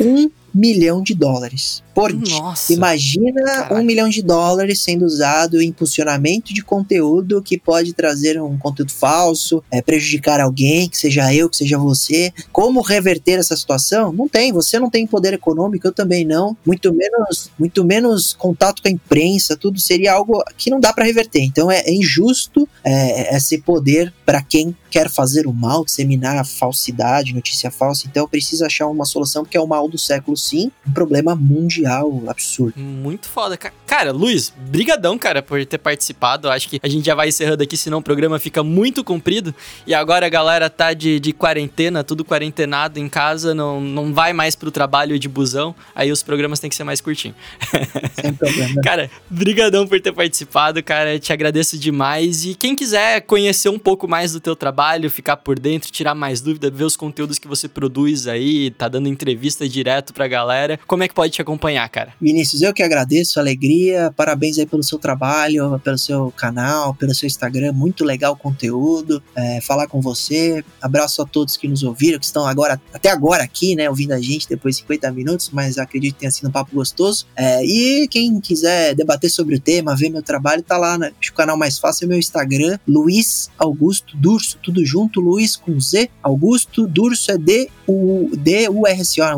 um 0.00 0.30
milhão 0.54 1.02
de 1.02 1.14
dólares 1.14 1.82
por 1.98 2.12
Nossa, 2.12 2.68
dia. 2.68 2.76
Imagina 2.76 3.72
um 3.72 3.82
milhão 3.82 4.08
de 4.08 4.22
dólares 4.22 4.80
sendo 4.80 5.04
usado 5.04 5.60
em 5.60 5.70
impulsionamento 5.70 6.54
de 6.54 6.62
conteúdo 6.62 7.42
que 7.42 7.58
pode 7.58 7.92
trazer 7.92 8.40
um 8.40 8.56
conteúdo 8.56 8.92
falso, 8.92 9.64
é, 9.68 9.82
prejudicar 9.82 10.40
alguém, 10.40 10.88
que 10.88 10.96
seja 10.96 11.34
eu, 11.34 11.50
que 11.50 11.56
seja 11.56 11.76
você. 11.76 12.32
Como 12.52 12.82
reverter 12.82 13.40
essa 13.40 13.56
situação? 13.56 14.12
Não 14.12 14.28
tem. 14.28 14.52
Você 14.52 14.78
não 14.78 14.88
tem 14.88 15.08
poder 15.08 15.34
econômico, 15.34 15.88
eu 15.88 15.92
também 15.92 16.24
não. 16.24 16.56
Muito 16.64 16.94
menos, 16.94 17.50
muito 17.58 17.84
menos 17.84 18.32
contato 18.32 18.80
com 18.80 18.86
a 18.86 18.92
imprensa. 18.92 19.56
Tudo 19.56 19.80
seria 19.80 20.12
algo 20.12 20.40
que 20.56 20.70
não 20.70 20.78
dá 20.78 20.92
para 20.92 21.04
reverter. 21.04 21.42
Então 21.42 21.68
é, 21.68 21.80
é 21.80 21.92
injusto 21.92 22.68
é, 22.84 23.34
esse 23.34 23.58
poder 23.58 24.14
para 24.24 24.40
quem 24.40 24.76
quer 24.88 25.10
fazer 25.10 25.48
o 25.48 25.52
mal, 25.52 25.84
disseminar 25.84 26.36
a 26.36 26.44
falsidade, 26.44 27.34
notícia 27.34 27.72
falsa. 27.72 28.06
Então 28.06 28.28
precisa 28.28 28.66
achar 28.66 28.86
uma 28.86 29.04
solução 29.04 29.42
porque 29.42 29.56
é 29.56 29.60
o 29.60 29.66
mal 29.66 29.88
do 29.88 29.98
século 29.98 30.36
sim, 30.38 30.70
um 30.86 30.92
problema 30.92 31.34
mundial 31.34 32.22
absurdo. 32.28 32.78
Muito 32.80 33.28
foda. 33.28 33.58
Cara, 33.86 34.12
Luiz, 34.12 34.52
brigadão, 34.56 35.18
cara, 35.18 35.42
por 35.42 35.64
ter 35.66 35.78
participado. 35.78 36.48
Acho 36.48 36.68
que 36.68 36.80
a 36.82 36.88
gente 36.88 37.04
já 37.04 37.14
vai 37.14 37.28
encerrando 37.28 37.62
aqui, 37.62 37.76
senão 37.76 37.98
o 37.98 38.02
programa 38.02 38.38
fica 38.38 38.62
muito 38.62 39.02
comprido. 39.02 39.54
E 39.86 39.94
agora 39.94 40.26
a 40.26 40.28
galera 40.28 40.70
tá 40.70 40.92
de, 40.92 41.18
de 41.18 41.32
quarentena, 41.32 42.04
tudo 42.04 42.24
quarentenado 42.24 42.98
em 42.98 43.08
casa, 43.08 43.54
não, 43.54 43.80
não 43.80 44.14
vai 44.14 44.32
mais 44.32 44.54
pro 44.54 44.70
trabalho 44.70 45.18
de 45.18 45.28
busão. 45.28 45.74
Aí 45.94 46.12
os 46.12 46.22
programas 46.22 46.60
têm 46.60 46.70
que 46.70 46.76
ser 46.76 46.84
mais 46.84 47.00
curtinhos. 47.00 47.36
Sem 48.20 48.32
problema. 48.32 48.80
cara, 48.82 49.10
brigadão 49.28 49.86
por 49.86 50.00
ter 50.00 50.12
participado, 50.12 50.82
cara. 50.82 51.18
Te 51.18 51.32
agradeço 51.32 51.78
demais. 51.78 52.44
E 52.44 52.54
quem 52.54 52.76
quiser 52.76 53.22
conhecer 53.22 53.68
um 53.68 53.78
pouco 53.78 54.06
mais 54.06 54.32
do 54.32 54.40
teu 54.40 54.54
trabalho, 54.54 55.10
ficar 55.10 55.36
por 55.38 55.58
dentro, 55.58 55.90
tirar 55.90 56.14
mais 56.14 56.40
dúvida, 56.40 56.70
ver 56.70 56.84
os 56.84 56.96
conteúdos 56.96 57.38
que 57.38 57.48
você 57.48 57.68
produz 57.68 58.28
aí, 58.28 58.70
tá 58.70 58.88
dando 58.88 59.08
entrevista 59.08 59.68
direto 59.68 60.12
pra 60.12 60.27
galera, 60.28 60.78
como 60.86 61.02
é 61.02 61.08
que 61.08 61.14
pode 61.14 61.32
te 61.32 61.42
acompanhar, 61.42 61.88
cara? 61.88 62.12
Vinícius, 62.20 62.62
eu 62.62 62.72
que 62.72 62.82
agradeço, 62.82 63.40
alegria, 63.40 64.12
parabéns 64.16 64.58
aí 64.58 64.66
pelo 64.66 64.82
seu 64.82 64.98
trabalho, 64.98 65.80
pelo 65.82 65.98
seu 65.98 66.30
canal, 66.32 66.94
pelo 66.94 67.14
seu 67.14 67.26
Instagram, 67.26 67.72
muito 67.72 68.04
legal 68.04 68.34
o 68.34 68.36
conteúdo, 68.36 69.22
é, 69.34 69.60
falar 69.60 69.86
com 69.86 70.00
você, 70.00 70.64
abraço 70.80 71.22
a 71.22 71.26
todos 71.26 71.56
que 71.56 71.66
nos 71.66 71.82
ouviram, 71.82 72.18
que 72.18 72.26
estão 72.26 72.46
agora, 72.46 72.80
até 72.92 73.10
agora 73.10 73.42
aqui, 73.42 73.74
né, 73.74 73.88
ouvindo 73.88 74.12
a 74.12 74.20
gente 74.20 74.48
depois 74.48 74.76
de 74.76 74.82
50 74.82 75.10
minutos, 75.12 75.50
mas 75.52 75.78
acredito 75.78 76.14
que 76.14 76.20
tenha 76.20 76.30
sido 76.30 76.48
um 76.48 76.52
papo 76.52 76.74
gostoso, 76.74 77.26
é, 77.34 77.64
e 77.64 78.06
quem 78.08 78.40
quiser 78.40 78.94
debater 78.94 79.30
sobre 79.30 79.56
o 79.56 79.60
tema, 79.60 79.96
ver 79.96 80.10
meu 80.10 80.22
trabalho, 80.22 80.62
tá 80.62 80.76
lá, 80.76 80.98
né, 80.98 81.12
o 81.28 81.32
canal 81.32 81.56
mais 81.56 81.78
fácil 81.78 82.04
é 82.04 82.08
meu 82.08 82.18
Instagram, 82.18 82.78
Luiz 82.86 83.50
Augusto 83.58 84.16
Durso, 84.16 84.58
tudo 84.62 84.84
junto, 84.84 85.20
Luiz 85.20 85.56
com 85.56 85.80
Z, 85.80 86.10
Augusto 86.22 86.86
Durso 86.86 87.30
é 87.30 87.38
D-U-R-C-O, 87.38 87.78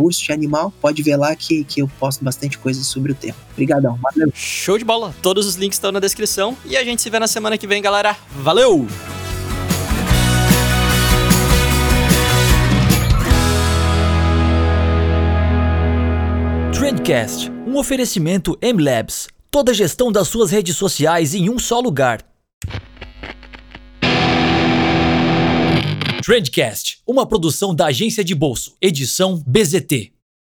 urso 0.00 0.24
de 0.24 0.32
animal, 0.32 0.72
pode 0.80 1.02
ver 1.02 1.16
lá 1.16 1.34
que, 1.36 1.64
que 1.64 1.82
eu 1.82 1.88
posto 1.98 2.24
bastante 2.24 2.58
coisa 2.58 2.82
sobre 2.82 3.12
o 3.12 3.14
tema. 3.14 3.36
Obrigadão, 3.52 3.98
valeu. 4.02 4.30
Show 4.34 4.78
de 4.78 4.84
bola. 4.84 5.14
Todos 5.22 5.46
os 5.46 5.54
links 5.56 5.76
estão 5.76 5.92
na 5.92 6.00
descrição 6.00 6.56
e 6.64 6.76
a 6.76 6.84
gente 6.84 7.02
se 7.02 7.10
vê 7.10 7.18
na 7.18 7.28
semana 7.28 7.58
que 7.58 7.66
vem, 7.66 7.82
galera. 7.82 8.16
Valeu! 8.30 8.86
Trendcast, 16.72 17.50
um 17.66 17.76
oferecimento 17.76 18.56
M-Labs. 18.60 19.28
Toda 19.50 19.70
a 19.70 19.74
gestão 19.74 20.10
das 20.10 20.28
suas 20.28 20.50
redes 20.50 20.76
sociais 20.76 21.34
em 21.34 21.50
um 21.50 21.58
só 21.58 21.78
lugar. 21.78 22.24
Trendcast, 26.22 27.02
uma 27.06 27.26
produção 27.26 27.74
da 27.74 27.86
agência 27.86 28.22
de 28.22 28.34
bolso, 28.34 28.76
edição 28.80 29.42
BZT. 29.46 30.12